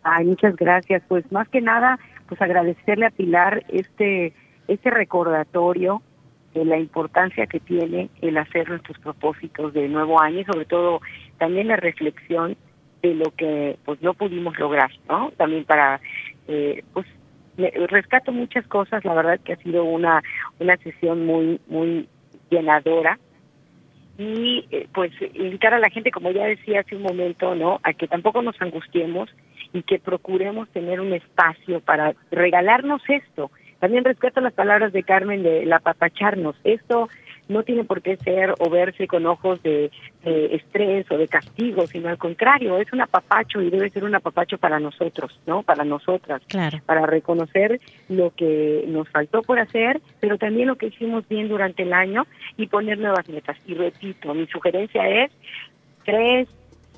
Ay, 0.03 0.25
muchas 0.25 0.55
gracias. 0.55 1.03
Pues 1.07 1.29
más 1.31 1.47
que 1.49 1.61
nada, 1.61 1.99
pues 2.27 2.41
agradecerle 2.41 3.05
a 3.05 3.11
Pilar 3.11 3.63
este 3.69 4.33
este 4.67 4.89
recordatorio 4.89 6.01
de 6.57 6.65
la 6.65 6.77
importancia 6.77 7.45
que 7.45 7.59
tiene 7.59 8.09
el 8.21 8.37
hacer 8.37 8.67
nuestros 8.69 8.97
propósitos 8.99 9.73
de 9.73 9.87
nuevo 9.87 10.19
año 10.19 10.39
y 10.39 10.45
sobre 10.45 10.65
todo 10.65 11.01
también 11.37 11.67
la 11.67 11.75
reflexión 11.75 12.57
de 13.03 13.13
lo 13.13 13.31
que 13.35 13.77
pues 13.85 14.01
no 14.01 14.15
pudimos 14.15 14.57
lograr, 14.57 14.89
¿no? 15.07 15.31
También 15.37 15.65
para 15.65 16.01
eh, 16.47 16.83
pues 16.93 17.05
rescato 17.89 18.31
muchas 18.31 18.65
cosas, 18.67 19.05
la 19.05 19.13
verdad 19.13 19.39
que 19.39 19.53
ha 19.53 19.57
sido 19.57 19.83
una 19.83 20.23
una 20.59 20.77
sesión 20.77 21.25
muy 21.25 21.59
muy 21.67 22.07
llenadora 22.49 23.19
y 24.17 24.65
eh, 24.71 24.87
pues 24.93 25.11
invitar 25.33 25.75
a 25.75 25.79
la 25.79 25.89
gente 25.89 26.09
como 26.09 26.31
ya 26.31 26.45
decía 26.45 26.79
hace 26.79 26.95
un 26.95 27.03
momento, 27.03 27.53
¿no? 27.53 27.79
A 27.83 27.93
que 27.93 28.07
tampoco 28.07 28.41
nos 28.41 28.59
angustiemos 28.59 29.29
y 29.73 29.83
que 29.83 29.99
procuremos 29.99 30.67
tener 30.69 30.99
un 31.01 31.13
espacio 31.13 31.81
para 31.81 32.15
regalarnos 32.31 33.01
esto. 33.07 33.51
También 33.79 34.03
respeto 34.03 34.41
las 34.41 34.53
palabras 34.53 34.93
de 34.93 35.03
Carmen 35.03 35.43
de 35.43 35.65
la 35.65 35.79
papacharnos. 35.79 36.55
Esto 36.63 37.09
no 37.49 37.63
tiene 37.63 37.83
por 37.83 38.01
qué 38.01 38.17
ser 38.17 38.53
o 38.59 38.69
verse 38.69 39.07
con 39.07 39.25
ojos 39.25 39.61
de, 39.63 39.91
estrés 40.23 41.09
o 41.11 41.17
de 41.17 41.27
castigo, 41.27 41.87
sino 41.87 42.09
al 42.09 42.17
contrario, 42.17 42.77
es 42.77 42.91
un 42.91 43.01
apapacho 43.01 43.61
y 43.61 43.69
debe 43.69 43.89
ser 43.89 44.03
un 44.03 44.15
apapacho 44.15 44.57
para 44.57 44.79
nosotros, 44.79 45.39
¿no? 45.45 45.63
Para 45.63 45.85
nosotras, 45.85 46.41
claro. 46.47 46.79
para 46.85 47.05
reconocer 47.05 47.79
lo 48.09 48.31
que 48.31 48.83
nos 48.87 49.07
faltó 49.09 49.41
por 49.41 49.59
hacer, 49.59 50.01
pero 50.19 50.37
también 50.37 50.67
lo 50.67 50.75
que 50.75 50.87
hicimos 50.87 51.27
bien 51.29 51.47
durante 51.47 51.83
el 51.83 51.93
año 51.93 52.27
y 52.57 52.67
poner 52.67 52.99
nuevas 52.99 53.29
metas. 53.29 53.57
Y 53.65 53.73
repito, 53.73 54.33
mi 54.33 54.47
sugerencia 54.47 55.07
es 55.07 55.31
tres, 56.03 56.49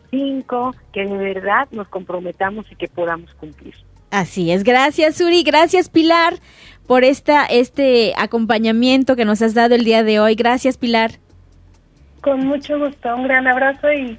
cinco, 0.10 0.74
que 0.92 1.06
de 1.06 1.18
verdad 1.18 1.68
nos 1.72 1.88
comprometamos 1.88 2.72
y 2.72 2.76
que 2.76 2.88
podamos 2.88 3.34
cumplir. 3.36 3.76
Así 4.12 4.52
es, 4.52 4.64
gracias 4.64 5.22
Uri, 5.22 5.44
gracias 5.44 5.90
Pilar 5.90 6.36
por 6.90 7.04
esta, 7.04 7.46
este 7.46 8.14
acompañamiento 8.18 9.16
que 9.16 9.24
nos 9.24 9.44
has 9.44 9.54
dado 9.54 9.76
el 9.76 9.84
día 9.84 10.02
de 10.04 10.20
hoy. 10.20 10.34
Gracias 10.34 10.76
Pilar. 10.76 11.12
Con 12.22 12.48
mucho 12.48 12.80
gusto, 12.80 13.16
un 13.16 13.28
gran 13.28 13.48
abrazo 13.48 13.94
y 13.94 14.18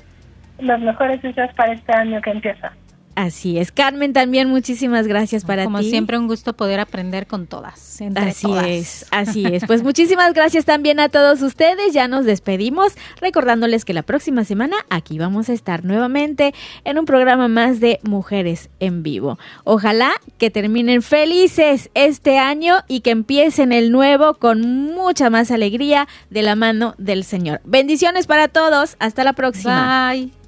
los 0.60 0.80
mejores 0.80 1.20
deseos 1.20 1.52
para 1.54 1.72
este 1.72 1.92
año 1.92 2.20
que 2.22 2.30
empieza. 2.30 2.72
Así 3.16 3.58
es. 3.58 3.72
Carmen, 3.72 4.12
también 4.12 4.48
muchísimas 4.48 5.06
gracias 5.06 5.44
para 5.44 5.64
Como 5.64 5.80
ti. 5.80 5.90
siempre, 5.90 6.16
un 6.16 6.26
gusto 6.26 6.54
poder 6.54 6.80
aprender 6.80 7.26
con 7.26 7.46
todas. 7.46 8.00
Entre 8.00 8.30
Así 8.30 8.46
todas. 8.46 8.66
es, 8.66 9.06
así 9.10 9.44
es. 9.46 9.64
Pues 9.66 9.82
muchísimas 9.82 10.32
gracias 10.32 10.64
también 10.64 11.00
a 11.00 11.08
todos 11.08 11.42
ustedes. 11.42 11.92
Ya 11.92 12.08
nos 12.08 12.24
despedimos 12.24 12.94
recordándoles 13.20 13.84
que 13.84 13.92
la 13.92 14.02
próxima 14.02 14.44
semana 14.44 14.76
aquí 14.90 15.18
vamos 15.18 15.48
a 15.48 15.52
estar 15.52 15.84
nuevamente 15.84 16.54
en 16.84 16.98
un 16.98 17.04
programa 17.04 17.48
más 17.48 17.80
de 17.80 17.98
Mujeres 18.02 18.70
en 18.78 19.02
Vivo. 19.02 19.38
Ojalá 19.64 20.12
que 20.38 20.50
terminen 20.50 21.02
felices 21.02 21.90
este 21.94 22.38
año 22.38 22.76
y 22.88 23.00
que 23.00 23.10
empiecen 23.10 23.72
el 23.72 23.92
nuevo 23.92 24.34
con 24.34 24.60
mucha 24.94 25.30
más 25.30 25.50
alegría 25.50 26.08
de 26.30 26.42
la 26.42 26.54
mano 26.54 26.94
del 26.96 27.24
Señor. 27.24 27.60
Bendiciones 27.64 28.26
para 28.26 28.48
todos. 28.48 28.96
Hasta 28.98 29.24
la 29.24 29.32
próxima. 29.34 30.10
Bye. 30.12 30.39